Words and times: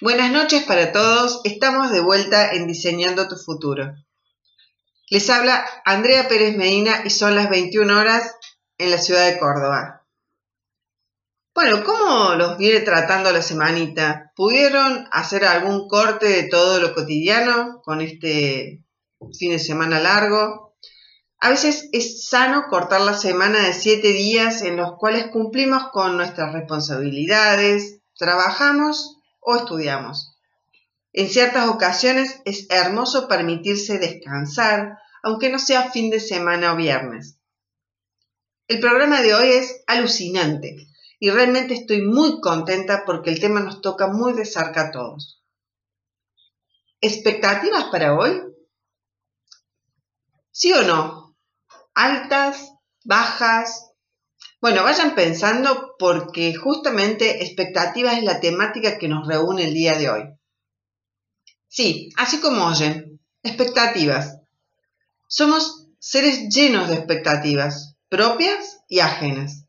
Buenas 0.00 0.30
noches 0.30 0.62
para 0.62 0.92
todos, 0.92 1.40
estamos 1.42 1.90
de 1.90 1.98
vuelta 1.98 2.52
en 2.52 2.68
Diseñando 2.68 3.26
tu 3.26 3.34
Futuro. 3.34 3.96
Les 5.10 5.28
habla 5.28 5.66
Andrea 5.84 6.28
Pérez 6.28 6.56
Medina 6.56 7.02
y 7.04 7.10
son 7.10 7.34
las 7.34 7.50
21 7.50 7.98
horas 7.98 8.36
en 8.78 8.92
la 8.92 8.98
ciudad 8.98 9.26
de 9.26 9.40
Córdoba. 9.40 10.06
Bueno, 11.52 11.82
¿cómo 11.82 12.36
los 12.36 12.58
viene 12.58 12.78
tratando 12.82 13.32
la 13.32 13.42
semanita? 13.42 14.30
¿Pudieron 14.36 15.08
hacer 15.10 15.44
algún 15.44 15.88
corte 15.88 16.26
de 16.28 16.44
todo 16.44 16.78
lo 16.78 16.94
cotidiano 16.94 17.82
con 17.82 18.00
este 18.00 18.84
fin 19.36 19.50
de 19.50 19.58
semana 19.58 19.98
largo? 19.98 20.76
A 21.40 21.50
veces 21.50 21.88
es 21.90 22.28
sano 22.28 22.66
cortar 22.70 23.00
la 23.00 23.14
semana 23.14 23.66
de 23.66 23.72
siete 23.72 24.12
días 24.12 24.62
en 24.62 24.76
los 24.76 24.92
cuales 24.96 25.26
cumplimos 25.32 25.88
con 25.90 26.16
nuestras 26.16 26.52
responsabilidades, 26.52 27.98
trabajamos 28.16 29.17
o 29.48 29.56
estudiamos. 29.56 30.36
En 31.14 31.30
ciertas 31.30 31.70
ocasiones 31.70 32.42
es 32.44 32.66
hermoso 32.68 33.28
permitirse 33.28 33.98
descansar, 33.98 34.98
aunque 35.22 35.48
no 35.48 35.58
sea 35.58 35.90
fin 35.90 36.10
de 36.10 36.20
semana 36.20 36.74
o 36.74 36.76
viernes. 36.76 37.38
El 38.66 38.78
programa 38.78 39.22
de 39.22 39.34
hoy 39.34 39.48
es 39.48 39.82
alucinante 39.86 40.76
y 41.18 41.30
realmente 41.30 41.72
estoy 41.72 42.02
muy 42.02 42.42
contenta 42.42 43.04
porque 43.06 43.30
el 43.30 43.40
tema 43.40 43.60
nos 43.60 43.80
toca 43.80 44.08
muy 44.08 44.34
de 44.34 44.44
cerca 44.44 44.88
a 44.88 44.90
todos. 44.90 45.42
¿Expectativas 47.00 47.84
para 47.84 48.18
hoy? 48.18 48.42
¿Sí 50.50 50.74
o 50.74 50.82
no? 50.82 51.34
¿Altas? 51.94 52.74
¿Bajas? 53.02 53.87
Bueno, 54.60 54.82
vayan 54.82 55.14
pensando 55.14 55.94
porque 56.00 56.52
justamente 56.54 57.44
expectativas 57.44 58.18
es 58.18 58.24
la 58.24 58.40
temática 58.40 58.98
que 58.98 59.06
nos 59.06 59.28
reúne 59.28 59.64
el 59.66 59.74
día 59.74 59.96
de 59.96 60.10
hoy. 60.10 60.22
Sí, 61.68 62.10
así 62.16 62.40
como 62.40 62.66
oyen, 62.66 63.20
expectativas. 63.44 64.40
Somos 65.28 65.86
seres 66.00 66.48
llenos 66.48 66.88
de 66.88 66.94
expectativas, 66.94 67.94
propias 68.08 68.80
y 68.88 68.98
ajenas. 68.98 69.64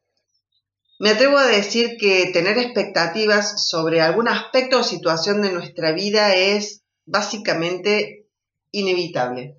Me 0.97 1.11
atrevo 1.11 1.37
a 1.37 1.45
decir 1.45 1.97
que 1.99 2.31
tener 2.33 2.57
expectativas 2.57 3.69
sobre 3.69 4.01
algún 4.01 4.27
aspecto 4.27 4.79
o 4.79 4.83
situación 4.83 5.43
de 5.43 5.51
nuestra 5.51 5.91
vida 5.91 6.33
es 6.33 6.81
básicamente 7.05 8.27
inevitable. 8.71 9.58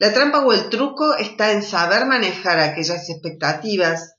La 0.00 0.14
trampa 0.14 0.42
o 0.46 0.54
el 0.54 0.70
truco 0.70 1.14
está 1.14 1.52
en 1.52 1.62
saber 1.62 2.06
manejar 2.06 2.58
aquellas 2.58 3.10
expectativas 3.10 4.14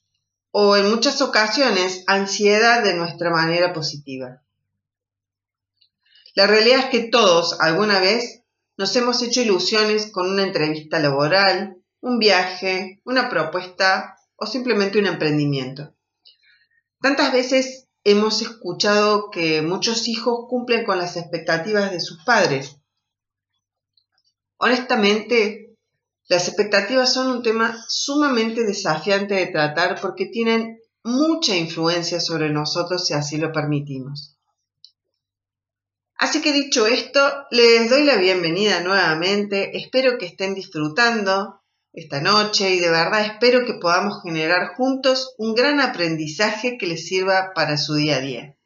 o 0.52 0.78
en 0.78 0.92
muchas 0.92 1.24
ocasiones 1.24 2.04
ansiedad 2.06 2.84
de 2.84 2.94
nuestra 2.94 3.32
manera 3.32 3.74
positiva. 3.74 4.44
La 6.36 6.46
realidad 6.46 6.82
es 6.82 6.86
que 6.86 7.10
todos 7.10 7.60
alguna 7.60 8.00
vez 8.00 8.44
nos 8.78 8.96
hemos 8.96 9.24
hecho 9.24 9.42
ilusiones 9.42 10.12
con 10.12 10.30
una 10.30 10.44
entrevista 10.44 11.00
laboral, 11.00 11.78
un 12.00 12.20
viaje, 12.20 13.02
una 13.04 13.28
propuesta 13.28 14.18
o 14.36 14.46
simplemente 14.46 15.00
un 15.00 15.08
emprendimiento. 15.08 15.96
Tantas 17.02 17.34
veces 17.34 17.88
hemos 18.04 18.44
escuchado 18.44 19.32
que 19.32 19.64
muchos 19.64 20.08
hijos 20.08 20.46
cumplen 20.48 20.86
con 20.86 21.00
las 21.00 21.18
expectativas 21.18 21.90
de 21.90 22.00
sus 22.00 22.24
padres. 22.24 22.78
Honestamente, 24.58 25.71
las 26.28 26.48
expectativas 26.48 27.14
son 27.14 27.30
un 27.30 27.44
tema 27.44 27.84
sumamente 27.88 28.64
desafiante 28.64 29.36
de 29.36 29.48
tratar 29.48 30.00
porque 30.00 30.28
tienen 30.28 30.80
mucha 31.04 31.56
influencia 31.56 32.20
sobre 32.20 32.50
nosotros 32.50 33.06
si 33.06 33.14
así 33.14 33.38
lo 33.38 33.52
permitimos. 33.52 34.38
Así 36.16 36.42
que 36.42 36.54
dicho 36.54 36.86
esto, 36.86 37.48
les 37.50 37.90
doy 37.90 38.04
la 38.04 38.16
bienvenida 38.16 38.82
nuevamente, 38.82 39.76
espero 39.76 40.20
que 40.20 40.28
estén 40.28 40.54
disfrutando 40.54 41.62
esta 41.94 42.22
noche 42.22 42.76
y 42.76 42.80
de 42.80 42.90
verdad 42.90 43.26
espero 43.26 43.66
que 43.66 43.74
podamos 43.74 44.22
generar 44.22 44.76
juntos 44.76 45.34
un 45.38 45.56
gran 45.56 45.80
aprendizaje 45.80 46.78
que 46.78 46.86
les 46.86 47.08
sirva 47.08 47.54
para 47.56 47.76
su 47.78 47.96
día 47.96 48.18
a 48.18 48.22
día. 48.22 48.58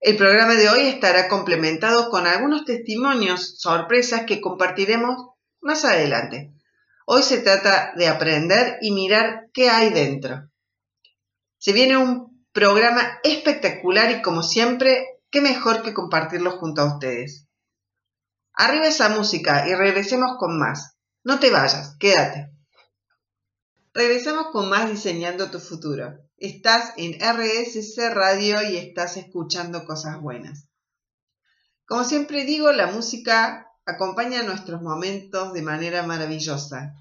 El 0.00 0.16
programa 0.16 0.54
de 0.54 0.68
hoy 0.68 0.80
estará 0.82 1.28
complementado 1.28 2.10
con 2.10 2.26
algunos 2.26 2.64
testimonios, 2.64 3.58
sorpresas 3.58 4.26
que 4.26 4.40
compartiremos 4.40 5.16
más 5.66 5.84
adelante. 5.84 6.54
Hoy 7.04 7.22
se 7.22 7.38
trata 7.38 7.92
de 7.96 8.08
aprender 8.08 8.78
y 8.80 8.92
mirar 8.92 9.50
qué 9.52 9.68
hay 9.68 9.90
dentro. 9.90 10.48
Se 11.58 11.72
viene 11.72 11.96
un 11.96 12.46
programa 12.52 13.18
espectacular 13.22 14.10
y 14.10 14.22
como 14.22 14.42
siempre, 14.42 15.20
qué 15.30 15.40
mejor 15.40 15.82
que 15.82 15.92
compartirlo 15.92 16.52
junto 16.52 16.82
a 16.82 16.94
ustedes. 16.94 17.46
Arriba 18.54 18.86
esa 18.86 19.10
música 19.10 19.68
y 19.68 19.74
regresemos 19.74 20.36
con 20.38 20.58
más. 20.58 20.96
No 21.22 21.38
te 21.38 21.50
vayas, 21.50 21.96
quédate. 21.98 22.50
Regresamos 23.92 24.48
con 24.52 24.68
más 24.68 24.88
diseñando 24.88 25.50
tu 25.50 25.58
futuro. 25.58 26.18
Estás 26.36 26.92
en 26.96 27.14
RSC 27.14 28.10
Radio 28.10 28.62
y 28.62 28.76
estás 28.76 29.16
escuchando 29.16 29.84
cosas 29.84 30.20
buenas. 30.20 30.68
Como 31.86 32.04
siempre 32.04 32.44
digo, 32.44 32.72
la 32.72 32.88
música 32.88 33.66
acompaña 33.86 34.42
nuestros 34.42 34.82
momentos 34.82 35.52
de 35.52 35.62
manera 35.62 36.02
maravillosa. 36.02 36.94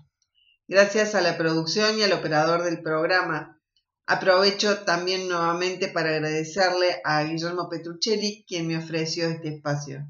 Gracias 0.68 1.16
a 1.16 1.22
la 1.22 1.36
producción 1.38 1.98
y 1.98 2.04
al 2.04 2.14
operador 2.14 2.64
del 2.64 2.82
programa. 2.82 3.60
Aprovecho 4.06 4.84
también 4.84 5.28
nuevamente 5.28 5.88
para 5.88 6.12
agradecerle 6.12 7.02
a 7.04 7.24
Guillermo 7.24 7.68
Petruccelli, 7.70 8.46
quien 8.48 8.68
me 8.68 8.78
ofreció 8.78 9.28
este 9.28 9.56
espacio. 9.56 10.08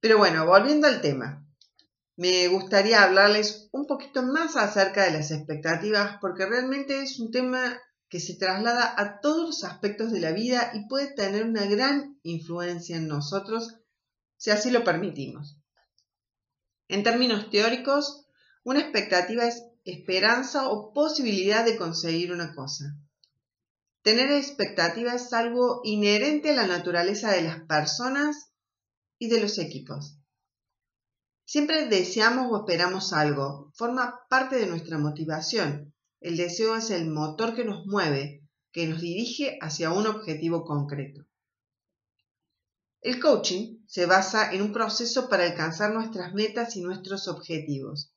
Pero 0.00 0.18
bueno, 0.18 0.44
volviendo 0.44 0.86
al 0.86 1.00
tema, 1.00 1.46
me 2.16 2.48
gustaría 2.48 3.02
hablarles 3.02 3.70
un 3.72 3.86
poquito 3.86 4.22
más 4.22 4.56
acerca 4.56 5.04
de 5.04 5.12
las 5.12 5.30
expectativas, 5.30 6.18
porque 6.20 6.44
realmente 6.44 7.00
es 7.00 7.18
un 7.18 7.30
tema 7.30 7.80
que 8.10 8.20
se 8.20 8.36
traslada 8.36 8.94
a 8.98 9.20
todos 9.20 9.46
los 9.46 9.64
aspectos 9.64 10.12
de 10.12 10.20
la 10.20 10.32
vida 10.32 10.72
y 10.74 10.86
puede 10.88 11.14
tener 11.14 11.46
una 11.46 11.64
gran 11.64 12.18
influencia 12.22 12.98
en 12.98 13.08
nosotros 13.08 13.81
si 14.42 14.50
así 14.50 14.72
lo 14.72 14.82
permitimos. 14.82 15.56
En 16.88 17.04
términos 17.04 17.48
teóricos, 17.48 18.26
una 18.64 18.80
expectativa 18.80 19.46
es 19.46 19.62
esperanza 19.84 20.68
o 20.68 20.92
posibilidad 20.92 21.64
de 21.64 21.76
conseguir 21.76 22.32
una 22.32 22.52
cosa. 22.52 22.86
Tener 24.02 24.32
expectativa 24.32 25.14
es 25.14 25.32
algo 25.32 25.80
inherente 25.84 26.50
a 26.50 26.56
la 26.56 26.66
naturaleza 26.66 27.30
de 27.30 27.42
las 27.42 27.60
personas 27.66 28.52
y 29.16 29.28
de 29.28 29.40
los 29.40 29.58
equipos. 29.58 30.18
Siempre 31.44 31.86
deseamos 31.86 32.48
o 32.50 32.66
esperamos 32.66 33.12
algo, 33.12 33.70
forma 33.76 34.26
parte 34.28 34.56
de 34.56 34.66
nuestra 34.66 34.98
motivación. 34.98 35.94
El 36.18 36.36
deseo 36.36 36.74
es 36.74 36.90
el 36.90 37.08
motor 37.08 37.54
que 37.54 37.64
nos 37.64 37.86
mueve, 37.86 38.42
que 38.72 38.88
nos 38.88 39.02
dirige 39.02 39.56
hacia 39.60 39.92
un 39.92 40.08
objetivo 40.08 40.64
concreto. 40.64 41.28
El 43.02 43.18
coaching 43.18 43.84
se 43.88 44.06
basa 44.06 44.52
en 44.52 44.62
un 44.62 44.72
proceso 44.72 45.28
para 45.28 45.42
alcanzar 45.42 45.92
nuestras 45.92 46.34
metas 46.34 46.76
y 46.76 46.82
nuestros 46.82 47.26
objetivos. 47.26 48.14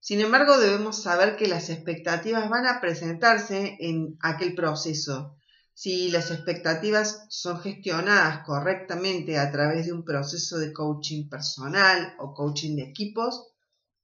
Sin 0.00 0.20
embargo, 0.20 0.58
debemos 0.58 1.00
saber 1.00 1.36
que 1.36 1.46
las 1.46 1.70
expectativas 1.70 2.50
van 2.50 2.66
a 2.66 2.80
presentarse 2.80 3.76
en 3.78 4.18
aquel 4.22 4.56
proceso. 4.56 5.36
Si 5.72 6.10
las 6.10 6.32
expectativas 6.32 7.26
son 7.28 7.60
gestionadas 7.60 8.44
correctamente 8.44 9.38
a 9.38 9.52
través 9.52 9.86
de 9.86 9.92
un 9.92 10.04
proceso 10.04 10.58
de 10.58 10.72
coaching 10.72 11.28
personal 11.28 12.16
o 12.18 12.34
coaching 12.34 12.74
de 12.74 12.82
equipos, 12.82 13.52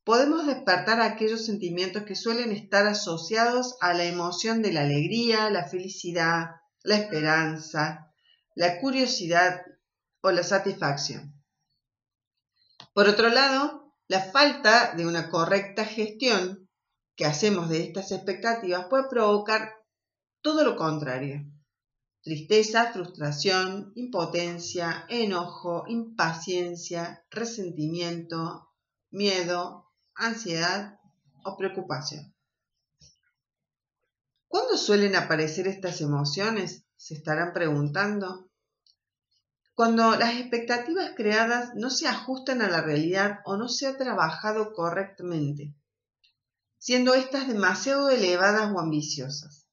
podemos 0.04 0.46
despertar 0.46 1.00
aquellos 1.00 1.44
sentimientos 1.44 2.04
que 2.04 2.14
suelen 2.14 2.52
estar 2.52 2.86
asociados 2.86 3.76
a 3.80 3.94
la 3.94 4.04
emoción 4.04 4.62
de 4.62 4.72
la 4.72 4.82
alegría, 4.82 5.50
la 5.50 5.66
felicidad, 5.66 6.50
la 6.84 6.98
esperanza, 6.98 8.05
la 8.56 8.80
curiosidad 8.80 9.62
o 10.22 10.32
la 10.32 10.42
satisfacción. 10.42 11.40
Por 12.92 13.06
otro 13.06 13.28
lado, 13.28 13.94
la 14.08 14.20
falta 14.20 14.94
de 14.94 15.06
una 15.06 15.28
correcta 15.28 15.84
gestión 15.84 16.68
que 17.16 17.26
hacemos 17.26 17.68
de 17.68 17.82
estas 17.84 18.12
expectativas 18.12 18.86
puede 18.86 19.08
provocar 19.08 19.74
todo 20.40 20.64
lo 20.64 20.76
contrario. 20.76 21.44
Tristeza, 22.22 22.92
frustración, 22.92 23.92
impotencia, 23.94 25.04
enojo, 25.08 25.84
impaciencia, 25.86 27.24
resentimiento, 27.30 28.72
miedo, 29.10 29.92
ansiedad 30.14 30.98
o 31.44 31.56
preocupación. 31.56 32.34
¿Cuándo 34.48 34.78
suelen 34.78 35.14
aparecer 35.14 35.68
estas 35.68 36.00
emociones? 36.00 36.86
Se 36.96 37.14
estarán 37.14 37.52
preguntando. 37.52 38.45
Cuando 39.76 40.16
las 40.16 40.36
expectativas 40.36 41.12
creadas 41.14 41.74
no 41.74 41.90
se 41.90 42.08
ajustan 42.08 42.62
a 42.62 42.70
la 42.70 42.80
realidad 42.80 43.40
o 43.44 43.58
no 43.58 43.68
se 43.68 43.86
ha 43.86 43.98
trabajado 43.98 44.72
correctamente, 44.72 45.74
siendo 46.78 47.12
éstas 47.12 47.46
demasiado 47.46 48.08
elevadas 48.08 48.72
o 48.74 48.80
ambiciosas. 48.80 49.68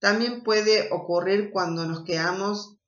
también 0.00 0.42
puede 0.42 0.90
ocurrir 0.90 1.52
cuando 1.52 1.86
nos 1.86 2.02
quedamos 2.02 2.78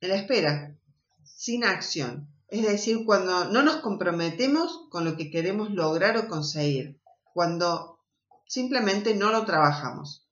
en 0.00 0.10
la 0.10 0.14
espera, 0.14 0.78
sin 1.24 1.64
acción, 1.64 2.28
es 2.46 2.62
decir, 2.62 3.04
cuando 3.04 3.46
no 3.46 3.64
nos 3.64 3.78
comprometemos 3.78 4.86
con 4.88 5.04
lo 5.04 5.16
que 5.16 5.32
queremos 5.32 5.72
lograr 5.72 6.16
o 6.16 6.28
conseguir, 6.28 7.00
cuando 7.34 7.98
simplemente 8.46 9.16
no 9.16 9.32
lo 9.32 9.44
trabajamos. 9.44 10.25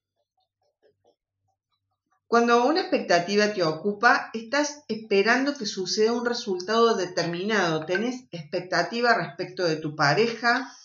Cuando 2.35 2.67
una 2.67 2.81
expectativa 2.81 3.53
te 3.55 3.63
ocupa, 3.63 4.31
estás 4.35 4.83
esperando 4.89 5.55
que 5.57 5.67
suceda 5.67 6.11
un 6.11 6.27
resultado 6.27 6.97
determinado. 6.97 7.87
Tenés 7.87 8.25
expectativa 8.33 9.15
respecto 9.15 9.63
de 9.63 9.77
tu 9.77 9.95
pareja, 9.95 10.77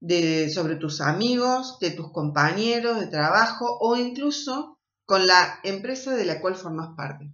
de, 0.00 0.50
sobre 0.50 0.74
tus 0.74 1.00
amigos, 1.02 1.78
de 1.78 1.92
tus 1.92 2.10
compañeros 2.10 2.98
de 2.98 3.06
trabajo 3.06 3.78
o 3.80 3.94
incluso 3.94 4.76
con 5.06 5.28
la 5.28 5.60
empresa 5.62 6.16
de 6.16 6.24
la 6.24 6.40
cual 6.40 6.56
formas 6.56 6.96
parte. 6.96 7.32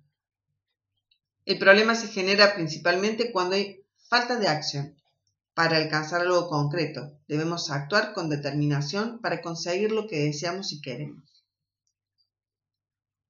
El 1.46 1.58
problema 1.58 1.94
se 1.94 2.08
genera 2.08 2.54
principalmente 2.54 3.32
cuando 3.32 3.56
hay 3.56 3.82
falta 4.10 4.36
de 4.36 4.48
acción. 4.48 4.94
Para 5.54 5.78
alcanzar 5.78 6.20
algo 6.20 6.48
concreto, 6.48 7.12
debemos 7.28 7.70
actuar 7.70 8.12
con 8.12 8.28
determinación 8.28 9.22
para 9.22 9.40
conseguir 9.40 9.90
lo 9.90 10.06
que 10.06 10.24
deseamos 10.24 10.70
y 10.74 10.82
queremos. 10.82 11.35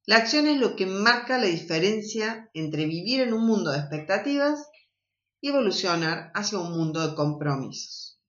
La 0.09 0.19
acción 0.19 0.47
es 0.47 0.61
lo 0.61 0.77
que 0.77 0.87
marca 0.87 1.37
la 1.37 1.47
diferencia 1.47 2.49
entre 2.55 2.87
vivir 2.87 3.23
en 3.23 3.33
un 3.33 3.45
mundo 3.45 3.73
de 3.73 3.79
expectativas 3.79 4.69
y 5.41 5.49
evolucionar 5.49 6.31
hacia 6.33 6.61
un 6.61 6.71
mundo 6.71 7.05
de 7.05 7.17
compromisos. 7.17 8.21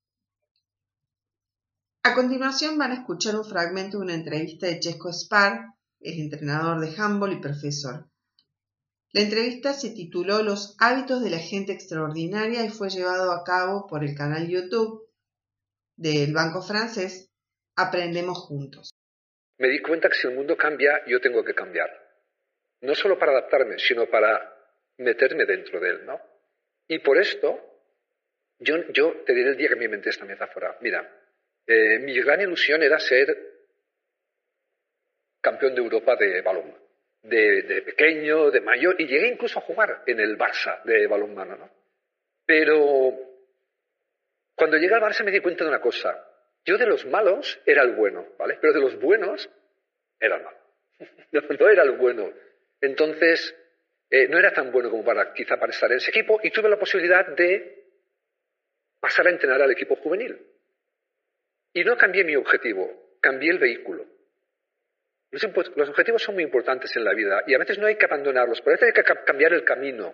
A 2.01 2.15
continuación 2.15 2.79
van 2.79 2.91
a 2.91 2.95
escuchar 2.95 3.35
un 3.35 3.45
fragmento 3.45 3.97
de 3.97 4.05
una 4.05 4.15
entrevista 4.15 4.65
de 4.65 4.79
Chesco 4.79 5.13
Spar, 5.13 5.75
es 5.99 6.17
entrenador 6.17 6.79
de 6.79 6.99
handball 6.99 7.33
y 7.33 7.41
profesor. 7.41 8.09
La 9.11 9.21
entrevista 9.21 9.73
se 9.73 9.91
tituló 9.91 10.41
Los 10.41 10.75
hábitos 10.79 11.21
de 11.21 11.29
la 11.29 11.39
gente 11.39 11.73
extraordinaria 11.73 12.65
y 12.65 12.69
fue 12.69 12.89
llevado 12.89 13.31
a 13.31 13.43
cabo 13.43 13.85
por 13.85 14.03
el 14.03 14.15
canal 14.15 14.47
YouTube 14.47 15.07
del 15.95 16.33
Banco 16.33 16.63
Francés 16.63 17.29
Aprendemos 17.75 18.39
Juntos 18.39 18.96
me 19.57 19.67
di 19.69 19.81
cuenta 19.81 20.09
que 20.09 20.15
si 20.15 20.27
el 20.27 20.35
mundo 20.35 20.55
cambia, 20.55 21.03
yo 21.05 21.19
tengo 21.19 21.43
que 21.43 21.53
cambiar. 21.53 21.89
No 22.81 22.93
solo 22.93 23.17
para 23.17 23.31
adaptarme, 23.31 23.79
sino 23.79 24.07
para 24.07 24.53
meterme 24.97 25.45
dentro 25.45 25.79
de 25.79 25.89
él, 25.89 26.05
¿no? 26.05 26.21
Y 26.87 26.99
por 26.99 27.17
esto, 27.17 27.59
yo, 28.59 28.75
yo 28.91 29.23
te 29.25 29.33
diré 29.33 29.49
el 29.49 29.57
día 29.57 29.69
que 29.69 29.75
me 29.75 29.85
inventé 29.85 30.09
esta 30.09 30.25
metáfora. 30.25 30.77
Mira, 30.81 31.09
eh, 31.65 31.99
mi 31.99 32.19
gran 32.21 32.41
ilusión 32.41 32.83
era 32.83 32.99
ser 32.99 33.35
campeón 35.41 35.75
de 35.75 35.81
Europa 35.81 36.15
de 36.15 36.41
balón, 36.41 36.75
de, 37.23 37.63
de, 37.63 37.81
pequeño, 37.81 38.51
de 38.51 38.61
mayor, 38.61 38.95
y 38.99 39.07
llegué 39.07 39.27
incluso 39.27 39.59
a 39.59 39.63
jugar 39.63 40.03
en 40.05 40.19
el 40.19 40.37
Barça 40.37 40.83
de 40.83 41.07
balonmano, 41.07 41.57
¿no? 41.57 41.69
Pero 42.45 43.13
cuando 44.55 44.77
llegué 44.77 44.95
al 44.95 45.01
Barça 45.01 45.23
me 45.23 45.31
di 45.31 45.39
cuenta 45.39 45.63
de 45.63 45.69
una 45.69 45.81
cosa, 45.81 46.23
yo 46.67 46.77
de 46.77 46.85
los 46.85 47.05
malos 47.05 47.59
era 47.65 47.81
el 47.81 47.93
bueno, 47.93 48.27
¿vale? 48.37 48.57
Pero 48.59 48.73
de 48.73 48.81
los 48.81 48.99
buenos 48.99 49.49
era 50.19 50.35
el 50.35 50.43
malo. 50.43 50.57
No, 51.31 51.69
era 51.69 51.83
el 51.83 51.91
bueno. 51.93 52.29
Entonces, 52.81 53.55
eh, 54.09 54.27
no 54.27 54.37
era 54.37 54.53
tan 54.53 54.71
bueno 54.71 54.89
como 54.89 55.03
para 55.03 55.33
quizá 55.33 55.57
para 55.57 55.71
estar 55.71 55.89
en 55.91 55.97
ese 55.97 56.09
equipo 56.09 56.39
y 56.43 56.51
tuve 56.51 56.69
la 56.69 56.77
posibilidad 56.77 57.25
de 57.25 57.85
pasar 58.99 59.27
a 59.27 59.29
entrenar 59.29 59.61
al 59.61 59.71
equipo 59.71 59.95
juvenil. 59.95 60.37
Y 61.73 61.83
no 61.85 61.95
cambié 61.95 62.25
mi 62.25 62.35
objetivo, 62.35 63.15
cambié 63.21 63.51
el 63.51 63.59
vehículo. 63.59 64.05
Los, 65.31 65.43
los 65.75 65.89
objetivos 65.89 66.21
son 66.21 66.35
muy 66.35 66.43
importantes 66.43 66.95
en 66.97 67.03
la 67.03 67.13
vida 67.13 67.43
y 67.47 67.53
a 67.53 67.59
veces 67.59 67.77
no 67.77 67.87
hay 67.87 67.95
que 67.95 68.05
abandonarlos, 68.05 68.59
pero 68.61 68.71
a 68.71 68.77
veces 68.77 68.87
hay 68.87 69.03
que 69.03 69.23
cambiar 69.23 69.53
el 69.53 69.63
camino. 69.63 70.13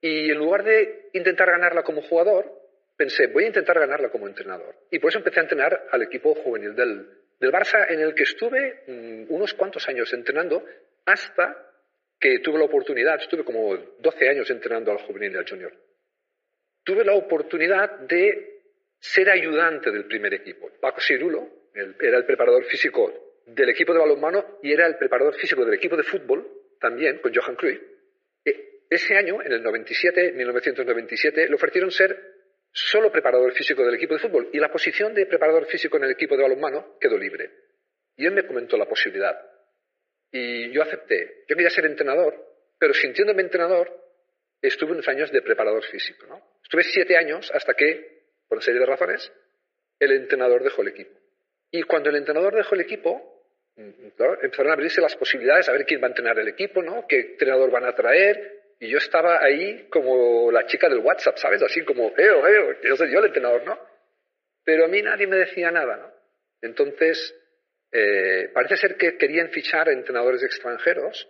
Y 0.00 0.30
en 0.30 0.38
lugar 0.38 0.62
de 0.62 1.10
intentar 1.12 1.50
ganarla 1.50 1.82
como 1.82 2.02
jugador, 2.02 2.59
pensé, 3.00 3.28
voy 3.28 3.44
a 3.44 3.46
intentar 3.46 3.78
ganarla 3.80 4.10
como 4.10 4.28
entrenador. 4.28 4.74
Y 4.90 4.98
por 4.98 5.08
eso 5.08 5.20
empecé 5.20 5.40
a 5.40 5.44
entrenar 5.44 5.86
al 5.90 6.02
equipo 6.02 6.34
juvenil 6.34 6.74
del, 6.74 7.08
del 7.40 7.50
Barça, 7.50 7.86
en 7.88 7.98
el 7.98 8.14
que 8.14 8.24
estuve 8.24 8.82
mm, 8.86 9.32
unos 9.32 9.54
cuantos 9.54 9.88
años 9.88 10.12
entrenando 10.12 10.62
hasta 11.06 11.66
que 12.18 12.40
tuve 12.40 12.58
la 12.58 12.66
oportunidad, 12.66 13.18
estuve 13.18 13.42
como 13.42 13.74
12 13.74 14.28
años 14.28 14.50
entrenando 14.50 14.92
al 14.92 14.98
juvenil 14.98 15.32
y 15.32 15.38
al 15.38 15.48
junior. 15.48 15.72
Tuve 16.84 17.02
la 17.02 17.14
oportunidad 17.14 18.00
de 18.00 18.64
ser 18.98 19.30
ayudante 19.30 19.90
del 19.90 20.04
primer 20.04 20.34
equipo. 20.34 20.70
Paco 20.78 21.00
Cirulo 21.00 21.70
era 21.72 22.18
el 22.18 22.26
preparador 22.26 22.64
físico 22.64 23.40
del 23.46 23.70
equipo 23.70 23.94
de 23.94 24.00
balonmano 24.00 24.58
y 24.62 24.72
era 24.72 24.86
el 24.86 24.96
preparador 24.98 25.34
físico 25.36 25.64
del 25.64 25.72
equipo 25.72 25.96
de 25.96 26.02
fútbol, 26.02 26.46
también 26.78 27.20
con 27.20 27.34
Johan 27.34 27.56
Cruyff. 27.56 27.80
E, 28.44 28.82
ese 28.90 29.16
año, 29.16 29.40
en 29.40 29.52
el 29.52 29.62
97, 29.62 30.32
1997, 30.32 31.48
le 31.48 31.54
ofrecieron 31.54 31.90
ser 31.90 32.39
solo 32.72 33.10
preparador 33.10 33.52
físico 33.52 33.84
del 33.84 33.94
equipo 33.94 34.14
de 34.14 34.20
fútbol 34.20 34.50
y 34.52 34.58
la 34.58 34.70
posición 34.70 35.14
de 35.14 35.26
preparador 35.26 35.66
físico 35.66 35.96
en 35.96 36.04
el 36.04 36.12
equipo 36.12 36.36
de 36.36 36.42
balonmano 36.42 36.96
quedó 37.00 37.18
libre. 37.18 37.50
Y 38.16 38.26
él 38.26 38.32
me 38.32 38.46
comentó 38.46 38.76
la 38.76 38.86
posibilidad. 38.86 39.40
Y 40.30 40.70
yo 40.70 40.82
acepté. 40.82 41.44
Yo 41.48 41.56
quería 41.56 41.70
ser 41.70 41.86
entrenador, 41.86 42.34
pero 42.78 42.94
sintiéndome 42.94 43.42
entrenador, 43.42 43.90
estuve 44.62 44.92
unos 44.92 45.08
años 45.08 45.32
de 45.32 45.42
preparador 45.42 45.84
físico. 45.84 46.26
¿no? 46.26 46.40
Estuve 46.62 46.84
siete 46.84 47.16
años 47.16 47.50
hasta 47.52 47.74
que, 47.74 48.24
por 48.48 48.58
una 48.58 48.64
serie 48.64 48.80
de 48.80 48.86
razones, 48.86 49.32
el 49.98 50.12
entrenador 50.12 50.62
dejó 50.62 50.82
el 50.82 50.88
equipo. 50.88 51.18
Y 51.70 51.82
cuando 51.82 52.10
el 52.10 52.16
entrenador 52.16 52.54
dejó 52.54 52.74
el 52.74 52.82
equipo, 52.82 53.44
mm, 53.76 54.22
empezaron 54.42 54.70
a 54.70 54.74
abrirse 54.74 55.00
las 55.00 55.16
posibilidades 55.16 55.68
a 55.68 55.72
ver 55.72 55.84
quién 55.84 56.00
va 56.00 56.06
a 56.06 56.10
entrenar 56.10 56.38
el 56.38 56.48
equipo, 56.48 56.82
¿no? 56.82 57.06
qué 57.08 57.20
entrenador 57.20 57.70
van 57.70 57.84
a 57.84 57.94
traer, 57.94 58.59
y 58.80 58.88
yo 58.88 58.96
estaba 58.96 59.44
ahí 59.44 59.88
como 59.90 60.50
la 60.50 60.66
chica 60.66 60.88
del 60.88 61.00
WhatsApp, 61.00 61.36
¿sabes? 61.36 61.62
Así 61.62 61.84
como, 61.84 62.14
eo, 62.16 62.48
eo, 62.48 62.80
yo 62.82 62.96
soy 62.96 63.12
yo 63.12 63.18
el 63.18 63.26
entrenador, 63.26 63.62
¿no? 63.64 63.78
Pero 64.64 64.86
a 64.86 64.88
mí 64.88 65.02
nadie 65.02 65.26
me 65.26 65.36
decía 65.36 65.70
nada, 65.70 65.98
¿no? 65.98 66.10
Entonces, 66.62 67.34
eh, 67.92 68.50
parece 68.54 68.78
ser 68.78 68.96
que 68.96 69.18
querían 69.18 69.50
fichar 69.50 69.90
entrenadores 69.90 70.42
extranjeros 70.42 71.28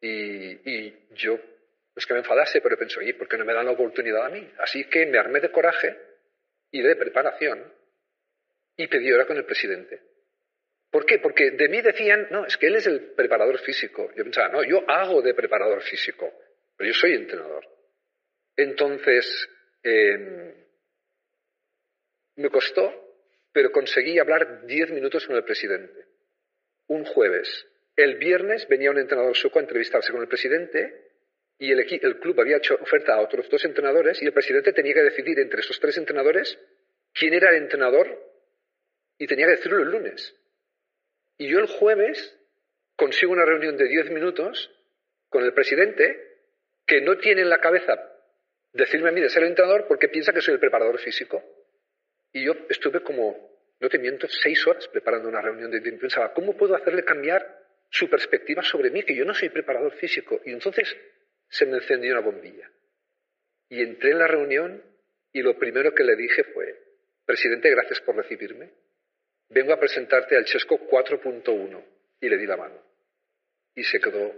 y, 0.00 0.92
yo, 1.14 1.38
es 1.94 2.04
que 2.04 2.14
me 2.14 2.20
enfadase, 2.20 2.60
pero 2.60 2.76
pensé, 2.76 2.98
oye, 2.98 3.14
¿por 3.14 3.28
qué 3.28 3.38
no 3.38 3.44
me 3.44 3.54
dan 3.54 3.66
la 3.66 3.72
oportunidad 3.72 4.26
a 4.26 4.30
mí? 4.30 4.50
Así 4.58 4.84
que 4.88 5.06
me 5.06 5.18
armé 5.18 5.38
de 5.38 5.52
coraje 5.52 5.96
y 6.72 6.82
de 6.82 6.96
preparación 6.96 7.72
y 8.76 8.88
pedí 8.88 9.12
hora 9.12 9.26
con 9.26 9.36
el 9.36 9.44
presidente. 9.44 10.00
¿Por 10.90 11.06
qué? 11.06 11.20
Porque 11.20 11.52
de 11.52 11.68
mí 11.68 11.80
decían, 11.80 12.26
no, 12.30 12.44
es 12.44 12.56
que 12.56 12.66
él 12.66 12.76
es 12.76 12.86
el 12.88 13.12
preparador 13.12 13.58
físico. 13.58 14.10
Yo 14.16 14.24
pensaba, 14.24 14.48
no, 14.48 14.64
yo 14.64 14.82
hago 14.88 15.22
de 15.22 15.34
preparador 15.34 15.82
físico. 15.82 16.32
Pero 16.76 16.88
yo 16.88 16.94
soy 16.94 17.14
entrenador. 17.14 17.66
Entonces, 18.56 19.48
em, 19.82 20.54
me 22.36 22.50
costó, 22.50 22.92
pero 23.52 23.72
conseguí 23.72 24.18
hablar 24.18 24.66
diez 24.66 24.90
minutos 24.90 25.26
con 25.26 25.36
el 25.36 25.44
presidente. 25.44 26.06
Un 26.88 27.04
jueves. 27.04 27.66
El 27.96 28.16
viernes 28.16 28.68
venía 28.68 28.90
un 28.90 28.98
entrenador 28.98 29.34
sueco 29.36 29.58
a 29.58 29.62
entrevistarse 29.62 30.12
con 30.12 30.20
el 30.20 30.28
presidente 30.28 31.06
y 31.58 31.72
el, 31.72 31.80
el 31.80 32.20
club 32.20 32.38
había 32.40 32.58
hecho 32.58 32.74
oferta 32.74 33.14
a 33.14 33.22
otros 33.22 33.48
dos 33.48 33.64
entrenadores 33.64 34.20
y 34.20 34.26
el 34.26 34.32
presidente 34.32 34.74
tenía 34.74 34.92
que 34.92 35.02
decidir 35.02 35.38
entre 35.38 35.60
esos 35.60 35.80
tres 35.80 35.96
entrenadores 35.96 36.58
quién 37.14 37.32
era 37.32 37.50
el 37.50 37.62
entrenador 37.62 38.22
y 39.18 39.26
tenía 39.26 39.46
que 39.46 39.52
decirlo 39.52 39.82
el 39.82 39.90
lunes. 39.90 40.34
Y 41.38 41.48
yo 41.48 41.58
el 41.58 41.66
jueves 41.66 42.38
consigo 42.96 43.32
una 43.32 43.46
reunión 43.46 43.76
de 43.76 43.88
diez 43.88 44.10
minutos 44.10 44.70
con 45.30 45.44
el 45.44 45.54
presidente 45.54 46.35
que 46.86 47.00
no 47.00 47.18
tiene 47.18 47.42
en 47.42 47.50
la 47.50 47.58
cabeza 47.58 47.94
decirme 48.72 49.08
a 49.08 49.12
mí 49.12 49.20
de 49.20 49.28
ser 49.28 49.42
el 49.42 49.50
entrenador 49.50 49.86
porque 49.88 50.08
piensa 50.08 50.32
que 50.32 50.40
soy 50.40 50.54
el 50.54 50.60
preparador 50.60 50.98
físico. 50.98 51.42
Y 52.32 52.44
yo 52.44 52.52
estuve 52.68 53.02
como, 53.02 53.58
no 53.80 53.88
te 53.88 53.98
miento, 53.98 54.28
seis 54.28 54.66
horas 54.66 54.86
preparando 54.88 55.28
una 55.28 55.40
reunión 55.40 55.70
de 55.70 55.80
pensaba, 55.92 56.32
¿cómo 56.32 56.56
puedo 56.56 56.74
hacerle 56.74 57.04
cambiar 57.04 57.64
su 57.90 58.08
perspectiva 58.08 58.62
sobre 58.62 58.90
mí, 58.90 59.02
que 59.02 59.16
yo 59.16 59.24
no 59.24 59.34
soy 59.34 59.48
preparador 59.48 59.92
físico? 59.96 60.40
Y 60.44 60.52
entonces 60.52 60.96
se 61.48 61.66
me 61.66 61.78
encendió 61.78 62.12
una 62.12 62.20
bombilla. 62.20 62.70
Y 63.68 63.82
entré 63.82 64.10
en 64.10 64.18
la 64.18 64.28
reunión 64.28 64.82
y 65.32 65.42
lo 65.42 65.58
primero 65.58 65.94
que 65.94 66.04
le 66.04 66.14
dije 66.14 66.44
fue, 66.44 66.78
presidente, 67.24 67.70
gracias 67.70 68.00
por 68.00 68.16
recibirme. 68.16 68.70
Vengo 69.48 69.72
a 69.72 69.80
presentarte 69.80 70.36
al 70.36 70.44
Chesco 70.44 70.78
4.1. 70.88 71.84
Y 72.20 72.28
le 72.28 72.38
di 72.38 72.46
la 72.46 72.56
mano. 72.56 72.80
Y 73.74 73.84
se 73.84 74.00
quedó 74.00 74.32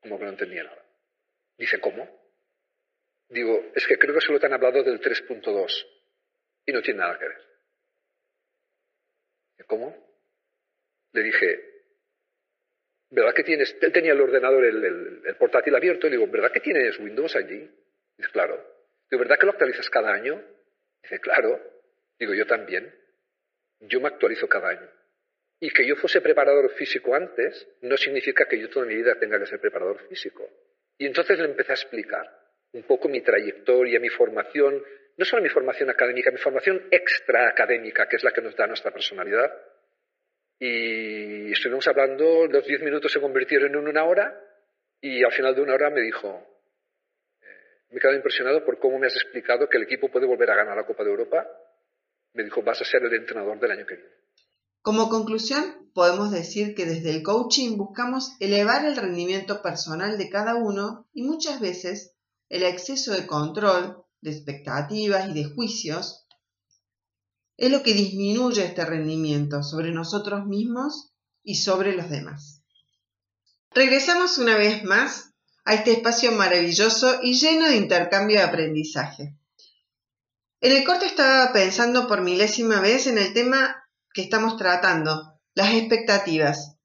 como 0.00 0.18
que 0.18 0.24
no 0.24 0.30
entendía 0.30 0.62
nada. 0.62 0.79
Dice, 1.60 1.78
¿cómo? 1.78 2.08
Digo, 3.28 3.70
es 3.74 3.86
que 3.86 3.98
creo 3.98 4.14
que 4.14 4.22
solo 4.22 4.40
te 4.40 4.46
han 4.46 4.54
hablado 4.54 4.82
del 4.82 4.98
3.2 4.98 5.86
y 6.64 6.72
no 6.72 6.80
tiene 6.80 7.00
nada 7.00 7.18
que 7.18 7.28
ver. 7.28 7.36
¿Cómo? 9.66 9.94
Le 11.12 11.22
dije, 11.22 11.84
¿verdad 13.10 13.34
que 13.34 13.44
tienes? 13.44 13.76
Él 13.78 13.92
tenía 13.92 14.12
el 14.12 14.22
ordenador, 14.22 14.64
el, 14.64 15.36
portátil 15.38 15.74
abierto, 15.76 16.06
y 16.06 16.10
le 16.10 16.16
digo, 16.16 16.32
¿verdad 16.32 16.50
que 16.50 16.60
tienes 16.60 16.98
Windows 16.98 17.36
allí? 17.36 17.70
Dice, 18.16 18.30
claro. 18.32 18.56
Digo, 19.10 19.20
¿verdad 19.22 19.38
que 19.38 19.44
lo 19.44 19.52
actualizas 19.52 19.90
cada 19.90 20.14
año? 20.14 20.42
Dice, 21.02 21.20
claro. 21.20 21.60
Digo, 22.18 22.32
yo 22.32 22.46
también. 22.46 22.90
Yo 23.80 24.00
me 24.00 24.08
actualizo 24.08 24.48
cada 24.48 24.70
año. 24.70 24.90
Y 25.60 25.70
que 25.70 25.86
yo 25.86 25.94
fuese 25.96 26.22
preparador 26.22 26.70
físico 26.70 27.14
antes 27.14 27.68
no 27.82 27.98
significa 27.98 28.48
que 28.48 28.58
yo 28.58 28.70
toda 28.70 28.86
mi 28.86 28.94
vida 28.94 29.18
tenga 29.20 29.38
que 29.38 29.46
ser 29.46 29.60
preparador 29.60 30.08
físico. 30.08 30.48
Y 31.00 31.06
entonces 31.06 31.38
le 31.38 31.46
empecé 31.46 31.72
a 31.72 31.76
explicar 31.76 32.30
un 32.72 32.82
poco 32.82 33.08
mi 33.08 33.22
trayectoria, 33.22 33.98
mi 33.98 34.10
formación, 34.10 34.84
no 35.16 35.24
solo 35.24 35.40
mi 35.42 35.48
formación 35.48 35.88
académica, 35.88 36.30
mi 36.30 36.36
formación 36.36 36.88
extra 36.90 37.48
académica, 37.48 38.06
que 38.06 38.16
es 38.16 38.22
la 38.22 38.32
que 38.32 38.42
nos 38.42 38.54
da 38.54 38.66
nuestra 38.66 38.90
personalidad. 38.90 39.50
Y 40.58 41.52
estuvimos 41.52 41.88
hablando, 41.88 42.46
los 42.46 42.66
diez 42.66 42.82
minutos 42.82 43.10
se 43.10 43.18
convirtieron 43.18 43.70
en 43.70 43.88
una 43.88 44.04
hora 44.04 44.44
y 45.00 45.24
al 45.24 45.32
final 45.32 45.54
de 45.54 45.62
una 45.62 45.72
hora 45.72 45.88
me 45.88 46.02
dijo, 46.02 46.46
eh, 47.40 47.46
me 47.88 47.96
he 47.96 47.98
quedado 47.98 48.18
impresionado 48.18 48.62
por 48.62 48.78
cómo 48.78 48.98
me 48.98 49.06
has 49.06 49.16
explicado 49.16 49.70
que 49.70 49.78
el 49.78 49.84
equipo 49.84 50.10
puede 50.10 50.26
volver 50.26 50.50
a 50.50 50.56
ganar 50.56 50.76
la 50.76 50.84
Copa 50.84 51.02
de 51.02 51.08
Europa. 51.08 51.48
Me 52.34 52.44
dijo, 52.44 52.60
vas 52.60 52.82
a 52.82 52.84
ser 52.84 53.02
el 53.04 53.14
entrenador 53.14 53.58
del 53.58 53.70
año 53.70 53.86
que 53.86 53.94
viene. 53.94 54.19
Como 54.82 55.08
conclusión, 55.08 55.90
podemos 55.92 56.30
decir 56.30 56.74
que 56.74 56.86
desde 56.86 57.10
el 57.10 57.22
coaching 57.22 57.76
buscamos 57.76 58.32
elevar 58.40 58.84
el 58.86 58.96
rendimiento 58.96 59.60
personal 59.60 60.16
de 60.16 60.30
cada 60.30 60.54
uno 60.54 61.06
y 61.12 61.22
muchas 61.22 61.60
veces 61.60 62.14
el 62.48 62.62
exceso 62.62 63.12
de 63.12 63.26
control, 63.26 64.04
de 64.20 64.30
expectativas 64.30 65.28
y 65.28 65.34
de 65.34 65.44
juicios 65.44 66.26
es 67.56 67.70
lo 67.70 67.82
que 67.82 67.92
disminuye 67.92 68.64
este 68.64 68.86
rendimiento 68.86 69.62
sobre 69.62 69.92
nosotros 69.92 70.46
mismos 70.46 71.12
y 71.42 71.56
sobre 71.56 71.94
los 71.94 72.08
demás. 72.08 72.62
Regresamos 73.72 74.38
una 74.38 74.56
vez 74.56 74.82
más 74.82 75.34
a 75.66 75.74
este 75.74 75.92
espacio 75.92 76.32
maravilloso 76.32 77.20
y 77.22 77.34
lleno 77.34 77.68
de 77.68 77.76
intercambio 77.76 78.38
de 78.38 78.44
aprendizaje. 78.44 79.36
En 80.62 80.72
el 80.72 80.84
corte 80.84 81.04
estaba 81.04 81.52
pensando 81.52 82.08
por 82.08 82.22
milésima 82.22 82.80
vez 82.80 83.06
en 83.06 83.18
el 83.18 83.34
tema 83.34 83.79
que 84.12 84.22
estamos 84.22 84.56
tratando, 84.56 85.38
las 85.54 85.74
expectativas. 85.74 86.76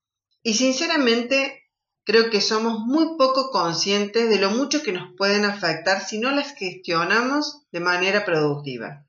Y 0.44 0.54
sinceramente 0.54 1.64
creo 2.04 2.30
que 2.30 2.40
somos 2.40 2.80
muy 2.80 3.18
poco 3.18 3.50
conscientes 3.50 4.30
de 4.30 4.40
lo 4.40 4.52
mucho 4.52 4.84
que 4.84 4.92
nos 4.92 5.16
pueden 5.18 5.44
afectar 5.44 6.06
si 6.06 6.20
no 6.20 6.32
las 6.32 6.54
gestionamos 6.54 7.64
de 7.72 7.80
manera 7.80 8.26
productiva. 8.26 9.06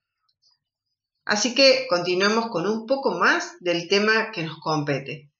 Así 1.26 1.54
que 1.54 1.86
continuemos 1.88 2.48
con 2.48 2.66
un 2.66 2.86
poco 2.86 3.12
más 3.12 3.56
del 3.60 3.88
tema 3.88 4.30
que 4.30 4.44
nos 4.44 4.58
compete. 4.60 5.30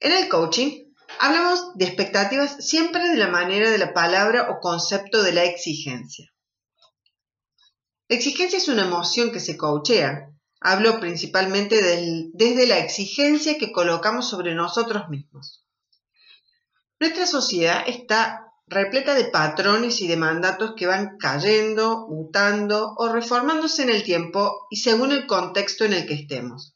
En 0.00 0.12
el 0.12 0.28
coaching 0.28 0.92
hablamos 1.20 1.76
de 1.76 1.84
expectativas 1.84 2.56
siempre 2.66 3.08
de 3.08 3.16
la 3.16 3.28
manera 3.28 3.70
de 3.70 3.78
la 3.78 3.92
palabra 3.92 4.50
o 4.50 4.60
concepto 4.60 5.22
de 5.22 5.32
la 5.32 5.44
exigencia. 5.44 6.32
La 8.08 8.16
exigencia 8.16 8.58
es 8.58 8.68
una 8.68 8.84
emoción 8.86 9.32
que 9.32 9.40
se 9.40 9.56
coachea, 9.56 10.33
Hablo 10.66 10.98
principalmente 10.98 11.76
desde 12.32 12.66
la 12.66 12.78
exigencia 12.78 13.58
que 13.58 13.70
colocamos 13.70 14.30
sobre 14.30 14.54
nosotros 14.54 15.10
mismos. 15.10 15.62
Nuestra 16.98 17.26
sociedad 17.26 17.84
está 17.86 18.46
repleta 18.66 19.12
de 19.12 19.26
patrones 19.26 20.00
y 20.00 20.08
de 20.08 20.16
mandatos 20.16 20.72
que 20.74 20.86
van 20.86 21.18
cayendo, 21.18 22.06
mutando 22.08 22.94
o 22.96 23.12
reformándose 23.12 23.82
en 23.82 23.90
el 23.90 24.04
tiempo 24.04 24.66
y 24.70 24.78
según 24.78 25.12
el 25.12 25.26
contexto 25.26 25.84
en 25.84 25.92
el 25.92 26.06
que 26.06 26.14
estemos. 26.14 26.74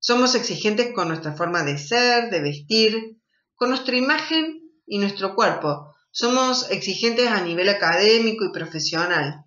Somos 0.00 0.34
exigentes 0.34 0.92
con 0.92 1.06
nuestra 1.06 1.36
forma 1.36 1.62
de 1.62 1.78
ser, 1.78 2.30
de 2.30 2.40
vestir, 2.40 3.20
con 3.54 3.68
nuestra 3.68 3.96
imagen 3.96 4.60
y 4.86 4.98
nuestro 4.98 5.36
cuerpo. 5.36 5.94
Somos 6.10 6.68
exigentes 6.72 7.28
a 7.28 7.42
nivel 7.42 7.68
académico 7.68 8.44
y 8.44 8.50
profesional. 8.50 9.44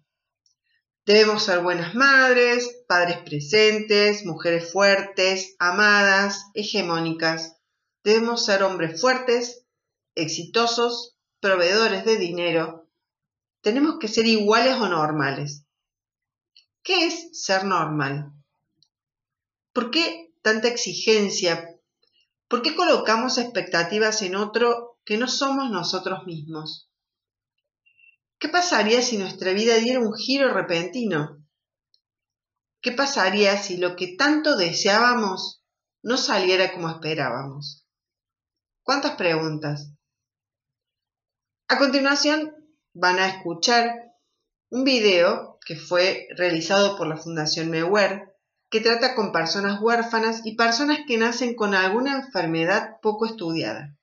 Debemos 1.04 1.44
ser 1.44 1.64
buenas 1.64 1.96
madres, 1.96 2.84
padres 2.88 3.18
presentes, 3.20 4.24
mujeres 4.24 4.72
fuertes, 4.72 5.56
amadas, 5.58 6.46
hegemónicas. 6.54 7.58
Debemos 8.04 8.46
ser 8.46 8.62
hombres 8.62 9.02
fuertes, 9.02 9.66
exitosos, 10.14 11.18
proveedores 11.40 12.06
de 12.06 12.18
dinero. 12.18 12.88
Tenemos 13.62 13.98
que 14.00 14.08
ser 14.08 14.28
iguales 14.28 14.76
o 14.76 14.88
normales. 14.88 15.66
¿Qué 16.84 17.08
es 17.08 17.30
ser 17.34 17.66
normal? 17.66 18.32
¿Por 19.74 19.90
qué 19.90 20.32
tanta 20.44 20.68
exigencia? 20.68 21.80
¿Por 22.48 22.62
qué 22.62 22.76
colocamos 22.76 23.40
expectativas 23.40 24.22
en 24.22 24.36
otro 24.36 25.00
que 25.04 25.18
no 25.18 25.28
somos 25.28 25.72
nosotros 25.72 26.26
mismos? 26.28 26.91
¿Qué 28.42 28.50
pasaría 28.50 29.04
si 29.04 29.20
nuestra 29.20 29.54
vida 29.54 29.76
diera 29.76 30.00
un 30.00 30.16
giro 30.16 30.52
repentino? 30.52 31.46
¿Qué 32.82 32.92
pasaría 32.92 33.56
si 33.56 33.78
lo 33.78 33.96
que 33.96 34.16
tanto 34.18 34.58
deseábamos 34.58 35.64
no 36.02 36.18
saliera 36.18 36.74
como 36.74 36.90
esperábamos? 36.90 37.86
¿Cuántas 38.82 39.16
preguntas? 39.16 39.94
A 41.68 41.78
continuación 41.78 42.56
van 42.94 43.20
a 43.20 43.28
escuchar 43.28 43.94
un 44.72 44.86
video 44.86 45.60
que 45.64 45.76
fue 45.76 46.26
realizado 46.36 46.98
por 46.98 47.06
la 47.06 47.18
Fundación 47.18 47.70
Mewer 47.70 48.36
que 48.72 48.82
trata 48.82 49.14
con 49.14 49.32
personas 49.32 49.80
huérfanas 49.80 50.42
y 50.46 50.56
personas 50.56 51.02
que 51.06 51.20
nacen 51.20 51.54
con 51.54 51.76
alguna 51.76 52.14
enfermedad 52.14 53.00
poco 53.04 53.28
estudiada. 53.28 53.96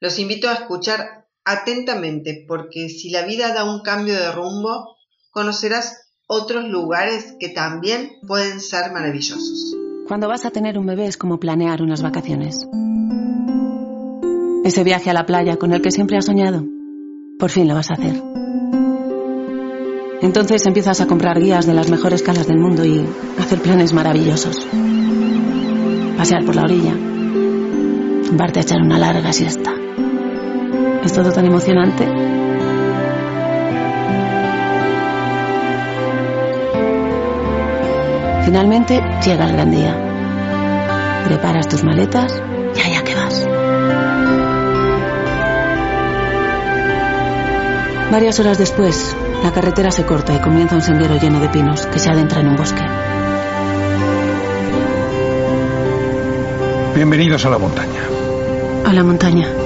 Los 0.00 0.18
invito 0.18 0.48
a 0.48 0.54
escuchar 0.54 1.25
atentamente, 1.46 2.44
porque 2.46 2.88
si 2.88 3.08
la 3.08 3.24
vida 3.24 3.54
da 3.54 3.64
un 3.64 3.80
cambio 3.80 4.14
de 4.14 4.32
rumbo, 4.32 4.96
conocerás 5.30 5.96
otros 6.26 6.64
lugares 6.64 7.36
que 7.38 7.48
también 7.48 8.10
pueden 8.26 8.60
ser 8.60 8.92
maravillosos. 8.92 9.76
Cuando 10.08 10.28
vas 10.28 10.44
a 10.44 10.50
tener 10.50 10.76
un 10.76 10.86
bebé 10.86 11.06
es 11.06 11.16
como 11.16 11.38
planear 11.38 11.82
unas 11.82 12.02
vacaciones. 12.02 12.66
Ese 14.64 14.82
viaje 14.82 15.08
a 15.08 15.14
la 15.14 15.24
playa 15.24 15.56
con 15.56 15.72
el 15.72 15.80
que 15.80 15.92
siempre 15.92 16.18
has 16.18 16.26
soñado, 16.26 16.64
por 17.38 17.50
fin 17.50 17.68
lo 17.68 17.74
vas 17.74 17.90
a 17.90 17.94
hacer. 17.94 18.20
Entonces 20.22 20.66
empiezas 20.66 21.00
a 21.00 21.06
comprar 21.06 21.38
guías 21.38 21.66
de 21.66 21.74
las 21.74 21.90
mejores 21.90 22.22
calas 22.24 22.48
del 22.48 22.58
mundo 22.58 22.84
y 22.84 23.06
hacer 23.38 23.60
planes 23.60 23.92
maravillosos. 23.92 24.66
Pasear 26.16 26.44
por 26.44 26.56
la 26.56 26.62
orilla, 26.62 26.96
varte 28.32 28.58
a 28.58 28.62
echar 28.62 28.82
una 28.82 28.98
larga 28.98 29.32
siesta 29.32 29.85
es 31.06 31.12
todo 31.12 31.32
tan 31.32 31.46
emocionante. 31.46 32.04
Finalmente 38.44 39.02
llega 39.24 39.46
el 39.46 39.52
gran 39.52 39.70
día. 39.70 39.96
Preparas 41.24 41.68
tus 41.68 41.82
maletas 41.84 42.42
y 42.74 42.80
allá 42.80 43.02
que 43.02 43.14
vas. 43.14 43.48
Varias 48.10 48.38
horas 48.40 48.58
después, 48.58 49.16
la 49.42 49.52
carretera 49.52 49.90
se 49.90 50.04
corta 50.04 50.34
y 50.34 50.40
comienza 50.40 50.76
un 50.76 50.82
sendero 50.82 51.16
lleno 51.16 51.40
de 51.40 51.48
pinos 51.48 51.86
que 51.86 51.98
se 51.98 52.10
adentra 52.10 52.40
en 52.40 52.48
un 52.48 52.56
bosque. 52.56 52.82
Bienvenidos 56.94 57.44
a 57.44 57.50
la 57.50 57.58
montaña. 57.58 58.02
A 58.84 58.92
la 58.92 59.02
montaña. 59.02 59.65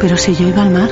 Pero 0.00 0.16
si 0.16 0.34
yo 0.34 0.46
iba 0.46 0.62
al 0.62 0.70
mar. 0.70 0.90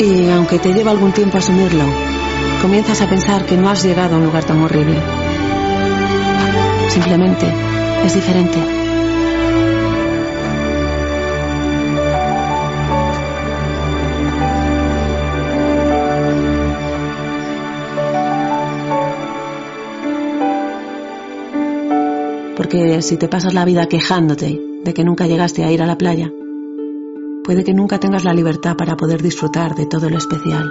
Y 0.00 0.30
aunque 0.30 0.58
te 0.58 0.72
lleva 0.74 0.90
algún 0.90 1.12
tiempo 1.12 1.38
asumirlo, 1.38 1.84
comienzas 2.60 3.00
a 3.00 3.08
pensar 3.08 3.46
que 3.46 3.56
no 3.56 3.70
has 3.70 3.82
llegado 3.82 4.16
a 4.16 4.18
un 4.18 4.24
lugar 4.24 4.44
tan 4.44 4.60
horrible. 4.60 5.00
Simplemente 6.90 7.46
es 8.04 8.14
diferente. 8.14 8.83
Porque 22.74 23.02
si 23.02 23.16
te 23.16 23.28
pasas 23.28 23.54
la 23.54 23.64
vida 23.64 23.86
quejándote 23.86 24.60
de 24.82 24.92
que 24.92 25.04
nunca 25.04 25.28
llegaste 25.28 25.62
a 25.62 25.70
ir 25.70 25.80
a 25.80 25.86
la 25.86 25.96
playa, 25.96 26.28
puede 27.44 27.62
que 27.62 27.72
nunca 27.72 28.00
tengas 28.00 28.24
la 28.24 28.34
libertad 28.34 28.76
para 28.76 28.96
poder 28.96 29.22
disfrutar 29.22 29.76
de 29.76 29.86
todo 29.86 30.10
lo 30.10 30.18
especial 30.18 30.68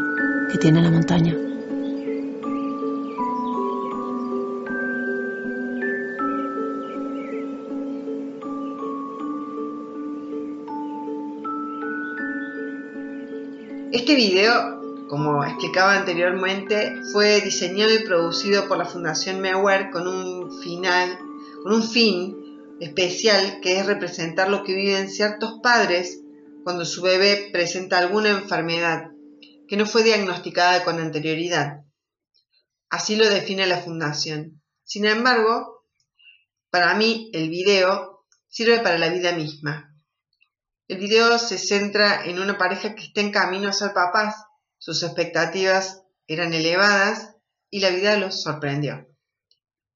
que 0.51 0.57
tiene 0.57 0.81
la 0.81 0.91
montaña. 0.91 1.33
Este 13.93 14.15
video 14.15 14.83
como 15.07 15.43
explicaba 15.43 15.95
anteriormente, 15.95 16.95
fue 17.11 17.39
diseñado 17.41 17.93
y 17.93 17.99
producido 17.99 18.67
por 18.67 18.77
la 18.79 18.85
Fundación 18.85 19.41
Meware 19.41 19.91
con 19.91 20.07
un 20.07 20.51
final, 20.59 21.19
con 21.63 21.73
un 21.73 21.83
fin 21.83 22.77
especial 22.81 23.61
que 23.61 23.79
es 23.79 23.85
representar 23.85 24.49
lo 24.49 24.63
que 24.63 24.75
viven 24.75 25.09
ciertos 25.09 25.59
padres 25.63 26.19
cuando 26.65 26.83
su 26.83 27.01
bebé 27.01 27.49
presenta 27.53 27.99
alguna 27.99 28.31
enfermedad 28.31 29.11
que 29.67 29.77
no 29.77 29.85
fue 29.85 30.03
diagnosticada 30.03 30.83
con 30.83 30.99
anterioridad. 30.99 31.85
Así 32.89 33.15
lo 33.15 33.29
define 33.29 33.65
la 33.65 33.79
Fundación. 33.79 34.61
Sin 34.83 35.05
embargo, 35.05 35.85
para 36.69 36.93
mí 36.95 37.31
el 37.33 37.49
video 37.49 38.25
sirve 38.49 38.79
para 38.79 38.97
la 38.97 39.09
vida 39.09 39.31
misma. 39.31 39.95
El 40.89 40.97
video 40.97 41.39
se 41.39 41.57
centra 41.57 42.25
en 42.25 42.39
una 42.39 42.57
pareja 42.57 42.93
que 42.93 43.03
está 43.03 43.21
en 43.21 43.31
camino 43.31 43.69
a 43.69 43.73
ser 43.73 43.93
papás. 43.93 44.35
Sus 44.77 45.01
expectativas 45.01 46.03
eran 46.27 46.53
elevadas 46.53 47.37
y 47.69 47.79
la 47.79 47.89
vida 47.89 48.17
los 48.17 48.43
sorprendió. 48.43 49.12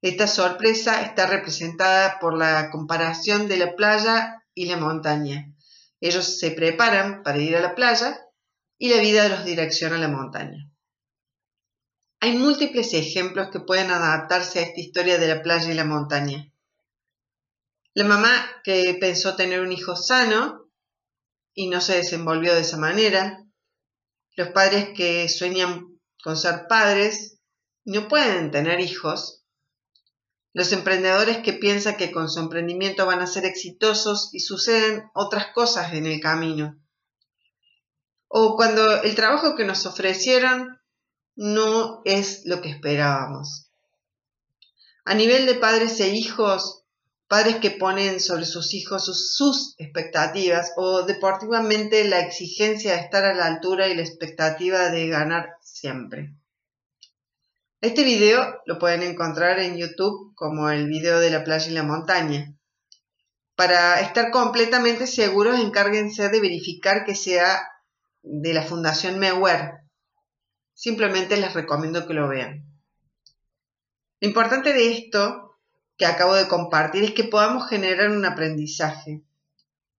Esta 0.01 0.27
sorpresa 0.27 1.01
está 1.01 1.25
representada 1.25 2.19
por 2.19 2.37
la 2.37 2.69
comparación 2.69 3.47
de 3.47 3.57
la 3.57 3.75
playa 3.75 4.43
y 4.53 4.65
la 4.67 4.77
montaña. 4.77 5.53
Ellos 5.99 6.37
se 6.39 6.51
preparan 6.51 7.23
para 7.23 7.39
ir 7.39 7.55
a 7.55 7.61
la 7.61 7.73
playa 7.73 8.19
y 8.77 8.89
la 8.89 9.01
vida 9.01 9.27
los 9.27 9.43
direcciona 9.43 9.95
a 9.95 9.99
la 9.99 10.07
montaña. 10.07 10.71
Hay 12.19 12.37
múltiples 12.37 12.93
ejemplos 12.93 13.49
que 13.51 13.59
pueden 13.59 13.91
adaptarse 13.91 14.59
a 14.59 14.63
esta 14.63 14.79
historia 14.79 15.17
de 15.17 15.27
la 15.27 15.41
playa 15.41 15.71
y 15.71 15.75
la 15.75 15.85
montaña. 15.85 16.51
La 17.93 18.03
mamá 18.03 18.29
que 18.63 18.95
pensó 18.99 19.35
tener 19.35 19.61
un 19.61 19.71
hijo 19.71 19.95
sano 19.95 20.69
y 21.53 21.69
no 21.69 21.81
se 21.81 21.95
desenvolvió 21.95 22.53
de 22.53 22.61
esa 22.61 22.77
manera. 22.77 23.43
Los 24.35 24.49
padres 24.49 24.89
que 24.95 25.27
sueñan 25.29 25.99
con 26.23 26.37
ser 26.37 26.67
padres 26.67 27.39
no 27.85 28.07
pueden 28.07 28.51
tener 28.51 28.79
hijos. 28.79 29.46
Los 30.53 30.71
emprendedores 30.71 31.37
que 31.39 31.53
piensan 31.53 31.97
que 31.97 32.11
con 32.11 32.29
su 32.29 32.39
emprendimiento 32.39 33.05
van 33.05 33.19
a 33.19 33.27
ser 33.27 33.45
exitosos 33.45 34.29
y 34.33 34.39
suceden 34.39 35.03
otras 35.13 35.47
cosas 35.53 35.93
en 35.93 36.05
el 36.05 36.19
camino. 36.19 36.79
O 38.27 38.55
cuando 38.55 39.03
el 39.03 39.15
trabajo 39.15 39.55
que 39.55 39.65
nos 39.65 39.85
ofrecieron 39.85 40.79
no 41.35 42.01
es 42.05 42.41
lo 42.45 42.61
que 42.61 42.69
esperábamos. 42.69 43.71
A 45.05 45.13
nivel 45.13 45.45
de 45.45 45.53
padres 45.53 45.99
e 45.99 46.09
hijos, 46.09 46.83
padres 47.27 47.57
que 47.57 47.71
ponen 47.71 48.19
sobre 48.19 48.45
sus 48.45 48.73
hijos 48.73 49.05
sus, 49.05 49.75
expectativas 49.77 50.73
o 50.75 51.03
deportivamente 51.03 52.03
la 52.05 52.19
exigencia 52.19 52.93
de 52.93 53.01
estar 53.01 53.23
a 53.23 53.33
la 53.33 53.45
altura 53.45 53.87
y 53.87 53.95
la 53.95 54.01
expectativa 54.01 54.89
de 54.89 55.07
ganar 55.07 55.57
siempre. 55.61 56.35
Este 57.79 58.03
video 58.03 58.59
lo 58.65 58.79
pueden 58.79 59.03
encontrar 59.03 59.59
en 59.59 59.77
YouTube 59.77 60.33
como 60.33 60.71
el 60.71 60.87
video 60.87 61.19
de 61.19 61.29
la 61.29 61.43
playa 61.43 61.69
y 61.69 61.75
la 61.75 61.83
montaña. 61.83 62.55
Para 63.55 64.01
estar 64.01 64.31
completamente 64.31 65.05
seguros, 65.05 65.59
encárguense 65.59 66.29
de 66.29 66.39
verificar 66.39 67.05
que 67.05 67.13
sea 67.13 67.69
de 68.23 68.51
la 68.55 68.63
Fundación 68.63 69.19
Meware. 69.19 69.81
Simplemente 70.73 71.37
les 71.37 71.53
recomiendo 71.53 72.07
que 72.07 72.15
lo 72.15 72.27
vean. 72.27 72.65
Lo 74.21 74.27
importante 74.27 74.73
de 74.73 74.93
esto 74.93 75.59
que 75.97 76.07
acabo 76.07 76.33
de 76.33 76.47
compartir 76.47 77.03
es 77.03 77.11
que 77.11 77.25
podamos 77.25 77.69
generar 77.69 78.09
un 78.09 78.25
aprendizaje. 78.25 79.21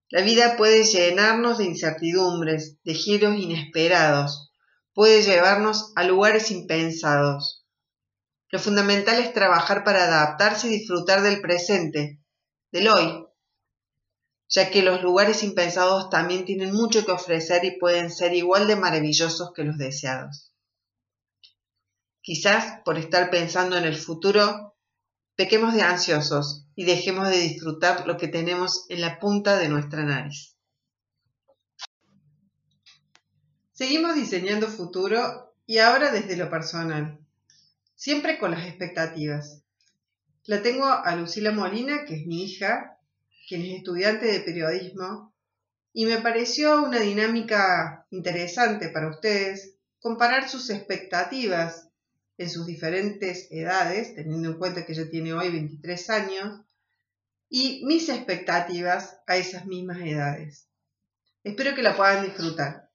La 0.08 0.23
vida 0.23 0.56
puede 0.56 0.82
llenarnos 0.82 1.58
de 1.58 1.66
incertidumbres, 1.66 2.82
de 2.82 2.94
giros 2.94 3.37
inesperados, 3.37 4.52
puede 4.94 5.23
llevarnos 5.23 5.92
a 5.94 6.02
lugares 6.02 6.50
impensados. 6.50 7.58
Lo 8.50 8.59
fundamental 8.59 9.19
es 9.19 9.33
trabajar 9.33 9.85
para 9.85 10.05
adaptarse 10.05 10.69
y 10.69 10.78
disfrutar 10.78 11.23
del 11.23 11.40
presente, 11.40 12.21
del 12.73 12.88
hoy, 12.88 13.26
ya 14.49 14.71
que 14.71 14.83
los 14.83 15.02
lugares 15.02 15.43
impensados 15.43 16.09
también 16.09 16.45
tienen 16.45 16.73
mucho 16.73 17.05
que 17.05 17.12
ofrecer 17.12 17.64
y 17.64 17.78
pueden 17.78 18.11
ser 18.11 18.34
igual 18.34 18.67
de 18.67 18.76
maravillosos 18.76 19.52
que 19.54 19.65
los 19.65 19.76
deseados. 19.76 20.52
Quizás 22.23 22.80
por 22.84 22.99
estar 22.99 23.30
pensando 23.30 23.76
en 23.76 23.84
el 23.84 23.97
futuro 23.97 24.69
Pequemos 25.39 25.73
de 25.73 25.82
ansiosos 25.82 26.67
y 26.75 26.84
dejemos 26.84 27.28
de 27.28 27.39
disfrutar 27.39 28.08
lo 28.08 28.17
que 28.17 28.26
tenemos 28.26 28.87
en 28.89 29.00
la 29.00 29.21
punta 29.21 29.56
de 29.56 29.69
nuestra 29.69 30.02
nariz. 30.02 30.56
Seguimos 33.71 34.17
diseñando 34.17 34.67
futuro 34.67 35.54
y 35.65 35.78
ahora 35.78 36.11
desde 36.11 36.37
lo 36.37 36.50
personal, 36.50 37.21
siempre 37.99 38.39
con 38.39 38.52
las 38.52 38.65
expectativas. 38.65 39.65
La 40.45 40.63
tengo 40.63 40.87
a 40.87 41.17
Lucila 41.17 41.50
Molina, 41.50 42.04
que 42.04 42.15
es 42.15 42.26
mi 42.26 42.45
hija, 42.45 42.97
quien 43.49 43.63
es 43.63 43.78
estudiante 43.78 44.26
de 44.26 44.41
periodismo, 44.41 45.34
y 45.93 46.06
me 46.06 46.19
pareció 46.19 46.80
una 46.84 47.00
dinámica 47.00 48.06
interesante 48.11 48.89
para 48.91 49.11
ustedes 49.11 49.75
comparar 49.99 50.49
sus 50.49 50.71
expectativas 50.71 51.89
en 52.39 52.49
sus 52.49 52.67
diferentes 52.67 53.49
edades, 53.50 54.15
teniendo 54.15 54.50
en 54.50 54.58
cuenta 54.58 54.87
que 54.87 54.93
ella 54.93 55.11
tiene 55.11 55.32
hoy 55.32 55.50
23 55.50 56.11
años, 56.11 56.61
y 57.50 57.84
mis 57.84 58.08
expectativas 58.08 59.19
a 59.26 59.37
esas 59.39 59.67
mismas 59.67 59.99
edades. 60.02 60.69
Espero 61.43 61.75
que 61.75 61.82
la 61.82 61.97
puedan 61.97 62.25
disfrutar. 62.25 62.91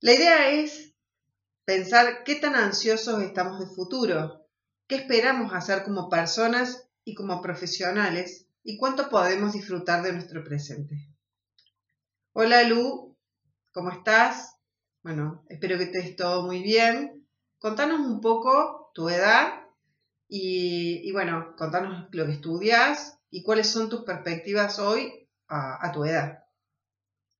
La 0.00 0.14
idea 0.14 0.48
es 0.50 0.93
pensar 1.64 2.24
qué 2.24 2.36
tan 2.36 2.54
ansiosos 2.54 3.22
estamos 3.22 3.58
de 3.58 3.66
futuro, 3.66 4.46
qué 4.86 4.96
esperamos 4.96 5.52
hacer 5.52 5.82
como 5.82 6.08
personas 6.08 6.88
y 7.04 7.14
como 7.14 7.40
profesionales 7.40 8.46
y 8.62 8.76
cuánto 8.76 9.08
podemos 9.08 9.52
disfrutar 9.52 10.02
de 10.02 10.12
nuestro 10.12 10.44
presente. 10.44 11.08
Hola 12.32 12.64
Lu, 12.64 13.16
¿cómo 13.72 13.90
estás? 13.90 14.56
Bueno, 15.02 15.44
espero 15.48 15.78
que 15.78 15.84
estés 15.84 16.16
todo 16.16 16.46
muy 16.46 16.62
bien. 16.62 17.26
Contanos 17.58 18.00
un 18.00 18.20
poco 18.20 18.90
tu 18.94 19.08
edad 19.08 19.64
y, 20.28 21.12
bueno, 21.12 21.54
contanos 21.56 22.08
lo 22.10 22.26
que 22.26 22.32
estudias 22.32 23.18
y 23.30 23.42
cuáles 23.42 23.68
son 23.68 23.88
tus 23.88 24.02
perspectivas 24.04 24.78
hoy 24.78 25.28
a, 25.48 25.92
tu 25.92 26.04
edad. 26.04 26.43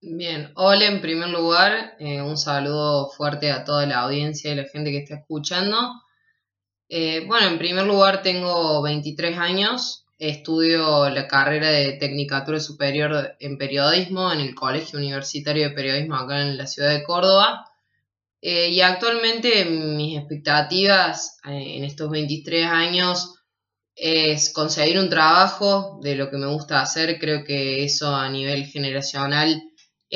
Bien, 0.06 0.52
hola 0.56 0.84
en 0.84 1.00
primer 1.00 1.30
lugar, 1.30 1.96
eh, 1.98 2.20
un 2.20 2.36
saludo 2.36 3.08
fuerte 3.08 3.50
a 3.50 3.64
toda 3.64 3.86
la 3.86 4.00
audiencia 4.00 4.52
y 4.52 4.54
la 4.54 4.64
gente 4.64 4.90
que 4.90 4.98
está 4.98 5.14
escuchando. 5.14 5.78
Eh, 6.90 7.24
bueno, 7.26 7.48
en 7.48 7.56
primer 7.56 7.86
lugar 7.86 8.22
tengo 8.22 8.82
23 8.82 9.38
años, 9.38 10.04
estudio 10.18 11.08
la 11.08 11.26
carrera 11.26 11.70
de 11.70 11.94
Tecnicatura 11.94 12.60
Superior 12.60 13.34
en 13.40 13.56
Periodismo 13.56 14.30
en 14.30 14.40
el 14.40 14.54
Colegio 14.54 14.98
Universitario 14.98 15.70
de 15.70 15.74
Periodismo 15.74 16.16
acá 16.16 16.42
en 16.42 16.58
la 16.58 16.66
ciudad 16.66 16.90
de 16.90 17.02
Córdoba. 17.02 17.64
Eh, 18.42 18.68
y 18.68 18.82
actualmente 18.82 19.64
mis 19.64 20.18
expectativas 20.18 21.38
en 21.44 21.82
estos 21.82 22.10
23 22.10 22.66
años 22.66 23.36
es 23.96 24.52
conseguir 24.52 24.98
un 24.98 25.08
trabajo 25.08 25.98
de 26.02 26.14
lo 26.14 26.28
que 26.28 26.36
me 26.36 26.48
gusta 26.48 26.82
hacer. 26.82 27.18
Creo 27.18 27.42
que 27.42 27.84
eso 27.84 28.14
a 28.14 28.28
nivel 28.28 28.66
generacional 28.66 29.62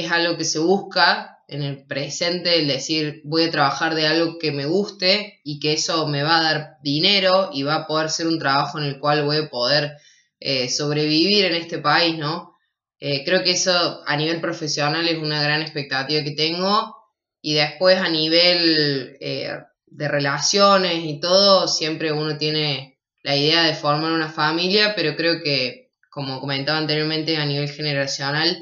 es 0.02 0.10
algo 0.10 0.36
que 0.36 0.44
se 0.44 0.58
busca 0.58 1.38
en 1.48 1.62
el 1.62 1.86
presente, 1.86 2.58
el 2.58 2.68
decir 2.68 3.22
voy 3.24 3.44
a 3.44 3.50
trabajar 3.50 3.94
de 3.94 4.06
algo 4.06 4.38
que 4.38 4.52
me 4.52 4.66
guste 4.66 5.40
y 5.44 5.60
que 5.60 5.72
eso 5.72 6.06
me 6.06 6.22
va 6.22 6.38
a 6.38 6.42
dar 6.42 6.76
dinero 6.82 7.50
y 7.52 7.62
va 7.62 7.76
a 7.76 7.86
poder 7.86 8.10
ser 8.10 8.26
un 8.26 8.38
trabajo 8.38 8.78
en 8.78 8.84
el 8.84 8.98
cual 8.98 9.24
voy 9.24 9.38
a 9.38 9.48
poder 9.48 9.96
eh, 10.40 10.68
sobrevivir 10.68 11.46
en 11.46 11.54
este 11.54 11.78
país, 11.78 12.16
¿no? 12.18 12.54
creo 13.00 13.44
que 13.44 13.52
eso 13.52 14.02
a 14.04 14.16
nivel 14.16 14.40
profesional 14.40 15.06
es 15.06 15.18
una 15.18 15.40
gran 15.40 15.62
expectativa 15.62 16.24
que 16.24 16.32
tengo 16.32 16.96
y 17.40 17.54
después 17.54 17.98
a 17.98 18.08
nivel 18.08 19.16
eh, 19.20 19.52
de 19.86 20.08
relaciones 20.08 21.04
y 21.04 21.20
todo, 21.20 21.68
siempre 21.68 22.12
uno 22.12 22.36
tiene 22.36 22.98
la 23.22 23.36
idea 23.36 23.62
de 23.62 23.74
formar 23.74 24.12
una 24.12 24.28
familia, 24.28 24.94
pero 24.94 25.16
creo 25.16 25.42
que, 25.42 25.90
como 26.10 26.40
comentaba 26.40 26.78
anteriormente, 26.78 27.36
a 27.36 27.46
nivel 27.46 27.70
generacional, 27.70 28.58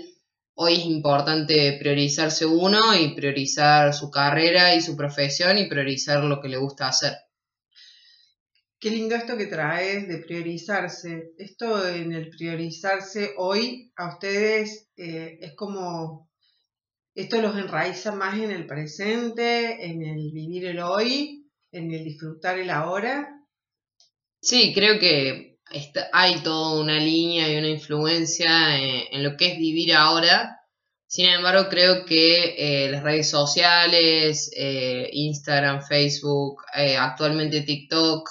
hoy 0.56 0.74
es 0.74 0.86
importante 0.86 1.76
priorizarse 1.78 2.46
uno 2.46 2.94
y 2.98 3.14
priorizar 3.14 3.94
su 3.94 4.10
carrera 4.10 4.74
y 4.74 4.80
su 4.80 4.96
profesión 4.96 5.58
y 5.58 5.68
priorizar 5.68 6.24
lo 6.24 6.40
que 6.40 6.48
le 6.48 6.56
gusta 6.56 6.88
hacer. 6.88 7.12
Qué 8.78 8.90
lindo 8.90 9.14
esto 9.14 9.36
que 9.36 9.46
traes 9.46 10.06
de 10.08 10.18
priorizarse. 10.18 11.32
Esto 11.38 11.86
en 11.88 12.12
el 12.12 12.30
priorizarse 12.30 13.32
hoy 13.36 13.92
a 13.96 14.08
ustedes 14.14 14.88
eh, 14.96 15.38
es 15.40 15.54
como 15.54 16.30
esto 17.14 17.40
los 17.40 17.56
enraiza 17.56 18.12
más 18.12 18.38
en 18.38 18.50
el 18.50 18.66
presente, 18.66 19.86
en 19.86 20.02
el 20.02 20.32
vivir 20.32 20.66
el 20.66 20.80
hoy, 20.80 21.50
en 21.72 21.90
el 21.90 22.04
disfrutar 22.04 22.58
el 22.58 22.70
ahora. 22.70 23.42
Sí, 24.40 24.72
creo 24.74 24.98
que 24.98 25.45
hay 26.12 26.40
toda 26.42 26.80
una 26.80 26.98
línea 26.98 27.48
y 27.48 27.56
una 27.56 27.68
influencia 27.68 28.78
en, 28.78 29.22
lo 29.22 29.36
que 29.36 29.52
es 29.52 29.58
vivir 29.58 29.94
ahora, 29.94 30.60
Sin 31.08 31.28
embargo, 31.28 31.68
creo 31.68 32.04
que 32.04 32.54
eh, 32.58 32.90
las 32.90 33.02
redes 33.02 33.30
sociales, 33.30 34.50
eh, 34.56 35.08
Instagram, 35.12 35.82
Facebook, 35.82 36.62
eh, 36.74 36.96
actualmente 36.96 37.62
TikTok, 37.62 38.28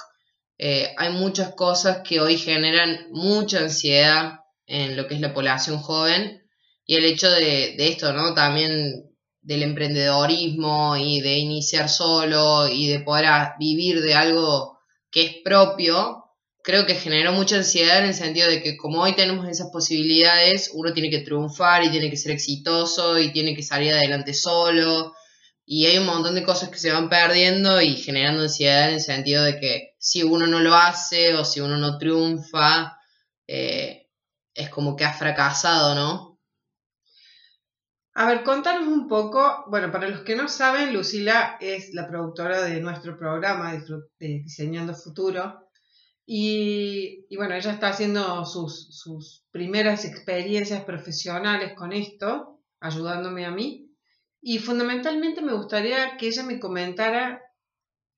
hay 0.58 1.12
muchas 1.12 1.54
cosas 1.54 2.00
que 2.02 2.20
hoy 2.20 2.38
generan 2.38 3.08
mucha 3.10 3.60
ansiedad 3.60 4.40
en 4.66 4.96
lo 4.96 5.06
que 5.06 5.14
es 5.14 5.20
la 5.20 5.34
población 5.34 5.78
joven 5.78 6.42
y 6.86 6.96
el 6.96 7.04
hecho 7.04 7.30
de, 7.30 7.74
de 7.76 7.88
esto, 7.88 8.12
¿no? 8.12 8.34
También 8.34 9.06
del 9.42 9.62
emprendedorismo 9.62 10.96
y 10.96 11.20
de 11.20 11.38
iniciar 11.38 11.88
solo 11.88 12.68
y 12.68 12.88
de 12.88 13.00
poder 13.00 13.26
vivir 13.58 14.00
de 14.02 14.14
algo 14.14 14.78
que 15.10 15.24
es 15.24 15.36
propio, 15.44 16.25
creo 16.66 16.84
que 16.84 16.96
generó 16.96 17.32
mucha 17.32 17.58
ansiedad 17.58 18.00
en 18.00 18.06
el 18.06 18.14
sentido 18.14 18.48
de 18.48 18.60
que 18.60 18.76
como 18.76 19.00
hoy 19.00 19.14
tenemos 19.14 19.48
esas 19.48 19.70
posibilidades, 19.70 20.72
uno 20.74 20.92
tiene 20.92 21.10
que 21.10 21.20
triunfar 21.20 21.84
y 21.84 21.92
tiene 21.92 22.10
que 22.10 22.16
ser 22.16 22.32
exitoso 22.32 23.20
y 23.20 23.32
tiene 23.32 23.54
que 23.54 23.62
salir 23.62 23.92
adelante 23.92 24.34
solo. 24.34 25.14
Y 25.64 25.86
hay 25.86 25.98
un 25.98 26.06
montón 26.06 26.34
de 26.34 26.42
cosas 26.42 26.70
que 26.70 26.78
se 26.78 26.90
van 26.90 27.08
perdiendo 27.08 27.80
y 27.80 27.94
generando 27.94 28.42
ansiedad 28.42 28.88
en 28.88 28.94
el 28.94 29.00
sentido 29.00 29.44
de 29.44 29.60
que 29.60 29.94
si 30.00 30.24
uno 30.24 30.48
no 30.48 30.58
lo 30.58 30.74
hace 30.74 31.36
o 31.36 31.44
si 31.44 31.60
uno 31.60 31.76
no 31.76 31.98
triunfa, 31.98 32.98
eh, 33.46 34.08
es 34.52 34.68
como 34.68 34.96
que 34.96 35.04
ha 35.04 35.12
fracasado, 35.12 35.94
¿no? 35.94 36.40
A 38.14 38.26
ver, 38.26 38.42
contanos 38.42 38.88
un 38.88 39.06
poco, 39.06 39.66
bueno, 39.68 39.92
para 39.92 40.08
los 40.08 40.22
que 40.22 40.34
no 40.34 40.48
saben, 40.48 40.92
Lucila 40.92 41.58
es 41.60 41.94
la 41.94 42.08
productora 42.08 42.62
de 42.62 42.80
nuestro 42.80 43.16
programa 43.16 43.72
de 43.72 44.42
Diseñando 44.42 44.94
Futuro, 44.94 45.65
y, 46.28 47.36
bueno, 47.36 47.54
ella 47.54 47.70
está 47.70 47.88
haciendo 47.88 48.44
sus, 48.44 49.44
primeras 49.52 50.04
experiencias 50.04 50.84
profesionales 50.84 51.74
con 51.74 51.92
esto, 51.92 52.60
ayudándome 52.80 53.46
a 53.46 53.52
mí. 53.52 53.92
Y 54.42 54.58
fundamentalmente 54.58 55.40
me 55.40 55.54
gustaría 55.54 56.16
que 56.16 56.26
ella 56.26 56.42
me 56.42 56.58
comentara, 56.58 57.40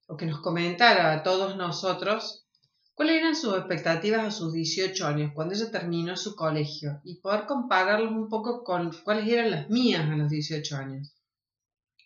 o 0.07 0.17
que 0.17 0.25
nos 0.25 0.41
comentara 0.41 1.13
a 1.13 1.23
todos 1.23 1.57
nosotros, 1.57 2.47
cuáles 2.95 3.17
eran 3.17 3.37
sus 3.37 3.55
expectativas 3.59 4.25
a 4.27 4.31
sus 4.31 4.55
18 4.55 5.07
años, 5.07 5.33
cuando 5.35 5.55
ella 5.55 5.71
terminó 5.71 6.17
su 6.17 6.35
colegio, 6.35 7.03
y 7.05 7.21
poder 7.21 7.45
compararlos 7.45 8.13
un 8.13 8.31
poco 8.31 8.65
con 8.65 8.91
cuáles 9.05 9.29
eran 9.29 9.51
las 9.51 9.69
mías 9.69 10.09
a 10.09 10.17
los 10.17 10.31
18 10.31 10.77
años. 10.77 11.15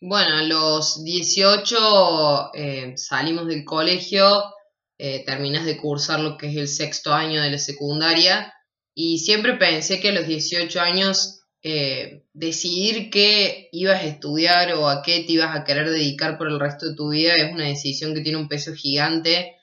Bueno, 0.00 0.34
a 0.34 0.42
los 0.42 1.04
18 1.04 2.54
eh, 2.54 2.96
salimos 2.96 3.46
del 3.46 3.64
colegio 3.64 4.52
eh, 4.98 5.24
terminas 5.24 5.64
de 5.64 5.76
cursar 5.76 6.20
lo 6.20 6.36
que 6.36 6.48
es 6.48 6.56
el 6.56 6.68
sexto 6.68 7.12
año 7.12 7.42
de 7.42 7.50
la 7.50 7.58
secundaria 7.58 8.52
y 8.94 9.18
siempre 9.18 9.54
pensé 9.54 10.00
que 10.00 10.10
a 10.10 10.12
los 10.12 10.26
18 10.26 10.80
años 10.80 11.42
eh, 11.62 12.24
decidir 12.32 13.08
qué 13.10 13.68
ibas 13.72 14.02
a 14.02 14.06
estudiar 14.06 14.72
o 14.74 14.88
a 14.88 15.02
qué 15.02 15.20
te 15.20 15.32
ibas 15.32 15.56
a 15.56 15.64
querer 15.64 15.90
dedicar 15.90 16.36
por 16.36 16.48
el 16.48 16.58
resto 16.58 16.88
de 16.88 16.96
tu 16.96 17.10
vida 17.10 17.34
es 17.34 17.52
una 17.52 17.68
decisión 17.68 18.14
que 18.14 18.20
tiene 18.20 18.38
un 18.38 18.48
peso 18.48 18.74
gigante 18.74 19.56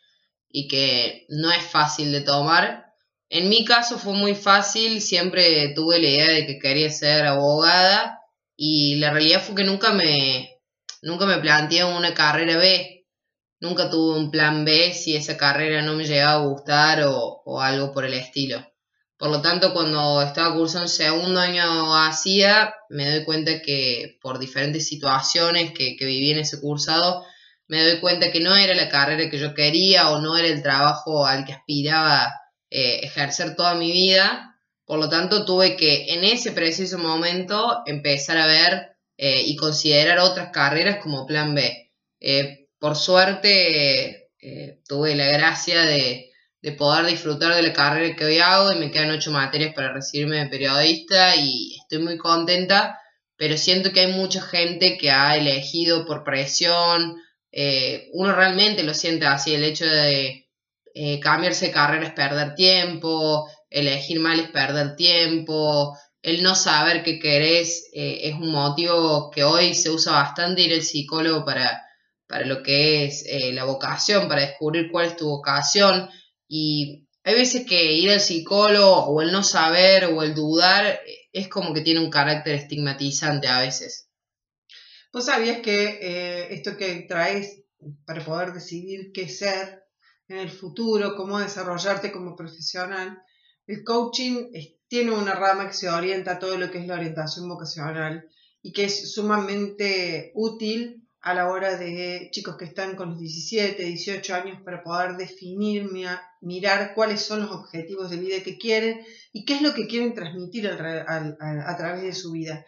y 0.49 0.67
que 0.67 1.25
no 1.29 1.51
es 1.51 1.61
fácil 1.63 2.11
de 2.11 2.21
tomar. 2.21 2.85
En 3.29 3.49
mi 3.49 3.65
caso 3.65 3.99
fue 3.99 4.13
muy 4.13 4.33
fácil, 4.33 5.01
siempre 5.01 5.73
tuve 5.75 5.99
la 5.99 6.07
idea 6.07 6.29
de 6.29 6.47
que 6.47 6.57
quería 6.57 6.89
ser 6.89 7.25
abogada 7.25 8.19
y 8.55 8.95
la 8.95 9.11
realidad 9.11 9.43
fue 9.43 9.55
que 9.55 9.63
nunca 9.63 9.93
me, 9.93 10.57
nunca 11.03 11.25
me 11.25 11.37
planteé 11.37 11.83
una 11.83 12.13
carrera 12.13 12.57
B, 12.57 12.98
Nunca 13.61 13.89
tuve 13.89 14.17
un 14.17 14.31
plan 14.31 14.63
B 14.63 14.93
si 14.93 15.15
esa 15.15 15.35
carrera 15.35 15.81
no 15.81 15.95
me 15.95 16.05
llegaba 16.05 16.33
a 16.33 16.47
gustar 16.47 17.03
o, 17.05 17.61
algo 17.61 17.91
por 17.91 18.05
el 18.05 18.13
estilo. 18.13 18.65
Por 19.17 19.31
lo 19.31 19.41
tanto, 19.41 19.73
cuando 19.73 20.21
estaba 20.21 20.55
cursando 20.55 20.87
segundo 20.87 21.41
año 21.41 21.93
hacía, 21.93 22.73
me 22.89 23.09
doy 23.09 23.25
cuenta 23.25 23.61
que 23.61 24.17
por 24.21 24.39
diferentes 24.39 24.87
situaciones 24.87 25.73
que, 25.73 25.97
viví 25.99 26.31
en 26.31 26.39
ese 26.39 26.61
cursado, 26.61 27.25
me 27.67 27.83
doy 27.83 27.99
cuenta 27.99 28.31
que 28.31 28.39
no 28.39 28.55
era 28.55 28.73
la 28.75 28.87
carrera 28.87 29.29
que 29.29 29.37
yo 29.37 29.53
quería 29.53 30.09
o 30.09 30.21
no 30.21 30.37
era 30.37 30.47
el 30.47 30.63
trabajo 30.63 31.25
al 31.25 31.43
que 31.43 31.53
aspiraba 31.53 32.33
eh, 32.69 33.01
ejercer 33.03 33.55
toda 33.57 33.75
mi 33.75 33.91
vida. 33.91 34.57
Por 34.85 34.99
lo 34.99 35.09
tanto, 35.09 35.43
tuve 35.43 35.75
que 35.75 36.13
en 36.13 36.23
ese 36.23 36.53
preciso 36.53 36.97
momento 36.97 37.83
empezar 37.85 38.37
a 38.37 38.47
ver 38.47 38.95
eh, 39.17 39.43
y 39.45 39.57
considerar 39.57 40.19
otras 40.19 40.49
carreras 40.51 41.03
como 41.03 41.25
plan 41.25 41.53
B. 41.53 41.91
Eh, 42.21 42.58
por 42.79 42.95
suerte 42.95 44.29
eh, 44.41 44.79
tuve 44.87 45.15
la 45.15 45.27
gracia 45.27 45.81
de, 45.81 46.25
poder 46.77 47.05
disfrutar 47.05 47.55
de 47.55 47.61
la 47.61 47.73
carrera 47.73 48.15
que 48.15 48.25
hoy 48.25 48.39
hago 48.39 48.71
y 48.71 48.77
me 48.77 48.91
quedan 48.91 49.11
ocho 49.11 49.31
materias 49.31 49.73
para 49.73 49.93
recibirme 49.93 50.37
de 50.37 50.47
periodista 50.47 51.35
y 51.35 51.77
estoy 51.81 51.99
muy 51.99 52.17
contenta, 52.17 52.99
pero 53.37 53.57
siento 53.57 53.91
que 53.91 54.01
hay 54.01 54.11
mucha 54.11 54.41
gente 54.41 54.97
que 54.97 55.09
ha 55.09 55.37
elegido 55.37 56.05
por 56.05 56.23
presión, 56.23 57.15
eh, 57.51 58.09
uno 58.13 58.33
realmente 58.33 58.83
lo 58.83 58.93
siente 58.93 59.25
así, 59.25 59.53
el 59.53 59.63
hecho 59.63 59.85
de 59.85 60.49
eh, 60.93 61.19
cambiarse 61.21 61.67
de 61.67 61.71
carrera 61.71 62.07
es 62.07 62.13
perder 62.13 62.55
tiempo, 62.55 63.49
elegir 63.69 64.19
mal 64.19 64.39
es 64.39 64.49
perder 64.49 64.95
tiempo, 64.95 65.97
el 66.21 66.43
no 66.43 66.55
saber 66.55 67.03
qué 67.03 67.19
querés 67.19 67.89
es 67.93 68.33
un 68.33 68.51
motivo 68.51 69.31
que 69.31 69.45
hoy 69.45 69.73
se 69.73 69.89
usa 69.89 70.11
bastante 70.13 70.61
ir 70.61 70.73
al 70.73 70.81
psicólogo 70.81 71.45
para 71.45 71.88
para 72.29 72.45
lo 72.45 72.61
que 72.61 73.05
es 73.05 73.25
eh, 73.25 73.51
la 73.53 73.63
vocación, 73.63 74.27
para 74.27 74.41
descubrir 74.41 74.91
cuál 74.91 75.07
es 75.07 75.17
tu 75.17 75.27
vocación. 75.27 76.07
Y 76.47 77.07
hay 77.23 77.33
veces 77.33 77.65
que 77.67 77.93
ir 77.93 78.11
al 78.11 78.21
psicólogo 78.21 79.07
o 79.07 79.21
el 79.23 79.31
no 79.31 79.41
saber 79.41 80.05
o 80.05 80.21
el 80.21 80.35
dudar 80.35 80.85
eh, 80.85 81.01
es 81.33 81.47
como 81.47 81.73
que 81.73 81.81
tiene 81.81 82.01
un 82.01 82.11
carácter 82.11 82.53
estigmatizante 82.53 83.47
a 83.47 83.61
veces. 83.61 84.09
¿Vos 85.11 85.25
sabías 85.25 85.61
que 85.61 85.97
eh, 86.01 86.53
esto 86.53 86.77
que 86.77 87.07
traes 87.09 87.63
para 88.05 88.23
poder 88.23 88.53
decidir 88.53 89.11
qué 89.11 89.27
ser 89.27 89.85
en 90.27 90.37
el 90.37 90.51
futuro, 90.51 91.15
cómo 91.15 91.39
desarrollarte 91.39 92.11
como 92.11 92.35
profesional, 92.35 93.23
el 93.65 93.83
coaching 93.83 94.51
tiene 94.87 95.11
una 95.11 95.33
rama 95.33 95.67
que 95.67 95.73
se 95.73 95.89
orienta 95.89 96.33
a 96.33 96.39
todo 96.39 96.57
lo 96.57 96.69
que 96.69 96.77
es 96.77 96.85
la 96.85 96.93
orientación 96.93 97.49
vocacional 97.49 98.29
y 98.61 98.71
que 98.71 98.83
es 98.83 99.11
sumamente 99.13 100.31
útil 100.35 101.08
a 101.21 101.33
la 101.33 101.49
hora 101.49 101.75
de 101.75 102.29
chicos 102.31 102.55
que 102.55 102.65
están 102.65 102.95
con 102.95 103.09
los 103.09 103.19
17, 103.19 103.83
18 103.83 104.35
años 104.35 104.61
para 104.63 104.81
poder 104.81 105.17
definir, 105.17 105.89
mirar 106.41 106.93
cuáles 106.95 107.21
son 107.21 107.41
los 107.41 107.51
objetivos 107.51 108.09
de 108.09 108.17
vida 108.17 108.41
que 108.41 108.57
quieren 108.57 109.05
y 109.33 109.43
qué 109.43 109.55
es 109.55 109.61
lo 109.61 109.73
que 109.73 109.87
quieren 109.87 110.13
transmitir 110.13 110.67
a, 110.67 111.77
través 111.77 112.03
de 112.03 112.13
su 112.13 112.31
vida. 112.31 112.65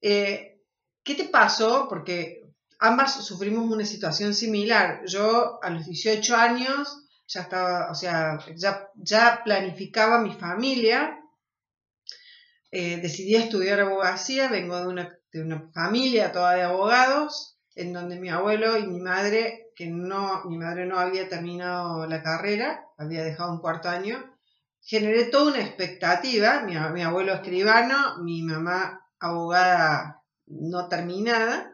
Eh, 0.00 0.60
¿Qué 1.04 1.14
te 1.14 1.24
pasó? 1.24 1.86
Porque 1.88 2.42
ambas 2.80 3.24
sufrimos 3.24 3.70
una 3.70 3.84
situación 3.84 4.34
similar. 4.34 5.02
Yo 5.06 5.60
a 5.62 5.70
los 5.70 5.86
18 5.86 6.36
años 6.36 7.04
ya 7.28 7.42
estaba, 7.42 7.90
o 7.92 7.94
sea, 7.94 8.38
ya, 8.56 8.90
ya 8.96 9.42
planificaba 9.44 10.20
mi 10.20 10.32
familia, 10.32 11.20
eh, 12.78 12.98
decidí 13.00 13.36
estudiar 13.36 13.80
abogacía, 13.80 14.48
vengo 14.48 14.78
de 14.78 14.86
una 14.88 15.18
de 15.32 15.42
una 15.42 15.70
familia 15.72 16.32
toda 16.32 16.54
de 16.54 16.62
abogados, 16.62 17.58
en 17.74 17.92
donde 17.92 18.18
mi 18.18 18.28
abuelo 18.28 18.76
y 18.76 18.86
mi 18.86 19.00
madre, 19.00 19.70
que 19.74 19.86
no, 19.86 20.44
mi 20.44 20.58
madre 20.58 20.84
no 20.84 20.98
había 20.98 21.28
terminado 21.28 22.06
la 22.06 22.22
carrera, 22.22 22.84
había 22.98 23.24
dejado 23.24 23.52
un 23.52 23.60
cuarto 23.60 23.88
año, 23.88 24.22
generé 24.82 25.24
toda 25.24 25.52
una 25.52 25.62
expectativa, 25.62 26.60
mi, 26.62 26.74
mi 26.92 27.02
abuelo 27.02 27.32
escribano, 27.34 28.22
mi 28.22 28.42
mamá 28.42 29.06
abogada 29.18 30.22
no 30.46 30.88
terminada, 30.88 31.72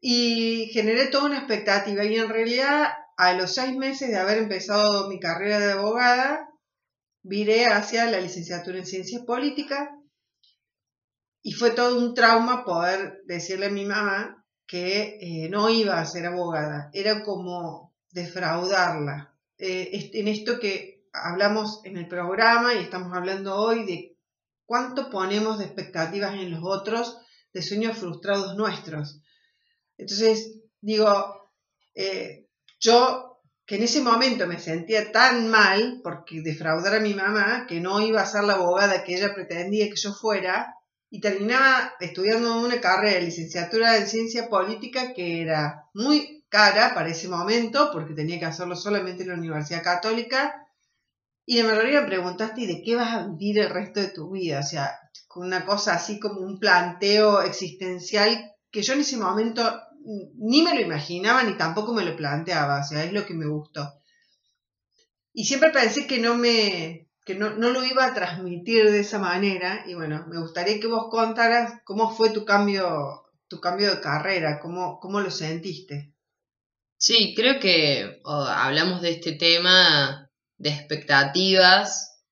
y 0.00 0.70
generé 0.72 1.06
toda 1.06 1.26
una 1.26 1.38
expectativa. 1.38 2.04
Y 2.04 2.16
en 2.16 2.28
realidad 2.28 2.92
a 3.16 3.32
los 3.32 3.54
seis 3.54 3.74
meses 3.76 4.10
de 4.10 4.18
haber 4.18 4.38
empezado 4.38 5.08
mi 5.08 5.18
carrera 5.20 5.58
de 5.58 5.72
abogada, 5.72 6.48
viré 7.22 7.66
hacia 7.66 8.04
la 8.10 8.20
licenciatura 8.20 8.78
en 8.78 8.86
ciencias 8.86 9.22
políticas 9.22 9.88
y 11.46 11.52
fue 11.52 11.72
todo 11.72 11.98
un 11.98 12.14
trauma 12.14 12.64
poder 12.64 13.20
decirle 13.26 13.66
a 13.66 13.70
mi 13.70 13.84
mamá 13.84 14.42
que 14.66 15.18
eh, 15.20 15.48
no 15.50 15.68
iba 15.68 16.00
a 16.00 16.06
ser 16.06 16.24
abogada. 16.24 16.88
Era 16.94 17.22
como 17.22 17.94
defraudarla. 18.12 19.36
Eh, 19.58 20.10
en 20.14 20.28
esto 20.28 20.58
que 20.58 21.04
hablamos 21.12 21.82
en 21.84 21.98
el 21.98 22.08
programa 22.08 22.72
y 22.72 22.78
estamos 22.78 23.14
hablando 23.14 23.56
hoy 23.56 23.84
de 23.84 24.16
cuánto 24.64 25.10
ponemos 25.10 25.58
de 25.58 25.66
expectativas 25.66 26.32
en 26.32 26.50
los 26.50 26.60
otros, 26.64 27.18
de 27.52 27.60
sueños 27.60 27.98
frustrados 27.98 28.56
nuestros. 28.56 29.20
Entonces, 29.98 30.62
digo, 30.80 31.52
eh, 31.94 32.48
yo 32.80 33.42
que 33.66 33.76
en 33.76 33.82
ese 33.82 34.00
momento 34.00 34.46
me 34.46 34.58
sentía 34.58 35.12
tan 35.12 35.50
mal 35.50 36.00
porque 36.02 36.40
defraudar 36.40 36.94
a 36.94 37.00
mi 37.00 37.12
mamá, 37.12 37.66
que 37.68 37.80
no 37.80 38.00
iba 38.00 38.22
a 38.22 38.26
ser 38.26 38.44
la 38.44 38.54
abogada 38.54 39.04
que 39.04 39.16
ella 39.16 39.34
pretendía 39.34 39.90
que 39.90 39.96
yo 39.96 40.14
fuera, 40.14 40.74
y 41.14 41.20
terminaba 41.20 41.94
estudiando 42.00 42.60
una 42.60 42.80
carrera 42.80 43.20
de 43.20 43.26
licenciatura 43.26 43.96
en 43.98 44.08
ciencia 44.08 44.48
política 44.48 45.14
que 45.14 45.42
era 45.42 45.84
muy 45.94 46.44
cara 46.48 46.92
para 46.92 47.10
ese 47.10 47.28
momento 47.28 47.90
porque 47.92 48.14
tenía 48.14 48.40
que 48.40 48.46
hacerlo 48.46 48.74
solamente 48.74 49.22
en 49.22 49.28
la 49.28 49.36
Universidad 49.36 49.84
Católica 49.84 50.52
Y 51.46 51.60
en 51.60 51.68
verdad 51.68 51.84
me 51.84 52.08
preguntaste, 52.08 52.62
¿y 52.62 52.66
de 52.66 52.82
qué 52.82 52.96
vas 52.96 53.14
a 53.14 53.28
vivir 53.28 53.60
el 53.60 53.70
resto 53.70 54.00
de 54.00 54.08
tu 54.08 54.32
vida? 54.32 54.58
O 54.58 54.64
sea, 54.64 54.90
una 55.36 55.64
cosa 55.64 55.94
así 55.94 56.18
como 56.18 56.40
un 56.40 56.58
planteo 56.58 57.42
existencial 57.42 58.50
que 58.72 58.82
yo 58.82 58.94
en 58.94 59.02
ese 59.02 59.16
momento 59.16 59.62
ni 60.38 60.62
me 60.62 60.74
lo 60.74 60.80
imaginaba 60.80 61.44
ni 61.44 61.56
tampoco 61.56 61.94
me 61.94 62.04
lo 62.04 62.16
planteaba, 62.16 62.80
o 62.80 62.84
sea, 62.84 63.04
es 63.04 63.12
lo 63.12 63.24
que 63.24 63.34
me 63.34 63.46
gustó. 63.46 63.88
Y 65.32 65.44
siempre 65.44 65.70
pensé 65.70 66.08
que 66.08 66.18
no 66.18 66.34
me, 66.34 67.03
que 67.24 67.34
no, 67.34 67.50
no, 67.50 67.70
lo 67.70 67.84
iba 67.84 68.04
a 68.04 68.14
transmitir 68.14 68.90
de 68.90 69.00
esa 69.00 69.18
manera 69.18 69.84
y 69.86 69.94
bueno, 69.94 70.26
me 70.28 70.38
gustaría 70.38 70.78
que 70.78 70.86
vos 70.86 71.06
contaras 71.10 71.80
cómo 71.84 72.14
fue 72.14 72.30
tu 72.30 72.44
cambio, 72.44 73.24
tu 73.48 73.60
cambio 73.60 73.90
de 73.90 74.00
carrera, 74.00 74.60
cómo, 74.60 74.98
cómo 75.00 75.20
lo 75.20 75.30
sentiste. 75.30 76.12
Sí, 76.98 77.34
creo 77.34 77.58
que 77.58 78.20
hablamos 78.24 79.02
de 79.02 79.10
este 79.10 79.32
tema 79.32 80.30
de 80.58 80.70
expectativas 80.70 82.22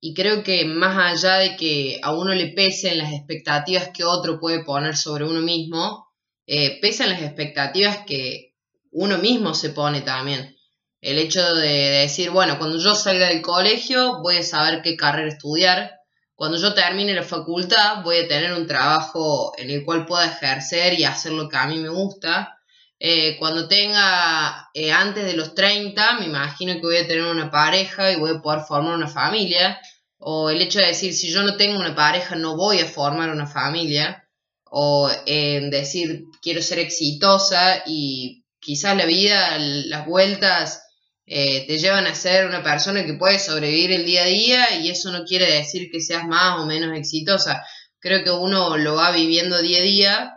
y 0.00 0.14
creo 0.14 0.42
que 0.42 0.64
más 0.64 0.96
allá 0.96 1.36
de 1.36 1.56
que 1.56 2.00
a 2.02 2.12
uno 2.12 2.34
le 2.34 2.48
pesen 2.48 2.98
las 2.98 3.12
expectativas 3.12 3.90
que 3.90 4.04
otro 4.04 4.40
puede 4.40 4.64
poner 4.64 4.96
sobre 4.96 5.24
uno 5.24 5.40
mismo, 5.40 6.10
eh, 6.46 6.80
pesan 6.80 7.10
las 7.10 7.22
expectativas 7.22 7.98
que 8.06 8.54
uno 8.90 9.18
mismo 9.18 9.54
se 9.54 9.70
pone 9.70 10.00
también. 10.00 10.56
El 11.00 11.18
hecho 11.18 11.54
de, 11.54 11.68
decir, 12.02 12.30
bueno, 12.30 12.58
cuando 12.58 12.78
yo 12.78 12.94
salga 12.94 13.28
del 13.28 13.40
colegio 13.40 14.20
voy 14.20 14.36
a 14.36 14.42
saber 14.42 14.82
qué 14.82 14.96
carrera 14.96 15.28
estudiar, 15.28 16.00
cuando 16.34 16.58
yo 16.58 16.74
termine 16.74 17.14
la 17.14 17.22
facultad 17.22 18.02
voy 18.02 18.18
a 18.18 18.28
tener 18.28 18.52
un 18.52 18.66
trabajo 18.66 19.52
en 19.56 19.70
el 19.70 19.84
cual 19.84 20.04
pueda 20.06 20.26
ejercer 20.26 20.98
y 20.98 21.04
hacer 21.04 21.32
lo 21.32 21.48
que 21.48 21.56
a 21.56 21.66
mí 21.66 21.78
me 21.78 21.88
gusta. 21.88 22.58
Eh, 22.98 23.36
cuando 23.38 23.66
tenga 23.66 24.68
eh, 24.74 24.92
antes 24.92 25.24
de 25.24 25.34
los 25.34 25.54
30, 25.54 26.18
me 26.18 26.26
imagino 26.26 26.74
que 26.74 26.80
voy 26.80 26.96
a 26.98 27.08
tener 27.08 27.24
una 27.24 27.50
pareja 27.50 28.12
y 28.12 28.16
voy 28.16 28.32
a 28.32 28.42
poder 28.42 28.60
formar 28.60 28.94
una 28.94 29.08
familia. 29.08 29.80
O 30.18 30.50
el 30.50 30.60
hecho 30.60 30.80
de 30.80 30.88
decir, 30.88 31.14
si 31.14 31.30
yo 31.30 31.42
no 31.42 31.56
tengo 31.56 31.78
una 31.78 31.94
pareja, 31.94 32.36
no 32.36 32.56
voy 32.56 32.80
a 32.80 32.86
formar 32.86 33.30
una 33.30 33.46
familia. 33.46 34.28
O 34.64 35.10
en 35.24 35.70
decir, 35.70 36.24
quiero 36.42 36.60
ser 36.60 36.78
exitosa 36.78 37.82
y 37.86 38.44
quizás 38.60 38.96
la 38.96 39.06
vida, 39.06 39.58
las 39.58 40.06
vueltas 40.06 40.89
eh, 41.32 41.64
te 41.64 41.78
llevan 41.78 42.08
a 42.08 42.14
ser 42.16 42.46
una 42.46 42.60
persona 42.60 43.06
que 43.06 43.14
puede 43.14 43.38
sobrevivir 43.38 43.92
el 43.92 44.04
día 44.04 44.24
a 44.24 44.26
día 44.26 44.76
y 44.80 44.90
eso 44.90 45.12
no 45.12 45.22
quiere 45.22 45.46
decir 45.46 45.88
que 45.88 46.00
seas 46.00 46.26
más 46.26 46.58
o 46.58 46.66
menos 46.66 46.98
exitosa. 46.98 47.64
Creo 48.00 48.24
que 48.24 48.32
uno 48.32 48.76
lo 48.76 48.96
va 48.96 49.12
viviendo 49.12 49.62
día 49.62 49.78
a 49.78 49.82
día, 49.82 50.32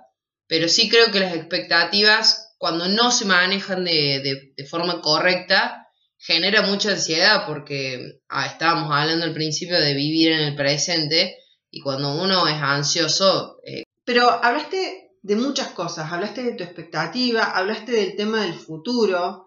pero 0.45 0.69
sí 0.69 0.89
creo 0.89 1.09
que 1.11 1.19
las 1.19 1.35
expectativas, 1.35 2.53
cuando 2.59 2.87
no 2.89 3.09
se 3.11 3.25
manejan 3.25 3.85
de, 3.85 4.53
forma 4.69 5.01
correcta, 5.01 5.87
genera 6.19 6.61
mucha 6.61 6.91
ansiedad 6.91 7.47
porque 7.47 8.19
ah, 8.29 8.45
estábamos 8.45 8.91
hablando 8.93 9.25
al 9.25 9.33
principio 9.33 9.81
de 9.81 9.95
vivir 9.95 10.33
en 10.33 10.41
el 10.41 10.55
presente 10.55 11.37
y 11.71 11.81
cuando 11.81 12.13
uno 12.21 12.47
es 12.47 12.61
ansioso... 12.61 13.57
Eh, 13.65 13.81
pero 14.05 14.29
hablaste 14.29 15.09
de 15.23 15.35
muchas 15.37 15.69
cosas, 15.69 16.11
hablaste 16.11 16.43
de 16.43 16.51
tu 16.51 16.63
expectativa, 16.63 17.45
hablaste 17.45 17.93
del 17.93 18.15
tema 18.15 18.43
del 18.43 18.53
futuro, 18.53 19.42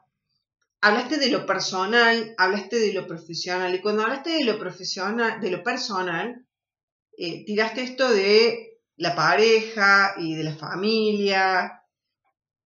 hablaste 0.86 1.18
de 1.18 1.30
lo 1.30 1.44
personal, 1.44 2.34
hablaste 2.38 2.78
de 2.78 2.92
lo 2.92 3.06
profesional. 3.06 3.74
Y 3.74 3.80
cuando 3.80 4.02
hablaste 4.02 4.30
de 4.30 4.44
lo 4.44 4.58
profesional, 4.58 5.40
de 5.40 5.50
lo 5.50 5.62
personal, 5.62 6.46
eh, 7.18 7.44
tiraste 7.44 7.82
esto 7.82 8.08
de 8.08 8.78
la 8.96 9.16
pareja 9.16 10.14
y 10.16 10.36
de 10.36 10.44
la 10.44 10.54
familia. 10.54 11.82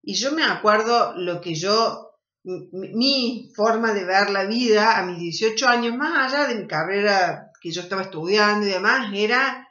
Y 0.02 0.14
yo 0.14 0.32
me 0.32 0.44
acuerdo 0.44 1.14
lo 1.16 1.40
que 1.40 1.54
yo, 1.54 2.10
mi, 2.42 3.50
forma 3.54 3.94
de 3.94 4.04
ver 4.04 4.28
la 4.30 4.44
vida 4.44 4.98
a 4.98 5.06
mis 5.06 5.18
18 5.18 5.68
años, 5.68 5.96
más 5.96 6.32
allá 6.32 6.46
de 6.46 6.56
mi 6.56 6.66
carrera 6.66 7.50
que 7.62 7.70
yo 7.70 7.80
estaba 7.80 8.02
estudiando 8.02 8.66
y 8.66 8.70
demás, 8.70 9.10
era, 9.14 9.66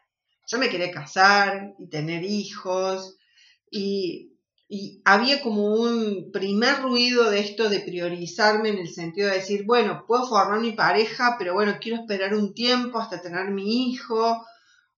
yo 0.48 0.58
me 0.58 0.70
quería 0.70 0.92
casar 0.92 1.74
y 1.78 1.88
tener 1.88 2.24
hijos. 2.24 3.18
Y 3.70 4.29
y 4.72 5.02
había 5.04 5.42
como 5.42 5.74
un 5.74 6.30
primer 6.32 6.84
ruido 6.84 7.32
de 7.32 7.40
esto 7.40 7.70
de 7.70 7.80
priorizarme 7.80 8.70
en 8.70 8.78
el 8.78 8.88
sentido 8.88 9.28
de 9.28 9.38
decir, 9.38 9.66
bueno, 9.66 10.06
puedo 10.08 10.28
formar 10.28 10.60
mi 10.60 10.74
pareja, 10.74 11.38
pero 11.40 11.56
bueno, 11.56 11.78
quiero 11.82 12.00
esperar 12.00 12.36
un 12.36 12.54
tiempo 12.54 13.00
hasta 13.00 13.20
tener 13.20 13.50
mi 13.50 13.90
hijo, 13.90 14.46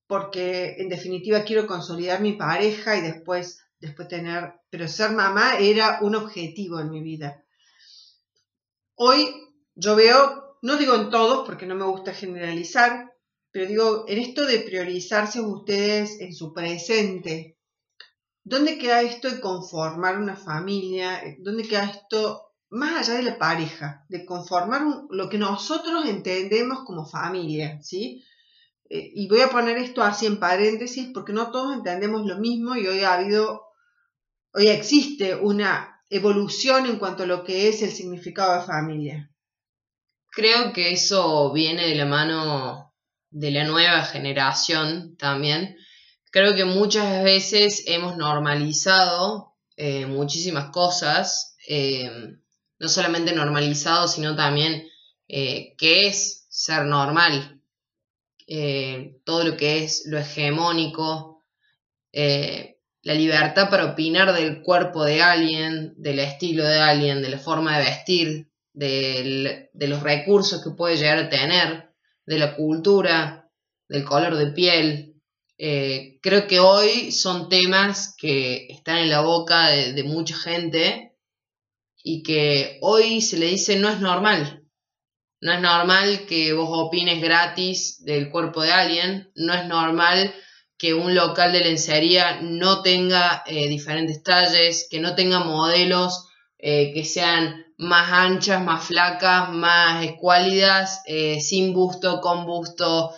porque 0.08 0.76
en 0.78 0.90
definitiva 0.90 1.46
quiero 1.46 1.68
consolidar 1.68 2.20
mi 2.20 2.34
pareja 2.34 2.98
y 2.98 3.02
después, 3.02 3.62
después 3.80 4.10
tener, 4.10 4.56
pero 4.70 4.90
ser 4.90 5.12
mamá 5.12 5.58
era 5.58 6.00
un 6.02 6.16
objetivo 6.16 6.82
en 6.82 6.90
mi 6.90 7.02
vida. 7.02 7.42
Hoy 8.96 9.34
yo 9.74 9.96
veo, 9.96 10.58
no 10.62 10.76
digo 10.76 10.96
en 10.96 11.10
todos 11.10 11.48
porque 11.48 11.66
no 11.66 11.76
me 11.76 11.86
gusta 11.86 12.14
generalizar, 12.14 13.10
pero 13.52 13.68
digo, 13.68 14.04
en 14.10 14.20
esto 14.20 14.46
de 14.46 14.60
priorizarse 14.60 15.40
ustedes 15.40 16.20
en 16.20 16.34
su 16.34 16.54
presente, 16.54 17.58
¿Dónde 18.44 18.78
queda 18.78 19.02
esto 19.02 19.30
de 19.30 19.40
conformar 19.40 20.18
una 20.18 20.36
familia? 20.36 21.22
¿Dónde 21.40 21.68
queda 21.68 21.86
esto, 21.86 22.54
más 22.70 23.08
allá 23.08 23.18
de 23.18 23.24
la 23.24 23.38
pareja, 23.38 24.06
de 24.10 24.26
conformar 24.26 24.82
lo 25.10 25.30
que 25.30 25.38
nosotros 25.38 26.06
entendemos 26.08 26.80
como 26.86 27.06
familia, 27.06 27.80
¿sí? 27.82 28.24
Eh, 28.90 29.12
y 29.14 29.28
voy 29.28 29.42
a 29.42 29.50
poner 29.50 29.78
esto 29.78 30.02
así 30.02 30.26
en 30.26 30.40
paréntesis 30.40 31.12
porque 31.14 31.34
no 31.34 31.52
todos 31.52 31.74
entendemos 31.74 32.26
lo 32.26 32.40
mismo 32.40 32.76
y 32.76 32.88
hoy 32.88 33.02
ha 33.02 33.14
habido, 33.14 33.68
hoy 34.54 34.68
existe 34.68 35.36
una 35.36 36.02
evolución 36.10 36.88
en 36.88 36.98
cuanto 36.98 37.24
a 37.24 37.28
lo 37.28 37.44
que 37.44 37.70
es 37.70 37.82
el 37.84 37.92
significado 37.92 38.60
de 38.60 38.66
familia. 38.66 39.32
Creo 40.32 40.74
que 40.74 40.92
eso 40.92 41.54
viene 41.54 41.88
de 41.88 41.96
la 41.96 42.06
mano 42.06 42.94
de 43.30 43.52
la 43.52 43.64
nueva 43.64 44.04
generación 44.04 45.16
también, 45.16 45.78
Creo 46.32 46.56
que 46.56 46.64
muchas 46.64 47.24
veces 47.24 47.84
hemos 47.88 48.16
normalizado 48.16 49.54
eh, 49.76 50.06
muchísimas 50.06 50.70
cosas, 50.72 51.58
eh, 51.68 52.10
no 52.80 52.88
solamente 52.88 53.34
normalizado, 53.34 54.08
sino 54.08 54.34
también 54.34 54.88
eh, 55.28 55.76
qué 55.78 56.08
es 56.08 56.48
ser 56.50 56.86
normal, 56.86 57.58
todo 59.24 59.46
lo 59.46 59.56
que 59.56 59.84
es 59.84 60.04
lo 60.08 60.18
hegemónico, 60.20 61.42
la 62.12 63.14
libertad 63.14 63.70
para 63.70 63.86
opinar 63.86 64.34
del 64.34 64.62
cuerpo 64.62 65.06
de 65.06 65.22
alguien, 65.22 65.94
del 65.96 66.20
estilo 66.20 66.66
de 66.66 66.80
alguien, 66.80 67.22
de 67.22 67.30
la 67.30 67.38
forma 67.38 67.78
de 67.78 67.86
vestir, 67.86 68.52
de 68.74 69.88
los 69.88 70.04
recursos 70.04 70.62
que 70.62 70.72
puede 70.72 70.98
llegar 70.98 71.20
a 71.20 71.30
tener, 71.30 71.94
de 72.26 72.40
la 72.40 72.54
cultura, 72.58 73.50
del 73.88 74.04
color 74.04 74.36
de 74.36 74.48
piel, 74.48 75.11
eh, 75.64 76.18
creo 76.24 76.48
que 76.48 76.60
hoy 76.60 77.12
son 77.12 77.48
temas 77.48 78.16
que 78.18 78.66
están 78.70 78.98
en 78.98 79.12
la 79.12 79.22
boca 79.22 79.68
de, 79.68 80.04
mucha 80.04 80.36
gente 80.36 81.14
y 82.04 82.24
que 82.24 82.80
hoy 82.82 83.22
se 83.22 83.38
le 83.38 83.46
dice 83.46 83.76
no 83.76 83.88
es 83.88 84.00
normal. 84.00 84.64
No 85.40 85.54
es 85.54 85.62
normal 85.62 86.26
que 86.26 86.54
vos 86.54 86.68
opines 86.72 87.22
gratis 87.22 88.04
del 88.04 88.32
cuerpo 88.32 88.64
de 88.64 88.72
alguien, 88.72 89.32
no 89.36 89.54
es 89.54 89.68
normal 89.68 90.34
que 90.80 90.96
un 90.96 91.14
local 91.14 91.52
de 91.52 91.60
lencería 91.60 92.42
no 92.42 92.82
tenga 92.82 93.44
eh, 93.46 93.68
diferentes 93.68 94.24
talles, 94.24 94.88
que 94.90 95.00
no 95.00 95.14
tenga 95.14 95.44
modelos 95.44 96.28
eh, 96.58 96.92
que 96.92 97.06
sean 97.06 97.68
más 97.78 98.12
anchas, 98.12 98.64
más 98.64 98.84
flacas, 98.86 99.52
más 99.52 100.04
escuálidas, 100.06 101.04
sin 101.40 101.72
busto, 101.74 102.20
con 102.20 102.48
busto, 102.48 103.14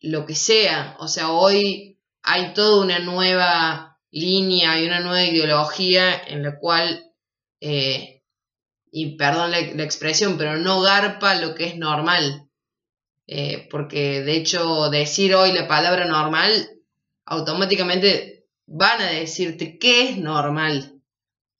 lo 0.00 0.26
que 0.26 0.34
sea. 0.34 0.96
O 1.00 1.08
sea, 1.08 1.30
hoy 1.30 1.98
hay 2.22 2.52
toda 2.54 2.84
una 2.84 2.98
nueva 2.98 3.98
línea 4.10 4.80
y 4.80 4.86
una 4.86 5.00
nueva 5.00 5.24
ideología 5.24 6.14
en 6.26 6.42
la 6.42 6.58
cual, 6.58 7.12
eh, 7.60 8.22
y 8.90 9.16
perdón 9.16 9.50
la, 9.50 9.58
expresión, 9.58 10.38
pero 10.38 10.56
no 10.56 10.80
garpa 10.80 11.34
lo 11.34 11.54
que 11.54 11.66
es 11.66 11.76
normal. 11.76 12.48
Eh, 13.26 13.68
porque 13.70 14.22
de 14.22 14.36
hecho 14.36 14.88
decir 14.88 15.34
hoy 15.34 15.52
la 15.52 15.68
palabra 15.68 16.06
normal, 16.06 16.70
automáticamente 17.26 18.46
van 18.66 19.00
a 19.02 19.10
decirte 19.10 19.78
qué 19.78 20.08
es 20.08 20.16
normal. 20.18 20.94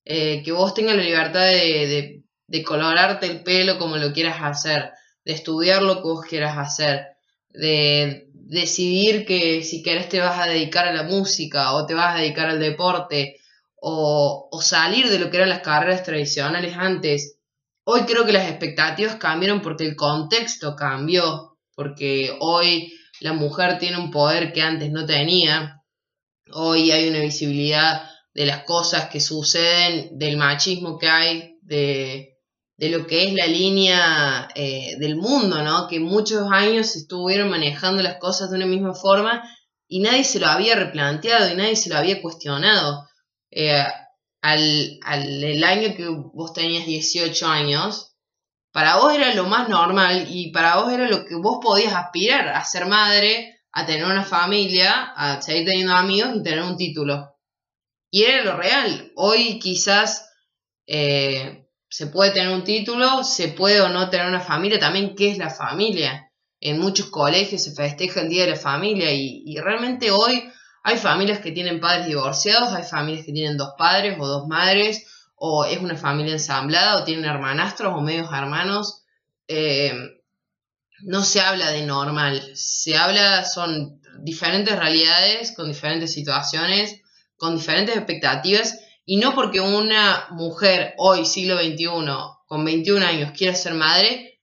Eh, 0.04 0.42
que 0.42 0.52
vos 0.52 0.72
tengas 0.72 0.96
la 0.96 1.02
libertad 1.02 1.44
de, 1.44 2.22
de 2.46 2.62
colorarte 2.62 3.26
el 3.26 3.42
pelo 3.42 3.78
como 3.78 3.98
lo 3.98 4.12
quieras 4.14 4.38
hacer, 4.40 4.92
de 5.24 5.34
estudiar 5.34 5.82
lo 5.82 5.96
que 5.96 6.08
vos 6.08 6.24
quieras 6.24 6.56
hacer, 6.56 7.17
de 7.50 8.28
decidir 8.32 9.26
que 9.26 9.62
si 9.62 9.82
querés 9.82 10.08
te 10.08 10.20
vas 10.20 10.38
a 10.40 10.46
dedicar 10.46 10.86
a 10.86 10.92
la 10.92 11.02
música 11.02 11.74
o 11.74 11.86
te 11.86 11.94
vas 11.94 12.14
a 12.14 12.18
dedicar 12.18 12.48
al 12.48 12.58
deporte 12.58 13.36
o, 13.80 14.48
salir 14.62 15.08
de 15.08 15.18
lo 15.18 15.30
que 15.30 15.36
eran 15.36 15.50
las 15.50 15.60
carreras 15.60 16.02
tradicionales 16.02 16.76
antes. 16.76 17.38
Hoy 17.84 18.02
creo 18.02 18.26
que 18.26 18.32
las 18.32 18.48
expectativas 18.48 19.16
cambiaron 19.16 19.62
porque 19.62 19.86
el 19.86 19.96
contexto 19.96 20.74
cambió, 20.76 21.58
porque 21.74 22.36
hoy 22.40 22.92
la 23.20 23.32
mujer 23.32 23.78
tiene 23.78 23.98
un 23.98 24.10
poder 24.10 24.52
que 24.52 24.62
antes 24.62 24.90
no 24.90 25.06
tenía, 25.06 25.82
hoy 26.52 26.90
hay 26.90 27.08
una 27.08 27.20
visibilidad 27.20 28.02
de 28.34 28.46
las 28.46 28.64
cosas 28.64 29.08
que 29.08 29.20
suceden, 29.20 30.18
del 30.18 30.36
machismo 30.36 30.98
que 30.98 31.08
hay, 31.08 31.58
de, 31.62 32.27
de 32.78 32.90
lo 32.90 33.06
que 33.08 33.26
es 33.26 33.34
la 33.34 33.46
línea 33.46 34.48
eh, 34.54 34.94
del 34.98 35.16
mundo, 35.16 35.62
¿no? 35.62 35.88
Que 35.88 35.98
muchos 35.98 36.48
años 36.50 36.94
estuvieron 36.94 37.50
manejando 37.50 38.02
las 38.02 38.18
cosas 38.18 38.50
de 38.50 38.56
una 38.56 38.66
misma 38.66 38.94
forma 38.94 39.42
y 39.88 39.98
nadie 40.00 40.22
se 40.22 40.38
lo 40.38 40.46
había 40.46 40.76
replanteado 40.76 41.52
y 41.52 41.56
nadie 41.56 41.74
se 41.74 41.90
lo 41.90 41.96
había 41.96 42.22
cuestionado. 42.22 43.08
Eh, 43.50 43.84
al, 44.40 45.00
al 45.02 45.42
el 45.42 45.64
año 45.64 45.96
que 45.96 46.06
vos 46.08 46.52
tenías 46.52 46.86
18 46.86 47.48
años, 47.48 48.14
para 48.70 48.98
vos 48.98 49.12
era 49.12 49.34
lo 49.34 49.46
más 49.46 49.68
normal 49.68 50.28
y 50.30 50.52
para 50.52 50.76
vos 50.76 50.92
era 50.92 51.08
lo 51.08 51.24
que 51.24 51.34
vos 51.34 51.58
podías 51.60 51.94
aspirar, 51.94 52.48
a 52.48 52.64
ser 52.64 52.86
madre, 52.86 53.60
a 53.72 53.86
tener 53.86 54.04
una 54.04 54.24
familia, 54.24 55.12
a 55.16 55.42
seguir 55.42 55.66
teniendo 55.66 55.94
amigos 55.94 56.30
y 56.36 56.42
tener 56.44 56.62
un 56.62 56.76
título. 56.76 57.34
Y 58.12 58.22
era 58.22 58.44
lo 58.44 58.56
real. 58.56 59.10
Hoy 59.16 59.58
quizás 59.58 60.30
eh, 60.86 61.67
se 61.88 62.06
puede 62.06 62.32
tener 62.32 62.50
un 62.50 62.64
título, 62.64 63.24
se 63.24 63.48
puede 63.48 63.80
o 63.80 63.88
no 63.88 64.10
tener 64.10 64.26
una 64.26 64.40
familia, 64.40 64.78
también 64.78 65.14
qué 65.14 65.30
es 65.30 65.38
la 65.38 65.50
familia. 65.50 66.30
En 66.60 66.78
muchos 66.78 67.06
colegios 67.06 67.62
se 67.62 67.74
festeja 67.74 68.20
el 68.20 68.28
Día 68.28 68.44
de 68.44 68.50
la 68.50 68.56
Familia 68.56 69.12
y, 69.12 69.56
realmente 69.58 70.10
hoy 70.10 70.50
hay 70.82 70.96
familias 70.96 71.40
que 71.40 71.52
tienen 71.52 71.80
padres 71.80 72.06
divorciados, 72.06 72.72
hay 72.72 72.82
familias 72.82 73.24
que 73.24 73.32
tienen 73.32 73.56
dos 73.56 73.70
padres 73.78 74.16
o 74.18 74.26
dos 74.26 74.46
madres, 74.48 75.06
o 75.34 75.64
es 75.64 75.78
una 75.78 75.96
familia 75.96 76.32
ensamblada, 76.32 76.96
o 76.96 77.04
tienen 77.04 77.24
hermanastros 77.24 77.92
o 77.94 78.00
medios 78.00 78.32
hermanos. 78.32 79.02
Eh, 79.46 79.92
no 81.02 81.22
se 81.22 81.40
habla 81.40 81.70
de 81.70 81.86
normal, 81.86 82.42
se 82.54 82.96
habla, 82.96 83.44
son 83.44 84.00
diferentes 84.20 84.76
realidades, 84.76 85.52
con 85.52 85.68
diferentes 85.68 86.12
situaciones, 86.12 87.02
con 87.36 87.56
diferentes 87.56 87.96
expectativas, 87.96 88.80
y 89.10 89.16
no 89.16 89.34
porque 89.34 89.58
una 89.58 90.26
mujer 90.32 90.92
hoy, 90.98 91.24
siglo 91.24 91.56
XXI, 91.56 91.86
con 92.46 92.62
21 92.62 93.06
años, 93.06 93.32
quiera 93.34 93.54
ser 93.54 93.72
madre, 93.72 94.42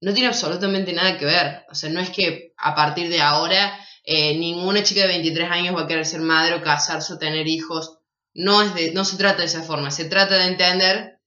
no 0.00 0.14
tiene 0.14 0.28
absolutamente 0.28 0.92
nada 0.92 1.18
que 1.18 1.24
ver. 1.24 1.64
O 1.68 1.74
sea, 1.74 1.90
no 1.90 1.98
es 1.98 2.10
que 2.10 2.54
a 2.58 2.76
partir 2.76 3.08
de 3.08 3.20
ahora 3.20 3.76
eh, 4.04 4.38
ninguna 4.38 4.84
chica 4.84 5.00
de 5.00 5.08
23 5.08 5.50
años 5.50 5.76
va 5.76 5.82
a 5.82 5.86
querer 5.88 6.06
ser 6.06 6.20
madre 6.20 6.54
o 6.54 6.62
casarse 6.62 7.12
o 7.12 7.18
tener 7.18 7.48
hijos. 7.48 7.98
No, 8.34 8.62
es 8.62 8.72
de, 8.72 8.92
no 8.92 9.04
se 9.04 9.16
trata 9.16 9.38
de 9.38 9.46
esa 9.46 9.64
forma, 9.64 9.90
se 9.90 10.04
trata 10.04 10.38
de 10.38 10.46
entender 10.46 11.18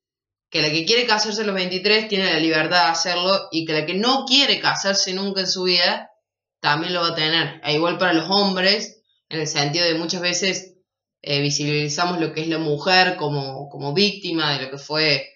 que 0.50 0.62
la 0.62 0.70
que 0.70 0.86
quiere 0.86 1.06
casarse 1.06 1.42
a 1.42 1.46
los 1.46 1.56
23 1.56 2.08
tiene 2.08 2.32
la 2.32 2.40
libertad 2.40 2.86
de 2.86 2.92
hacerlo 2.92 3.50
y 3.52 3.66
que 3.66 3.74
la 3.74 3.86
que 3.86 3.96
no 3.96 4.24
quiere 4.24 4.62
casarse 4.62 5.14
nunca 5.14 5.42
en 5.42 5.48
su 5.48 5.64
vida 5.64 6.10
también 6.62 6.94
lo 6.94 7.02
va 7.02 7.10
a 7.10 7.16
tener. 7.16 7.60
E 7.66 7.74
igual 7.74 7.98
para 7.98 8.14
los 8.14 8.30
hombres, 8.30 9.04
en 9.28 9.42
el 9.42 9.48
sentido 9.48 9.84
de 9.84 9.96
muchas 9.96 10.22
veces 10.22 10.71
eh, 11.22 11.42
visibilizamos 11.42 12.20
lo 12.20 12.34
que 12.34 12.42
es 12.42 12.48
la 12.48 12.58
mujer 12.58 13.16
como, 13.16 13.70
como 13.70 13.94
víctima 13.94 14.54
de 14.54 14.66
lo 14.66 14.72
que 14.72 14.78
fue 14.78 15.30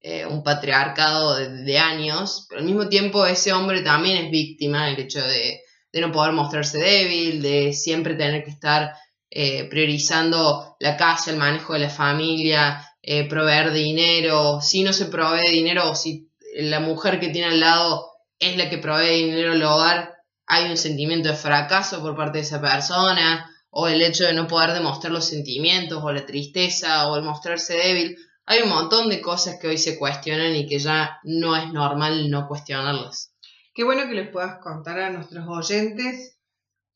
eh, 0.00 0.24
un 0.26 0.42
patriarcado 0.42 1.36
de, 1.36 1.78
años, 1.78 2.46
pero 2.48 2.60
al 2.60 2.66
mismo 2.66 2.88
tiempo 2.88 3.26
ese 3.26 3.52
hombre 3.52 3.82
también 3.82 4.16
es 4.18 4.30
víctima 4.30 4.86
del 4.86 5.00
hecho 5.00 5.20
de, 5.20 5.60
de 5.92 6.00
no 6.00 6.12
poder 6.12 6.32
mostrarse 6.32 6.78
débil, 6.78 7.42
de 7.42 7.72
siempre 7.72 8.14
tener 8.14 8.44
que 8.44 8.50
estar 8.50 8.92
eh, 9.30 9.64
priorizando 9.64 10.76
la 10.78 10.96
casa, 10.96 11.30
el 11.30 11.36
manejo 11.36 11.72
de 11.72 11.80
la 11.80 11.90
familia, 11.90 12.86
eh, 13.02 13.28
proveer 13.28 13.72
dinero. 13.72 14.60
Si 14.60 14.82
no 14.82 14.92
se 14.92 15.06
provee 15.06 15.50
dinero 15.50 15.90
o 15.90 15.94
si 15.94 16.30
la 16.54 16.80
mujer 16.80 17.20
que 17.20 17.28
tiene 17.28 17.48
al 17.48 17.60
lado 17.60 18.12
es 18.38 18.56
la 18.56 18.70
que 18.70 18.78
provee 18.78 19.24
dinero 19.24 19.52
al 19.52 19.62
hogar, 19.62 20.14
hay 20.46 20.70
un 20.70 20.76
sentimiento 20.76 21.28
de 21.28 21.34
fracaso 21.34 22.00
por 22.00 22.16
parte 22.16 22.38
de 22.38 22.44
esa 22.44 22.60
persona, 22.60 23.50
o 23.70 23.88
el 23.88 24.02
hecho 24.02 24.24
de 24.24 24.32
no 24.32 24.46
poder 24.46 24.72
demostrar 24.72 25.12
los 25.12 25.26
sentimientos, 25.26 26.02
o 26.02 26.12
la 26.12 26.26
tristeza, 26.26 27.08
o 27.08 27.16
el 27.16 27.22
mostrarse 27.22 27.74
débil. 27.74 28.16
Hay 28.46 28.62
un 28.62 28.68
montón 28.68 29.08
de 29.08 29.20
cosas 29.20 29.58
que 29.60 29.68
hoy 29.68 29.78
se 29.78 29.98
cuestionan 29.98 30.54
y 30.54 30.66
que 30.66 30.78
ya 30.78 31.18
no 31.24 31.56
es 31.56 31.72
normal 31.72 32.30
no 32.30 32.46
cuestionarlas. 32.48 33.34
Qué 33.74 33.84
bueno 33.84 34.08
que 34.08 34.14
les 34.14 34.30
puedas 34.30 34.58
contar 34.62 34.98
a 35.00 35.10
nuestros 35.10 35.46
oyentes 35.48 36.36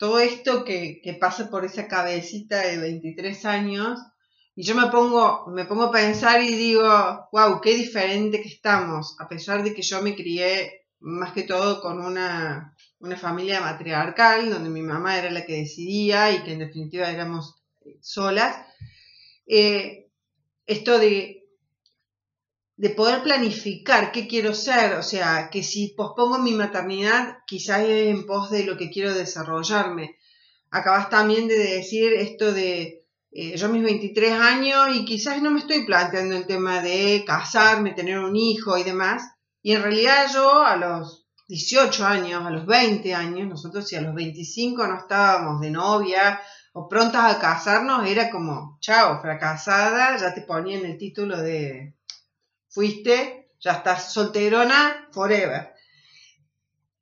todo 0.00 0.18
esto 0.18 0.64
que, 0.64 1.02
pasa 1.20 1.50
por 1.50 1.66
esa 1.66 1.87
cabecita 1.87 2.62
de 2.62 2.78
23 2.78 3.44
años, 3.44 4.00
y 4.56 4.62
yo 4.62 4.74
me 4.74 4.87
pongo, 4.87 5.44
me 5.48 5.66
pongo 5.66 5.85
a 5.85 5.92
pensar 5.92 6.42
y 6.42 6.54
digo, 6.54 7.28
wow, 7.30 7.61
qué 7.61 7.74
diferente 7.74 8.40
que 8.40 8.48
estamos, 8.48 9.14
a 9.20 9.28
pesar 9.28 9.62
de 9.62 9.74
que 9.74 9.83
yo 9.83 10.00
me 10.00 10.16
crié 10.16 10.87
más 11.00 11.35
que 11.35 11.42
todo 11.42 11.83
con 11.83 12.02
una, 12.02 12.74
familia 13.16 13.60
matriarcal, 13.60 14.50
donde 14.50 14.70
mi 14.70 14.82
mamá 14.82 15.18
era 15.18 15.30
la 15.30 15.44
que 15.44 15.56
decidía 15.56 16.30
y 16.32 16.42
que 16.42 16.52
en 16.52 16.60
definitiva 16.60 17.10
éramos 17.10 17.62
solas. 18.00 18.56
Eh, 19.46 20.08
esto 20.66 20.98
de 20.98 21.40
de 22.80 22.88
poder 22.88 23.22
planificar 23.22 24.10
qué 24.10 24.26
quiero 24.26 24.54
ser, 24.54 24.94
o 24.94 25.02
sea, 25.02 25.50
que 25.52 25.62
si 25.62 25.88
pospongo 25.88 26.38
mi 26.38 26.52
maternidad, 26.52 27.36
quizás 27.46 27.82
es 27.82 28.06
en 28.06 28.24
pos 28.24 28.50
de 28.50 28.64
lo 28.64 28.78
que 28.78 28.88
quiero 28.88 29.12
desarrollarme. 29.12 30.16
Acabas 30.70 31.10
también 31.10 31.46
de 31.46 31.58
decir 31.58 32.14
esto 32.14 32.54
de 32.54 33.04
eh, 33.32 33.54
yo 33.58 33.68
mis 33.68 33.84
23 33.84 34.32
años 34.32 34.96
y 34.96 35.04
quizás 35.04 35.42
no 35.42 35.50
me 35.50 35.60
estoy 35.60 35.84
planteando 35.84 36.34
el 36.34 36.46
tema 36.46 36.80
de 36.80 37.22
casarme, 37.26 37.92
tener 37.92 38.18
un 38.18 38.34
hijo 38.34 38.78
y 38.78 38.82
demás. 38.82 39.24
Y 39.60 39.72
en 39.72 39.82
realidad 39.82 40.30
yo 40.32 40.62
a 40.62 40.76
los 40.76 41.19
18 41.50 42.06
años, 42.06 42.46
a 42.46 42.50
los 42.50 42.64
20 42.64 43.12
años, 43.12 43.48
nosotros 43.48 43.88
si 43.88 43.96
a 43.96 44.00
los 44.00 44.14
25 44.14 44.86
no 44.86 44.98
estábamos 44.98 45.60
de 45.60 45.70
novia 45.70 46.40
o 46.72 46.88
prontas 46.88 47.34
a 47.34 47.40
casarnos, 47.40 48.06
era 48.06 48.30
como, 48.30 48.78
chao, 48.80 49.20
fracasada, 49.20 50.16
ya 50.16 50.32
te 50.32 50.42
ponían 50.42 50.84
el 50.84 50.96
título 50.96 51.36
de 51.36 51.96
fuiste, 52.68 53.50
ya 53.58 53.72
estás 53.72 54.12
solterona 54.12 55.08
forever. 55.10 55.74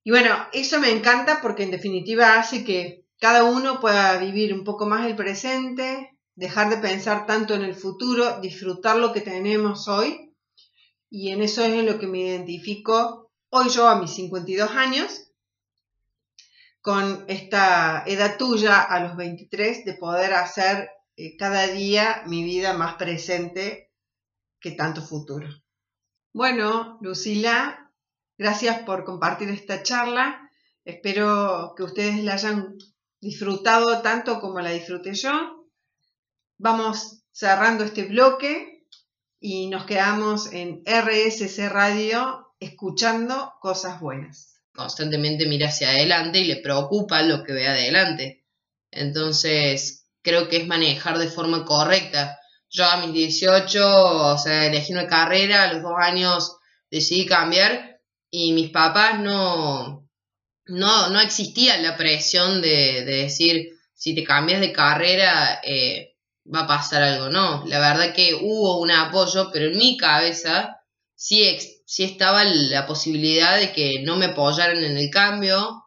Y 0.03 0.13
bueno, 0.13 0.35
eso 0.55 0.81
me 0.81 0.93
encanta 0.93 1.41
porque 1.43 1.65
en 1.65 1.71
definitiva 1.71 2.39
hace 2.39 2.65
que 2.65 3.05
cada 3.21 3.45
uno 3.45 3.81
pueda 3.81 4.17
vivir 4.17 4.55
un 4.55 4.65
poco 4.65 4.87
más 4.87 5.05
el 5.07 5.15
presente, 5.15 6.17
dejar 6.37 6.71
de 6.71 6.79
pensar 6.79 7.27
tanto 7.27 7.55
en 7.55 7.65
el 7.65 7.75
futuro, 7.75 8.41
disfrutar 8.41 8.97
lo 8.97 9.13
que 9.13 9.21
tenemos 9.21 9.89
hoy. 9.89 10.35
Y 11.11 11.33
en 11.33 11.43
eso 11.43 11.63
es 11.63 11.75
en 11.75 11.85
lo 11.85 11.99
que 11.99 12.07
me 12.07 12.21
identifico 12.21 13.28
hoy 13.51 13.69
yo 13.71 13.89
a 13.89 13.99
mis 13.99 14.15
52 14.15 14.71
años, 14.73 15.29
con 16.81 17.25
esta 17.29 18.05
edad 18.07 18.37
tuya 18.39 18.81
a 18.81 19.01
los 19.01 19.17
23 19.17 19.85
de 19.85 19.95
poder 19.95 20.35
hacer 20.35 20.91
eh, 21.17 21.37
cada 21.37 21.67
día 21.67 22.23
mi 22.27 22.45
vida 22.45 22.73
más 22.73 22.95
presente 22.95 23.91
que 24.61 24.73
tanto 24.73 25.03
futuro. 25.03 25.49
Bueno, 26.33 26.99
Lucila, 27.01 27.93
gracias 28.37 28.83
por 28.83 29.05
compartir 29.05 29.49
esta 29.51 29.83
charla. 29.83 30.51
Espero 30.85 31.75
que 31.77 31.83
ustedes 31.83 32.23
la 32.23 32.35
hayan 32.35 32.77
disfrutado 33.21 34.01
tanto 34.01 34.41
como 34.41 34.61
la 34.61 34.71
disfruté 34.71 35.15
yo. 35.15 35.67
Vamos 36.59 37.25
cerrando 37.33 37.85
este 37.85 38.05
bloque 38.05 38.87
y 39.41 39.69
nos 39.69 39.85
quedamos 39.85 40.53
en 40.53 40.83
RSC 40.85 41.69
Radio 41.69 42.48
escuchando 42.61 43.55
cosas 43.61 44.01
buenas. 44.01 44.61
Constantemente 44.75 45.47
mira 45.47 45.69
hacia 45.69 45.91
adelante 45.91 46.39
y 46.39 46.45
le 46.45 46.57
preocupa 46.57 47.23
lo 47.23 47.43
que 47.45 47.53
ve 47.53 47.67
adelante. 47.67 48.45
Entonces, 48.91 50.07
creo 50.23 50.49
que 50.49 50.59
es 50.59 50.67
manejar 50.67 51.19
de 51.19 51.29
forma 51.29 51.65
correcta 51.65 52.39
yo 52.71 52.85
a 52.85 52.99
mis 52.99 53.13
18, 53.13 54.33
o 54.33 54.39
sea, 54.39 54.67
elegí 54.67 54.93
una 54.93 55.07
carrera, 55.07 55.65
a 55.65 55.73
los 55.73 55.83
dos 55.83 55.95
años 55.99 56.57
decidí 56.91 57.27
cambiar 57.27 58.01
y 58.31 58.53
mis 58.53 58.71
papás 58.71 59.21
no, 59.21 60.09
no, 60.67 61.09
no 61.09 61.21
existía 61.21 61.79
la 61.79 61.97
presión 61.97 62.61
de, 62.61 63.05
decir, 63.05 63.71
si 63.95 64.15
te 64.15 64.23
cambias 64.23 64.61
de 64.61 64.73
carrera 64.73 65.61
eh, 65.65 66.17
va 66.53 66.61
a 66.61 66.67
pasar 66.67 67.03
algo. 67.03 67.31
No, 67.31 67.65
la 67.67 67.79
verdad 67.79 68.15
que 68.15 68.35
hubo 68.35 68.81
un 68.81 68.91
apoyo, 68.91 69.51
pero 69.51 69.67
en 69.67 69.79
mi 69.79 69.97
cabeza 69.97 70.83
sí, 71.15 71.59
sí 71.89 72.05
estaba 72.05 72.45
la 72.45 72.87
posibilidad 72.87 73.59
de 73.59 73.73
que 73.73 74.03
no 74.03 74.17
me 74.17 74.27
apoyaran 74.27 74.85
en 74.85 74.99
el 74.99 75.09
cambio. 75.09 75.85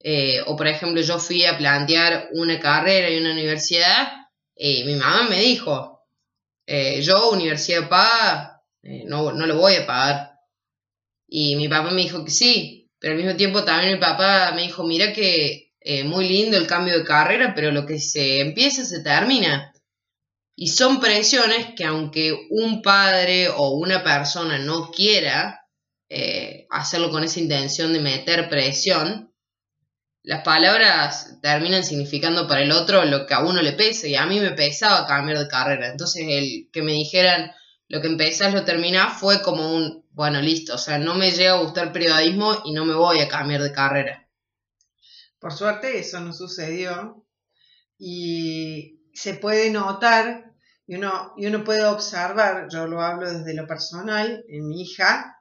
Eh, 0.00 0.40
o 0.46 0.56
por 0.56 0.66
ejemplo, 0.66 1.00
yo 1.00 1.20
fui 1.20 1.44
a 1.44 1.56
plantear 1.56 2.28
una 2.32 2.58
carrera 2.58 3.08
y 3.08 3.18
una 3.18 3.30
universidad 3.30 4.08
y 4.56 4.82
mi 4.82 4.96
mamá 4.96 5.28
me 5.28 5.38
dijo, 5.38 6.08
eh, 6.66 7.00
yo, 7.02 7.30
universidad 7.30 7.88
paga, 7.88 8.62
eh, 8.82 9.04
no, 9.06 9.32
no 9.32 9.46
lo 9.46 9.56
voy 9.56 9.76
a 9.76 9.86
pagar. 9.86 10.32
Y 11.28 11.54
mi 11.54 11.68
papá 11.68 11.92
me 11.92 12.02
dijo 12.02 12.24
que 12.24 12.32
sí, 12.32 12.90
pero 12.98 13.12
al 13.12 13.22
mismo 13.22 13.36
tiempo 13.36 13.62
también 13.62 13.94
mi 13.94 14.00
papá 14.00 14.50
me 14.56 14.62
dijo, 14.62 14.82
mira 14.82 15.12
que 15.12 15.72
eh, 15.80 16.02
muy 16.02 16.28
lindo 16.28 16.56
el 16.56 16.66
cambio 16.66 16.98
de 16.98 17.04
carrera, 17.04 17.54
pero 17.54 17.70
lo 17.70 17.86
que 17.86 18.00
se 18.00 18.40
empieza 18.40 18.84
se 18.84 19.04
termina. 19.04 19.72
Y 20.56 20.68
son 20.68 21.00
presiones 21.00 21.74
que 21.76 21.84
aunque 21.84 22.46
un 22.50 22.80
padre 22.80 23.48
o 23.48 23.70
una 23.70 24.04
persona 24.04 24.58
no 24.58 24.90
quiera 24.90 25.60
hacerlo 26.70 27.10
con 27.10 27.24
esa 27.24 27.40
intención 27.40 27.92
de 27.92 28.00
meter 28.00 28.48
presión, 28.48 29.32
las 30.22 30.42
palabras 30.42 31.38
terminan 31.42 31.82
significando 31.84 32.46
para 32.46 32.62
el 32.62 32.70
otro 32.70 33.04
lo 33.04 33.26
que 33.26 33.34
a 33.34 33.40
uno 33.40 33.60
le 33.60 33.72
pesa 33.72 34.06
y 34.06 34.14
a 34.14 34.24
mí 34.24 34.40
me 34.40 34.52
pesaba 34.52 35.06
cambiar 35.06 35.38
de 35.38 35.48
carrera. 35.48 35.88
Entonces 35.88 36.24
el 36.26 36.70
que 36.72 36.82
me 36.82 36.92
dijeran, 36.92 37.52
lo 37.88 38.00
que 38.00 38.06
empezás 38.06 38.54
lo 38.54 38.64
terminás, 38.64 39.18
fue 39.20 39.42
como 39.42 39.74
un, 39.74 40.06
bueno, 40.12 40.40
listo, 40.40 40.76
o 40.76 40.78
sea, 40.78 40.98
no 40.98 41.14
me 41.14 41.30
llega 41.32 41.52
a 41.52 41.60
gustar 41.60 41.92
periodismo 41.92 42.62
y 42.64 42.72
no 42.72 42.84
me 42.86 42.94
voy 42.94 43.18
a 43.20 43.28
cambiar 43.28 43.60
de 43.60 43.72
carrera. 43.72 44.26
Por 45.38 45.52
suerte 45.52 45.98
eso 45.98 46.20
no 46.20 46.32
sucedió 46.32 47.26
y 47.98 49.00
se 49.14 49.34
puede 49.34 49.70
notar 49.70 50.52
y 50.86 50.96
uno, 50.96 51.32
y 51.36 51.46
uno 51.46 51.64
puede 51.64 51.84
observar, 51.84 52.68
yo 52.70 52.86
lo 52.86 53.00
hablo 53.00 53.32
desde 53.32 53.54
lo 53.54 53.66
personal, 53.66 54.44
en 54.48 54.68
mi 54.68 54.82
hija, 54.82 55.38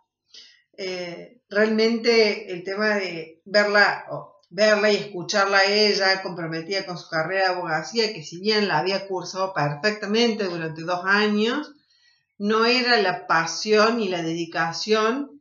eh, 0.78 1.41
realmente 1.49 2.51
el 2.51 2.63
tema 2.63 2.95
de 2.95 3.41
verla, 3.43 4.05
verla 4.49 4.91
y 4.91 4.95
escucharla 4.95 5.65
ella 5.65 6.21
comprometida 6.21 6.86
con 6.86 6.97
su 6.97 7.09
carrera 7.09 7.49
de 7.49 7.55
abogacía, 7.55 8.13
que 8.13 8.24
si 8.24 8.39
bien 8.39 8.67
la 8.67 8.80
había 8.80 9.07
cursado 9.07 9.53
perfectamente 9.53 10.45
durante 10.45 10.84
dos 10.84 11.01
años, 11.03 11.74
no 12.38 12.65
era 12.65 13.01
la 13.01 13.28
pasión 13.28 13.99
y 13.99 14.09
la 14.09 14.21
dedicación 14.21 15.32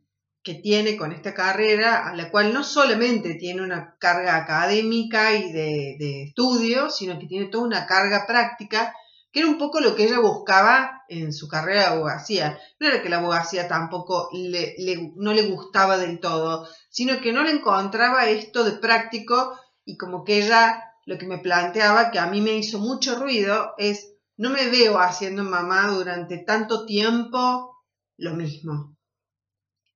que 0.43 0.55
tiene 0.55 0.97
con 0.97 1.13
esta 1.13 1.33
carrera, 1.33 2.07
a 2.07 2.15
la 2.15 2.29
cual 2.29 2.53
no 2.53 2.63
solamente 2.63 3.35
tiene 3.35 3.61
una 3.61 3.95
carga 3.97 4.35
académica 4.35 5.33
y 5.33 5.51
de, 5.51 5.95
de 5.97 6.23
estudio, 6.23 6.89
sino 6.89 7.17
que 7.17 7.27
tiene 7.27 7.47
toda 7.47 7.65
una 7.65 7.85
carga 7.85 8.25
práctica 8.27 8.93
que 9.33 9.39
era 9.39 9.49
un 9.49 9.57
poco 9.57 9.79
lo 9.79 9.95
que 9.95 10.03
ella 10.03 10.19
buscaba 10.19 11.03
en 11.09 11.33
su 11.33 11.47
carrera 11.47 11.81
de 11.81 11.95
abogacía. 11.95 12.59
No 12.79 12.87
era 12.87 13.01
que 13.01 13.09
la 13.09 13.17
abogacía 13.17 13.67
tampoco 13.67 14.29
le, 14.31 14.75
no 15.15 15.33
le 15.33 15.49
gustaba 15.49 15.97
del 15.97 16.19
todo, 16.19 16.67
sino 16.89 17.19
que 17.19 17.33
no 17.33 17.43
le 17.43 17.49
encontraba 17.49 18.29
esto 18.29 18.63
de 18.63 18.73
práctico 18.73 19.59
y 19.83 19.97
como 19.97 20.23
que 20.23 20.37
ella 20.37 20.83
lo 21.07 21.17
que 21.17 21.25
me 21.25 21.39
planteaba, 21.39 22.11
que 22.11 22.19
a 22.19 22.27
mí 22.27 22.41
me 22.41 22.53
hizo 22.53 22.77
mucho 22.77 23.19
ruido, 23.19 23.73
es 23.79 24.13
no 24.37 24.51
me 24.51 24.69
veo 24.69 24.99
haciendo 24.99 25.43
mamá 25.43 25.87
durante 25.87 26.37
tanto 26.37 26.85
tiempo 26.85 27.83
lo 28.17 28.35
mismo. 28.35 28.92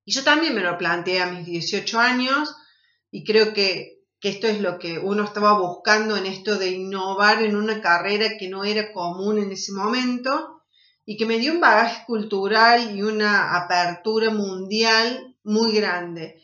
Y 0.08 0.14
yo 0.14 0.24
también 0.24 0.56
me 0.56 0.62
lo 0.62 0.78
planteé 0.78 1.22
a 1.22 1.30
mis 1.30 1.46
18 1.46 2.00
años 2.00 2.56
y 3.12 3.26
creo 3.26 3.54
que 3.54 3.98
que 4.20 4.30
esto 4.30 4.48
es 4.48 4.62
lo 4.62 4.80
que 4.80 4.98
uno 5.00 5.24
estaba 5.24 5.60
buscando 5.60 6.18
en 6.18 6.26
esto 6.26 6.58
de 6.58 6.70
innovar 6.70 7.44
en 7.44 7.56
una 7.56 7.82
carrera 7.82 8.38
que 8.40 8.50
no 8.50 8.64
era 8.64 8.92
común 8.92 9.38
en 9.38 9.52
ese 9.52 9.72
momento 9.74 10.64
y 11.06 11.18
que 11.18 11.26
me 11.26 11.38
dio 11.38 11.54
un 11.54 11.62
bagaje 11.62 12.04
cultural 12.06 12.96
y 12.96 13.04
una 13.04 13.56
apertura 13.56 14.32
mundial 14.32 15.36
muy 15.44 15.72
grande. 15.72 16.42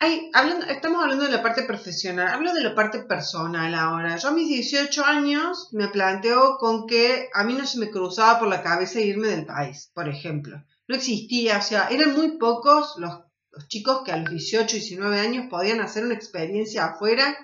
estamos 0.00 1.02
hablando 1.02 1.24
de 1.24 1.32
la 1.32 1.42
parte 1.42 1.62
profesional, 1.62 2.28
hablo 2.28 2.52
de 2.52 2.62
la 2.62 2.74
parte 2.74 3.00
personal 3.00 3.74
ahora. 3.74 4.16
Yo 4.16 4.28
a 4.28 4.32
mis 4.32 4.48
18 4.48 5.04
años 5.04 5.70
me 5.72 5.88
planteo 5.88 6.58
con 6.58 6.86
que 6.86 7.30
a 7.32 7.44
mí 7.44 7.54
no 7.54 7.66
se 7.66 7.78
me 7.78 7.90
cruzaba 7.90 8.38
por 8.38 8.48
la 8.48 8.62
cabeza 8.62 9.00
irme 9.00 9.28
del 9.28 9.46
país, 9.46 9.90
por 9.94 10.08
ejemplo. 10.08 10.62
No 10.88 10.96
existía, 10.96 11.58
o 11.58 11.62
sea, 11.62 11.88
eran 11.88 12.14
muy 12.14 12.38
pocos 12.38 12.94
los 12.96 13.68
chicos 13.68 14.02
que 14.04 14.12
a 14.12 14.16
los 14.16 14.30
18, 14.30 14.76
19 14.76 15.20
años 15.20 15.46
podían 15.50 15.80
hacer 15.80 16.04
una 16.04 16.14
experiencia 16.14 16.86
afuera. 16.86 17.36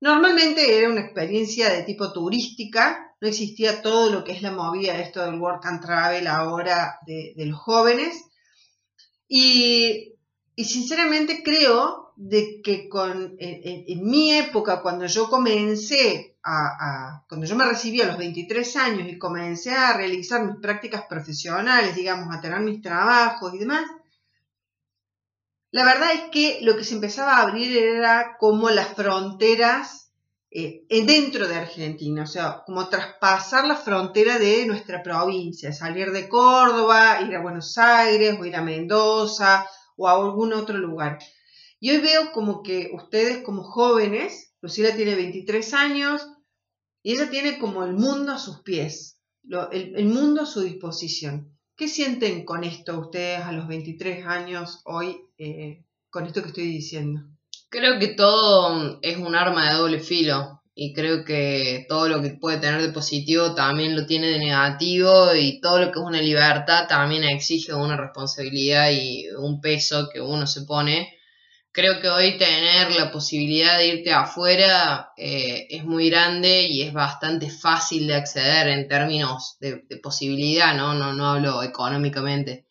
Normalmente 0.00 0.78
era 0.78 0.90
una 0.90 1.00
experiencia 1.00 1.70
de 1.70 1.82
tipo 1.82 2.12
turística, 2.12 3.14
no 3.20 3.28
existía 3.28 3.82
todo 3.82 4.10
lo 4.10 4.22
que 4.22 4.32
es 4.32 4.42
la 4.42 4.52
movida 4.52 5.00
esto 5.00 5.24
del 5.24 5.40
work 5.40 5.64
and 5.66 5.80
travel 5.80 6.26
ahora 6.26 6.98
de, 7.06 7.34
los 7.36 7.58
jóvenes. 7.58 8.22
Y, 9.26 10.14
sinceramente 10.56 11.42
creo 11.42 12.07
de 12.20 12.60
que 12.62 12.88
con, 12.88 13.36
en, 13.38 14.04
mi 14.04 14.34
época, 14.34 14.82
cuando 14.82 15.06
yo 15.06 15.30
comencé 15.30 16.36
a, 16.42 17.22
cuando 17.28 17.46
yo 17.46 17.54
me 17.54 17.64
recibí 17.64 18.00
a 18.00 18.06
los 18.06 18.18
23 18.18 18.76
años 18.76 19.08
y 19.08 19.18
comencé 19.18 19.70
a 19.70 19.96
realizar 19.96 20.44
mis 20.44 20.56
prácticas 20.56 21.04
profesionales, 21.08 21.94
digamos, 21.94 22.34
a 22.34 22.40
tener 22.40 22.58
mis 22.58 22.82
trabajos 22.82 23.54
y 23.54 23.58
demás, 23.58 23.84
la 25.70 25.84
verdad 25.84 26.12
es 26.12 26.22
que 26.32 26.58
lo 26.62 26.76
que 26.76 26.82
se 26.82 26.94
empezaba 26.94 27.36
a 27.36 27.42
abrir 27.42 27.76
era 27.76 28.36
como 28.40 28.68
las 28.68 28.88
fronteras 28.96 30.10
eh, 30.50 30.86
dentro 30.88 31.46
de 31.46 31.54
Argentina, 31.54 32.24
o 32.24 32.26
sea, 32.26 32.64
como 32.66 32.88
traspasar 32.88 33.64
la 33.64 33.76
frontera 33.76 34.40
de 34.40 34.66
nuestra 34.66 35.04
provincia, 35.04 35.72
salir 35.72 36.10
de 36.10 36.28
Córdoba, 36.28 37.20
ir 37.20 37.36
a 37.36 37.42
Buenos 37.42 37.78
Aires 37.78 38.36
o 38.40 38.44
ir 38.44 38.56
a 38.56 38.62
Mendoza 38.62 39.68
o 39.96 40.08
a 40.08 40.14
algún 40.14 40.52
otro 40.52 40.76
lugar. 40.78 41.20
Y 41.80 41.90
hoy 41.90 41.98
veo 41.98 42.32
como 42.32 42.62
que 42.62 42.90
ustedes 42.92 43.42
como 43.44 43.62
jóvenes, 43.62 44.52
Lucila 44.60 44.94
tiene 44.96 45.14
23 45.14 45.74
años 45.74 46.26
y 47.02 47.12
ella 47.12 47.30
tiene 47.30 47.58
como 47.58 47.84
el 47.84 47.92
mundo 47.92 48.32
a 48.32 48.38
sus 48.38 48.62
pies, 48.62 49.20
el 49.72 50.06
mundo 50.06 50.42
a 50.42 50.46
su 50.46 50.62
disposición. 50.62 51.56
¿Qué 51.76 51.86
sienten 51.86 52.44
con 52.44 52.64
esto 52.64 52.98
ustedes 52.98 53.40
a 53.40 53.52
los 53.52 53.68
23 53.68 54.26
años 54.26 54.82
hoy, 54.84 55.16
eh, 55.38 55.84
con 56.10 56.26
esto 56.26 56.42
que 56.42 56.48
estoy 56.48 56.66
diciendo? 56.66 57.20
Creo 57.70 58.00
que 58.00 58.08
todo 58.08 58.98
es 59.00 59.16
un 59.16 59.36
arma 59.36 59.70
de 59.70 59.78
doble 59.78 60.00
filo 60.00 60.60
y 60.74 60.92
creo 60.92 61.24
que 61.24 61.86
todo 61.88 62.08
lo 62.08 62.20
que 62.20 62.30
puede 62.30 62.58
tener 62.58 62.82
de 62.82 62.92
positivo 62.92 63.54
también 63.54 63.94
lo 63.94 64.06
tiene 64.06 64.26
de 64.26 64.40
negativo 64.40 65.32
y 65.36 65.60
todo 65.60 65.78
lo 65.78 65.92
que 65.92 66.00
es 66.00 66.04
una 66.04 66.20
libertad 66.20 66.88
también 66.88 67.22
exige 67.22 67.72
una 67.72 67.96
responsabilidad 67.96 68.90
y 68.90 69.28
un 69.38 69.60
peso 69.60 70.08
que 70.12 70.20
uno 70.20 70.48
se 70.48 70.62
pone 70.62 71.17
creo 71.78 72.00
que 72.00 72.08
hoy 72.08 72.36
tener 72.36 72.90
la 72.90 73.12
posibilidad 73.12 73.78
de 73.78 73.86
irte 73.86 74.12
afuera 74.12 75.12
eh, 75.16 75.68
es 75.70 75.84
muy 75.84 76.10
grande 76.10 76.62
y 76.64 76.82
es 76.82 76.92
bastante 76.92 77.48
fácil 77.50 78.08
de 78.08 78.16
acceder 78.16 78.66
en 78.66 78.88
términos 78.88 79.58
de, 79.60 79.84
posibilidad, 80.02 80.74
¿no? 80.74 80.94
¿no? 80.94 81.12
No 81.12 81.26
hablo 81.28 81.62
económicamente. 81.62 82.66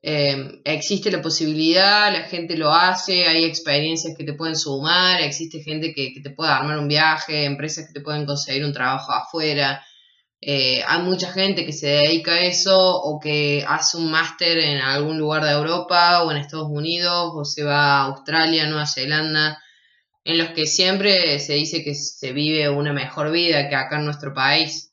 Eh, 0.00 0.60
existe 0.64 1.10
la 1.10 1.20
posibilidad, 1.20 2.12
la 2.12 2.28
gente 2.28 2.56
lo 2.56 2.72
hace, 2.72 3.26
hay 3.26 3.44
experiencias 3.44 4.14
que 4.16 4.22
te 4.22 4.34
pueden 4.34 4.54
sumar, 4.54 5.20
existe 5.20 5.60
gente 5.60 5.92
que, 5.92 6.14
que 6.14 6.20
te 6.20 6.30
puede 6.30 6.52
armar 6.52 6.78
un 6.78 6.86
viaje, 6.86 7.44
empresas 7.44 7.88
que 7.88 7.94
te 7.94 8.02
pueden 8.02 8.24
conseguir 8.24 8.64
un 8.64 8.72
trabajo 8.72 9.10
afuera. 9.10 9.84
Eh, 10.40 10.84
hay 10.86 11.02
mucha 11.02 11.32
gente 11.32 11.66
que 11.66 11.72
se 11.72 11.88
dedica 11.88 12.32
a 12.32 12.44
eso 12.44 12.78
o 12.78 13.18
que 13.18 13.64
hace 13.66 13.96
un 13.96 14.10
máster 14.10 14.58
en 14.58 14.78
algún 14.78 15.18
lugar 15.18 15.44
de 15.44 15.50
Europa 15.50 16.22
o 16.22 16.30
en 16.30 16.36
Estados 16.36 16.68
Unidos 16.70 17.32
o 17.34 17.44
se 17.44 17.64
va 17.64 18.02
a 18.02 18.04
Australia, 18.04 18.66
Nueva 18.66 18.86
Zelanda, 18.86 19.60
en 20.24 20.38
los 20.38 20.50
que 20.50 20.66
siempre 20.66 21.40
se 21.40 21.54
dice 21.54 21.82
que 21.82 21.94
se 21.94 22.32
vive 22.32 22.68
una 22.68 22.92
mejor 22.92 23.32
vida 23.32 23.68
que 23.68 23.74
acá 23.74 23.98
en 23.98 24.04
nuestro 24.04 24.32
país. 24.32 24.92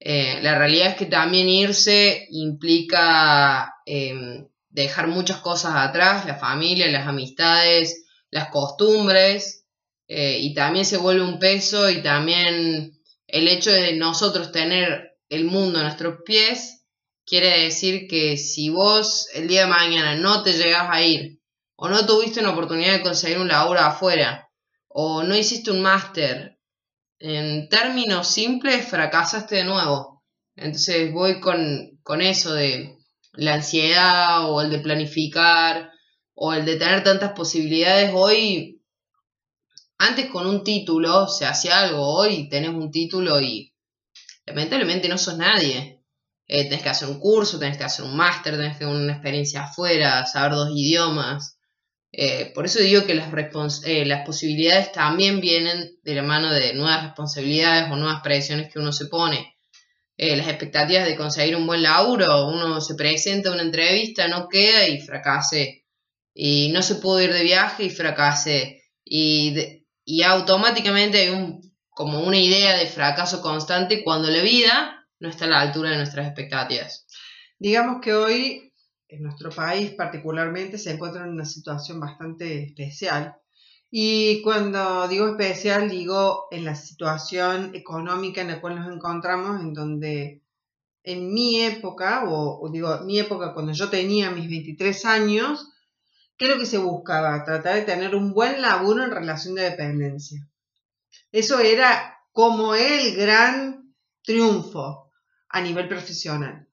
Eh, 0.00 0.38
la 0.42 0.56
realidad 0.56 0.88
es 0.88 0.94
que 0.94 1.06
también 1.06 1.48
irse 1.48 2.28
implica 2.30 3.74
em, 3.84 4.46
dejar 4.70 5.08
muchas 5.08 5.38
cosas 5.38 5.74
atrás, 5.74 6.24
la 6.26 6.36
familia, 6.36 6.86
las 6.88 7.08
amistades, 7.08 8.04
las 8.30 8.48
costumbres, 8.50 9.64
eh, 10.06 10.38
y 10.40 10.54
también 10.54 10.84
se 10.84 10.98
vuelve 10.98 11.22
un 11.22 11.38
peso 11.38 11.90
y 11.90 12.02
también 12.02 12.97
el 13.28 13.46
hecho 13.46 13.70
de 13.70 13.92
nosotros 13.94 14.50
tener 14.52 15.16
el 15.28 15.44
mundo 15.44 15.78
a 15.78 15.82
nuestros 15.82 16.22
pies 16.24 16.86
quiere 17.26 17.64
decir 17.64 18.08
que 18.08 18.38
si 18.38 18.70
vos 18.70 19.28
el 19.34 19.46
día 19.46 19.62
de 19.62 19.70
mañana 19.70 20.14
no 20.16 20.42
te 20.42 20.54
llegas 20.54 20.88
a 20.90 21.02
ir 21.02 21.38
o 21.76 21.88
no 21.88 22.06
tuviste 22.06 22.40
una 22.40 22.50
oportunidad 22.50 22.94
de 22.94 23.02
conseguir 23.02 23.38
un 23.38 23.48
laburo 23.48 23.80
afuera 23.80 24.48
o 24.88 25.22
no 25.22 25.36
hiciste 25.36 25.70
un 25.70 25.82
máster, 25.82 26.58
en 27.20 27.68
términos 27.68 28.26
simples 28.26 28.88
fracasaste 28.88 29.56
de 29.56 29.64
nuevo. 29.64 30.24
Entonces 30.56 31.12
voy 31.12 31.38
con, 31.38 32.00
con 32.02 32.22
eso 32.22 32.54
de 32.54 32.96
la 33.34 33.54
ansiedad 33.54 34.50
o 34.50 34.62
el 34.62 34.70
de 34.70 34.80
planificar 34.80 35.92
o 36.34 36.54
el 36.54 36.64
de 36.64 36.76
tener 36.76 37.04
tantas 37.04 37.32
posibilidades 37.32 38.10
hoy 38.14 38.77
antes 39.98 40.26
con 40.26 40.46
un 40.46 40.62
título 40.62 41.26
se 41.26 41.44
hacía 41.44 41.80
algo, 41.80 42.02
hoy 42.02 42.48
tenés 42.48 42.70
un 42.70 42.90
título 42.90 43.40
y 43.40 43.74
lamentablemente 44.46 45.08
no 45.08 45.18
sos 45.18 45.36
nadie. 45.36 45.98
Eh, 46.46 46.64
tenés 46.64 46.82
que 46.82 46.88
hacer 46.88 47.08
un 47.08 47.20
curso, 47.20 47.58
tenés 47.58 47.76
que 47.76 47.84
hacer 47.84 48.04
un 48.06 48.16
máster, 48.16 48.56
tenés 48.56 48.74
que 48.74 48.86
tener 48.86 48.94
una 48.94 49.12
experiencia 49.12 49.64
afuera, 49.64 50.24
saber 50.24 50.52
dos 50.52 50.70
idiomas. 50.74 51.58
Eh, 52.10 52.52
por 52.54 52.64
eso 52.64 52.78
digo 52.78 53.04
que 53.04 53.14
las, 53.14 53.28
eh, 53.84 54.06
las 54.06 54.24
posibilidades 54.24 54.92
también 54.92 55.40
vienen 55.40 55.98
de 56.02 56.14
la 56.14 56.22
mano 56.22 56.50
de 56.50 56.72
nuevas 56.72 57.02
responsabilidades 57.02 57.90
o 57.90 57.96
nuevas 57.96 58.22
presiones 58.22 58.72
que 58.72 58.78
uno 58.78 58.92
se 58.92 59.06
pone. 59.06 59.54
las 60.16 60.48
expectativas 60.48 61.06
de 61.06 61.16
conseguir 61.16 61.54
un 61.54 61.66
buen 61.66 61.82
laburo, 61.82 62.48
uno 62.48 62.80
se 62.80 62.96
presenta 62.96 63.50
a 63.50 63.52
una 63.52 63.62
entrevista, 63.62 64.26
no 64.26 64.48
queda 64.48 64.88
y 64.88 65.00
fracase. 65.00 65.86
Y 66.34 66.70
no 66.72 66.82
se 66.82 66.96
pudo 66.96 67.20
ir 67.22 67.32
de 67.32 67.44
viaje 67.44 67.84
y 67.84 67.90
fracase. 67.90 68.82
Y 69.04 69.77
y 70.10 70.22
automáticamente 70.22 71.18
hay 71.18 71.28
un, 71.28 71.60
como 71.90 72.20
una 72.20 72.38
idea 72.38 72.78
de 72.78 72.86
fracaso 72.86 73.42
constante 73.42 74.02
cuando 74.02 74.30
la 74.30 74.40
vida 74.40 75.06
no 75.20 75.28
está 75.28 75.44
a 75.44 75.48
la 75.48 75.60
altura 75.60 75.90
de 75.90 75.98
nuestras 75.98 76.26
expectativas. 76.26 77.06
Digamos 77.58 78.00
que 78.00 78.14
hoy 78.14 78.72
en 79.06 79.22
nuestro 79.22 79.50
país 79.50 79.90
particularmente 79.90 80.78
se 80.78 80.92
encuentra 80.92 81.24
en 81.24 81.32
una 81.32 81.44
situación 81.44 82.00
bastante 82.00 82.64
especial. 82.64 83.36
Y 83.90 84.40
cuando 84.40 85.06
digo 85.08 85.28
especial, 85.28 85.90
digo 85.90 86.46
en 86.52 86.64
la 86.64 86.74
situación 86.74 87.72
económica 87.74 88.40
en 88.40 88.48
la 88.48 88.62
cual 88.62 88.76
nos 88.76 88.90
encontramos, 88.90 89.60
en 89.60 89.74
donde 89.74 90.42
en 91.02 91.34
mi 91.34 91.60
época, 91.60 92.24
o, 92.26 92.66
digo, 92.72 92.98
mi 93.04 93.18
época 93.18 93.52
cuando 93.52 93.72
yo 93.72 93.90
tenía 93.90 94.30
mis 94.30 94.48
23 94.48 95.04
años, 95.04 95.70
¿qué 96.38 96.46
es 96.46 96.50
lo 96.50 96.58
que 96.58 96.66
se 96.66 96.78
buscaba? 96.78 97.44
Tratar 97.44 97.74
de 97.74 97.82
tener 97.82 98.14
un 98.14 98.32
buen 98.32 98.62
laburo 98.62 99.04
en 99.04 99.10
relación 99.10 99.54
de 99.54 99.62
dependencia. 99.62 100.48
Eso 101.32 101.60
era 101.60 102.18
como 102.32 102.74
el 102.74 103.16
gran 103.16 103.94
triunfo 104.22 105.10
a 105.48 105.60
nivel 105.60 105.88
profesional. 105.88 106.68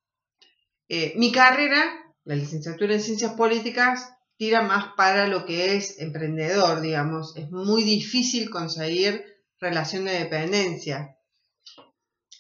Eh, 0.88 1.14
mi 1.16 1.32
carrera, 1.32 1.84
la 2.24 2.36
licenciatura 2.36 2.94
en 2.94 3.02
ciencias 3.02 3.34
políticas, 3.34 4.14
tira 4.38 4.62
más 4.62 4.94
para 4.96 5.28
lo 5.28 5.46
que 5.46 5.76
es 5.76 6.00
emprendedor, 6.00 6.82
digamos. 6.82 7.36
Es 7.36 7.50
muy 7.50 7.84
difícil 7.84 8.50
conseguir 8.50 9.26
relación 9.60 10.06
de 10.06 10.20
dependencia. 10.20 11.18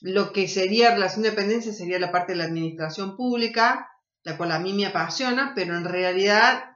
Lo 0.01 0.32
que 0.32 0.47
sería 0.47 0.93
relación 0.93 1.23
de 1.23 1.32
dependencia 1.32 1.73
sería 1.73 1.99
la 1.99 2.11
parte 2.11 2.34
de 2.34 2.38
la 2.38 2.45
administración 2.45 3.15
pública, 3.15 3.89
la 4.23 4.38
cual 4.38 4.51
a 4.51 4.59
mí 4.59 4.73
me 4.73 4.86
apasiona, 4.86 5.53
pero 5.55 5.76
en 5.76 5.86
realidad 5.86 6.74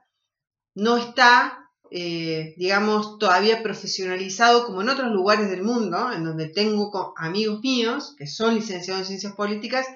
no 0.74 0.96
está, 0.96 1.70
eh, 1.90 2.54
digamos, 2.56 3.18
todavía 3.18 3.62
profesionalizado 3.62 4.66
como 4.66 4.82
en 4.82 4.88
otros 4.88 5.12
lugares 5.12 5.50
del 5.50 5.62
mundo, 5.62 6.12
en 6.12 6.24
donde 6.24 6.48
tengo 6.48 7.14
amigos 7.16 7.60
míos 7.60 8.14
que 8.16 8.26
son 8.26 8.54
licenciados 8.54 9.02
en 9.02 9.06
ciencias 9.06 9.34
políticas 9.34 9.86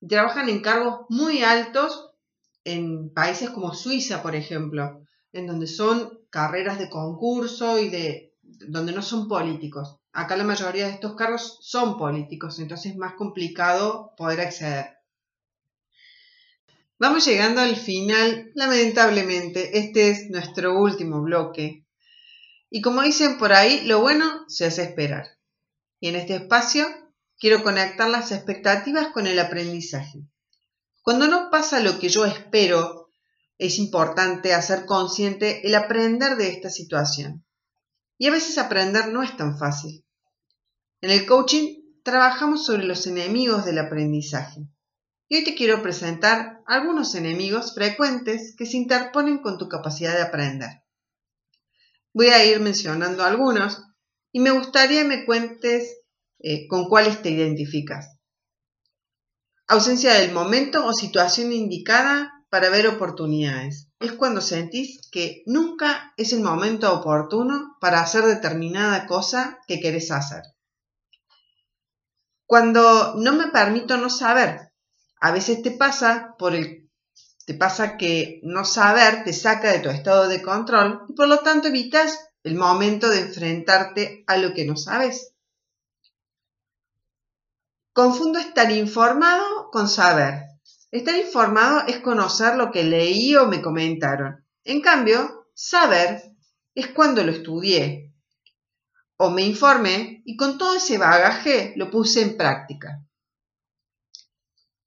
y 0.00 0.08
trabajan 0.08 0.48
en 0.48 0.60
cargos 0.60 1.06
muy 1.08 1.42
altos 1.42 2.10
en 2.64 3.12
países 3.12 3.50
como 3.50 3.74
Suiza, 3.74 4.22
por 4.22 4.34
ejemplo, 4.34 5.02
en 5.32 5.46
donde 5.46 5.66
son 5.66 6.20
carreras 6.30 6.78
de 6.78 6.88
concurso 6.88 7.78
y 7.78 7.90
de 7.90 8.34
donde 8.42 8.92
no 8.92 9.02
son 9.02 9.28
políticos. 9.28 9.98
Acá 10.12 10.36
la 10.36 10.44
mayoría 10.44 10.86
de 10.86 10.92
estos 10.92 11.14
cargos 11.14 11.58
son 11.60 11.98
políticos, 11.98 12.58
entonces 12.58 12.92
es 12.92 12.96
más 12.96 13.14
complicado 13.14 14.14
poder 14.16 14.40
acceder. 14.40 14.93
Vamos 16.98 17.26
llegando 17.26 17.60
al 17.60 17.74
final, 17.74 18.52
lamentablemente, 18.54 19.78
este 19.78 20.10
es 20.10 20.30
nuestro 20.30 20.78
último 20.78 21.22
bloque. 21.22 21.84
Y 22.70 22.80
como 22.82 23.02
dicen 23.02 23.36
por 23.36 23.52
ahí, 23.52 23.84
lo 23.84 24.00
bueno 24.00 24.44
se 24.46 24.66
hace 24.66 24.82
esperar. 24.84 25.26
Y 25.98 26.08
en 26.08 26.16
este 26.16 26.36
espacio 26.36 26.86
quiero 27.38 27.64
conectar 27.64 28.08
las 28.08 28.30
expectativas 28.30 29.08
con 29.08 29.26
el 29.26 29.38
aprendizaje. 29.40 30.20
Cuando 31.02 31.26
no 31.26 31.50
pasa 31.50 31.80
lo 31.80 31.98
que 31.98 32.08
yo 32.08 32.24
espero, 32.24 33.10
es 33.58 33.78
importante 33.78 34.54
hacer 34.54 34.86
consciente 34.86 35.66
el 35.66 35.74
aprender 35.74 36.36
de 36.36 36.48
esta 36.48 36.70
situación. 36.70 37.44
Y 38.18 38.28
a 38.28 38.30
veces 38.30 38.56
aprender 38.56 39.08
no 39.08 39.22
es 39.22 39.36
tan 39.36 39.58
fácil. 39.58 40.04
En 41.00 41.10
el 41.10 41.26
coaching 41.26 41.82
trabajamos 42.04 42.64
sobre 42.64 42.84
los 42.84 43.06
enemigos 43.08 43.64
del 43.64 43.78
aprendizaje. 43.78 44.68
Y 45.28 45.36
hoy 45.36 45.44
te 45.44 45.54
quiero 45.54 45.82
presentar 45.82 46.62
algunos 46.66 47.14
enemigos 47.14 47.74
frecuentes 47.74 48.54
que 48.56 48.66
se 48.66 48.76
interponen 48.76 49.38
con 49.38 49.58
tu 49.58 49.68
capacidad 49.68 50.14
de 50.14 50.22
aprender. 50.22 50.70
Voy 52.12 52.28
a 52.28 52.44
ir 52.44 52.60
mencionando 52.60 53.24
algunos 53.24 53.82
y 54.32 54.40
me 54.40 54.50
gustaría 54.50 55.02
que 55.02 55.08
me 55.08 55.24
cuentes 55.24 55.96
eh, 56.38 56.66
con 56.68 56.88
cuáles 56.88 57.22
te 57.22 57.30
identificas. 57.30 58.18
Ausencia 59.66 60.14
del 60.14 60.32
momento 60.32 60.84
o 60.86 60.92
situación 60.92 61.52
indicada 61.52 62.30
para 62.50 62.68
ver 62.68 62.86
oportunidades. 62.86 63.88
Es 63.98 64.12
cuando 64.12 64.40
sentís 64.40 65.08
que 65.10 65.42
nunca 65.46 66.12
es 66.16 66.32
el 66.32 66.40
momento 66.40 66.92
oportuno 66.92 67.76
para 67.80 68.00
hacer 68.00 68.24
determinada 68.24 69.06
cosa 69.06 69.58
que 69.66 69.80
querés 69.80 70.10
hacer. 70.10 70.42
Cuando 72.46 73.14
no 73.16 73.32
me 73.32 73.48
permito 73.48 73.96
no 73.96 74.10
saber. 74.10 74.73
A 75.24 75.32
veces 75.32 75.62
te 75.62 75.70
pasa 75.70 76.34
por 76.38 76.54
el 76.54 76.90
que 77.98 78.40
no 78.42 78.66
saber 78.66 79.24
te 79.24 79.32
saca 79.32 79.72
de 79.72 79.78
tu 79.78 79.88
estado 79.88 80.28
de 80.28 80.42
control 80.42 81.06
y 81.08 81.14
por 81.14 81.28
lo 81.28 81.38
tanto 81.38 81.68
evitas 81.68 82.28
el 82.42 82.56
momento 82.56 83.08
de 83.08 83.20
enfrentarte 83.20 84.24
a 84.26 84.36
lo 84.36 84.52
que 84.52 84.66
no 84.66 84.76
sabes. 84.76 85.32
Confundo 87.94 88.38
estar 88.38 88.70
informado 88.70 89.70
con 89.72 89.88
saber. 89.88 90.42
Estar 90.90 91.14
informado 91.14 91.86
es 91.86 92.00
conocer 92.00 92.56
lo 92.56 92.70
que 92.70 92.84
leí 92.84 93.34
o 93.34 93.46
me 93.46 93.62
comentaron. 93.62 94.44
En 94.62 94.82
cambio, 94.82 95.48
saber 95.54 96.22
es 96.74 96.88
cuando 96.88 97.24
lo 97.24 97.32
estudié 97.32 98.12
o 99.16 99.30
me 99.30 99.40
informé 99.40 100.20
y 100.26 100.36
con 100.36 100.58
todo 100.58 100.74
ese 100.74 100.98
bagaje 100.98 101.72
lo 101.76 101.90
puse 101.90 102.20
en 102.20 102.36
práctica. 102.36 103.00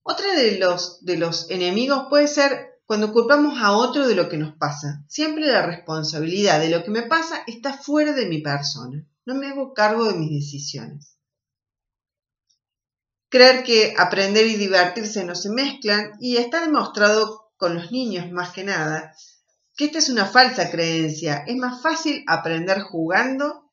Otra 0.09 0.33
de 0.35 0.57
los, 0.57 1.03
de 1.03 1.17
los 1.17 1.49
enemigos 1.49 2.05
puede 2.09 2.27
ser 2.27 2.79
cuando 2.85 3.11
culpamos 3.11 3.59
a 3.61 3.73
otro 3.73 4.07
de 4.07 4.15
lo 4.15 4.29
que 4.29 4.37
nos 4.37 4.55
pasa. 4.55 5.03
Siempre 5.09 5.45
la 5.45 5.65
responsabilidad 5.65 6.61
de 6.61 6.69
lo 6.69 6.83
que 6.83 6.91
me 6.91 7.03
pasa 7.03 7.43
está 7.45 7.73
fuera 7.73 8.13
de 8.13 8.27
mi 8.27 8.41
persona. 8.41 9.05
No 9.25 9.35
me 9.35 9.47
hago 9.47 9.73
cargo 9.73 10.05
de 10.05 10.17
mis 10.17 10.31
decisiones. 10.31 11.17
Creer 13.29 13.63
que 13.63 13.93
aprender 13.97 14.47
y 14.47 14.55
divertirse 14.55 15.25
no 15.25 15.35
se 15.35 15.49
mezclan 15.49 16.13
y 16.21 16.37
está 16.37 16.61
demostrado 16.61 17.51
con 17.57 17.75
los 17.75 17.91
niños 17.91 18.31
más 18.31 18.53
que 18.53 18.63
nada 18.63 19.13
que 19.77 19.85
esta 19.85 19.99
es 19.99 20.09
una 20.09 20.25
falsa 20.25 20.71
creencia. 20.71 21.43
Es 21.45 21.55
más 21.55 21.81
fácil 21.83 22.23
aprender 22.27 22.81
jugando. 22.81 23.71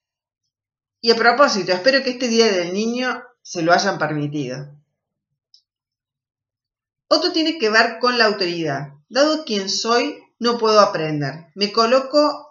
Y 1.01 1.11
a 1.11 1.16
propósito, 1.16 1.72
espero 1.72 2.03
que 2.03 2.11
este 2.11 2.28
Día 2.28 2.53
del 2.53 2.74
Niño 2.74 3.22
se 3.43 3.62
lo 3.62 3.72
hayan 3.72 3.99
permitido. 3.99 4.84
Otro 7.09 7.33
tiene 7.33 7.59
que 7.59 7.71
ver 7.71 7.99
con 8.01 8.19
la 8.19 8.27
autoridad. 8.27 8.89
Dado 9.09 9.45
quien 9.45 9.69
soy, 9.69 10.19
no 10.39 10.59
puedo 10.59 10.81
aprender. 10.81 11.47
Me 11.55 11.73
coloco 11.73 12.45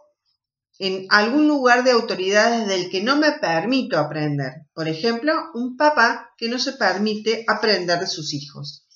en 0.80 1.06
algún 1.10 1.48
lugar 1.48 1.84
de 1.84 1.92
autoridad 1.92 2.60
desde 2.60 2.76
el 2.76 2.90
que 2.90 3.02
no 3.02 3.16
me 3.18 3.34
permito 3.34 3.98
aprender. 3.98 4.66
Por 4.74 4.88
ejemplo, 4.88 5.34
un 5.54 5.78
papá 5.78 6.32
que 6.38 6.50
no 6.50 6.60
se 6.60 6.74
permite 6.74 7.46
aprender 7.48 8.00
de 8.00 8.08
sus 8.08 8.34
hijos. 8.34 8.88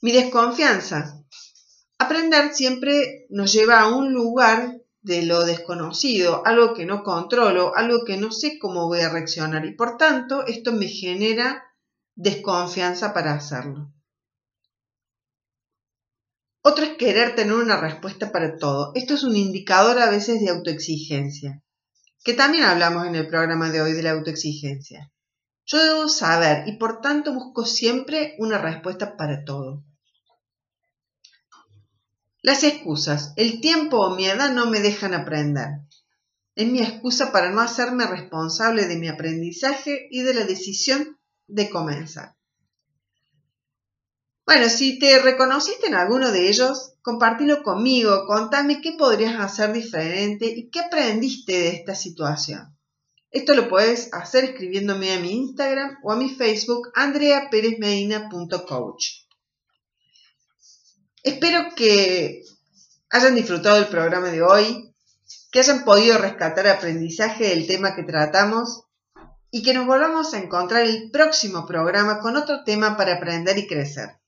Mi 0.00 0.12
desconfianza. 0.12 1.22
Aprender 1.98 2.54
siempre 2.54 3.26
nos 3.30 3.52
lleva 3.52 3.80
a 3.80 3.88
un 3.88 4.12
lugar 4.12 4.76
de 5.00 5.22
lo 5.22 5.44
desconocido, 5.44 6.42
algo 6.44 6.74
que 6.74 6.84
no 6.84 7.02
controlo, 7.02 7.74
algo 7.74 8.04
que 8.04 8.16
no 8.16 8.30
sé 8.30 8.58
cómo 8.58 8.88
voy 8.88 9.00
a 9.00 9.08
reaccionar 9.08 9.64
y 9.64 9.74
por 9.74 9.96
tanto 9.96 10.44
esto 10.46 10.72
me 10.72 10.88
genera 10.88 11.64
desconfianza 12.16 13.14
para 13.14 13.32
hacerlo. 13.32 13.92
Otro 16.68 16.84
es 16.84 16.96
querer 16.96 17.36
tener 17.36 17.54
una 17.54 17.76
respuesta 17.76 18.32
para 18.32 18.56
todo. 18.58 18.90
Esto 18.96 19.14
es 19.14 19.22
un 19.22 19.36
indicador 19.36 20.00
a 20.00 20.10
veces 20.10 20.40
de 20.40 20.48
autoexigencia, 20.48 21.62
que 22.24 22.34
también 22.34 22.64
hablamos 22.64 23.06
en 23.06 23.14
el 23.14 23.28
programa 23.28 23.70
de 23.70 23.82
hoy 23.82 23.92
de 23.92 24.02
la 24.02 24.10
autoexigencia. 24.10 25.12
Yo 25.64 25.78
debo 25.78 26.08
saber 26.08 26.66
y 26.66 26.72
por 26.72 27.00
tanto 27.00 27.32
busco 27.32 27.64
siempre 27.64 28.34
una 28.38 28.58
respuesta 28.58 29.16
para 29.16 29.44
todo. 29.44 29.84
Las 32.42 32.64
excusas. 32.64 33.32
El 33.36 33.60
tiempo 33.60 33.98
o 33.98 34.16
mi 34.16 34.26
edad 34.26 34.52
no 34.52 34.66
me 34.66 34.80
dejan 34.80 35.14
aprender. 35.14 35.68
Es 36.56 36.66
mi 36.66 36.80
excusa 36.80 37.30
para 37.30 37.52
no 37.52 37.60
hacerme 37.60 38.08
responsable 38.08 38.86
de 38.86 38.96
mi 38.96 39.06
aprendizaje 39.06 40.08
y 40.10 40.22
de 40.22 40.34
la 40.34 40.44
decisión 40.44 41.16
de 41.46 41.70
comenzar. 41.70 42.34
Bueno, 44.46 44.68
si 44.68 44.98
te 45.00 45.18
reconociste 45.18 45.88
en 45.88 45.96
alguno 45.96 46.30
de 46.30 46.48
ellos, 46.48 46.92
compartilo 47.02 47.64
conmigo, 47.64 48.26
contame 48.26 48.80
qué 48.80 48.92
podrías 48.92 49.40
hacer 49.40 49.72
diferente 49.72 50.46
y 50.46 50.70
qué 50.70 50.78
aprendiste 50.80 51.52
de 51.52 51.70
esta 51.70 51.96
situación. 51.96 52.72
Esto 53.32 53.56
lo 53.56 53.68
puedes 53.68 54.14
hacer 54.14 54.44
escribiéndome 54.44 55.12
a 55.12 55.18
mi 55.18 55.32
Instagram 55.32 55.98
o 56.04 56.12
a 56.12 56.16
mi 56.16 56.30
Facebook 56.30 56.92
andreaperezmedina.coach. 56.94 59.06
Espero 61.24 61.74
que 61.74 62.44
hayan 63.10 63.34
disfrutado 63.34 63.74
del 63.74 63.88
programa 63.88 64.28
de 64.28 64.42
hoy, 64.42 64.94
que 65.50 65.58
hayan 65.58 65.84
podido 65.84 66.18
rescatar 66.18 66.68
aprendizaje 66.68 67.48
del 67.48 67.66
tema 67.66 67.96
que 67.96 68.04
tratamos 68.04 68.84
y 69.50 69.64
que 69.64 69.74
nos 69.74 69.86
volvamos 69.86 70.34
a 70.34 70.38
encontrar 70.38 70.86
el 70.86 71.10
próximo 71.10 71.66
programa 71.66 72.20
con 72.20 72.36
otro 72.36 72.62
tema 72.62 72.96
para 72.96 73.14
aprender 73.14 73.58
y 73.58 73.66
crecer. 73.66 74.20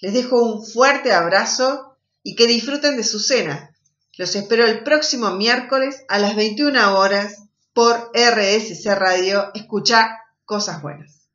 Les 0.00 0.12
dejo 0.12 0.42
un 0.42 0.64
fuerte 0.64 1.12
abrazo 1.12 1.96
y 2.22 2.34
que 2.34 2.46
disfruten 2.46 2.96
de 2.96 3.04
su 3.04 3.18
cena. 3.18 3.74
Los 4.18 4.34
espero 4.34 4.64
el 4.66 4.82
próximo 4.82 5.30
miércoles 5.30 6.04
a 6.08 6.18
las 6.18 6.36
21 6.36 6.98
horas 6.98 7.42
por 7.72 8.10
RSC 8.14 8.86
Radio. 8.94 9.50
Escucha 9.54 10.18
cosas 10.44 10.82
buenas. 10.82 11.25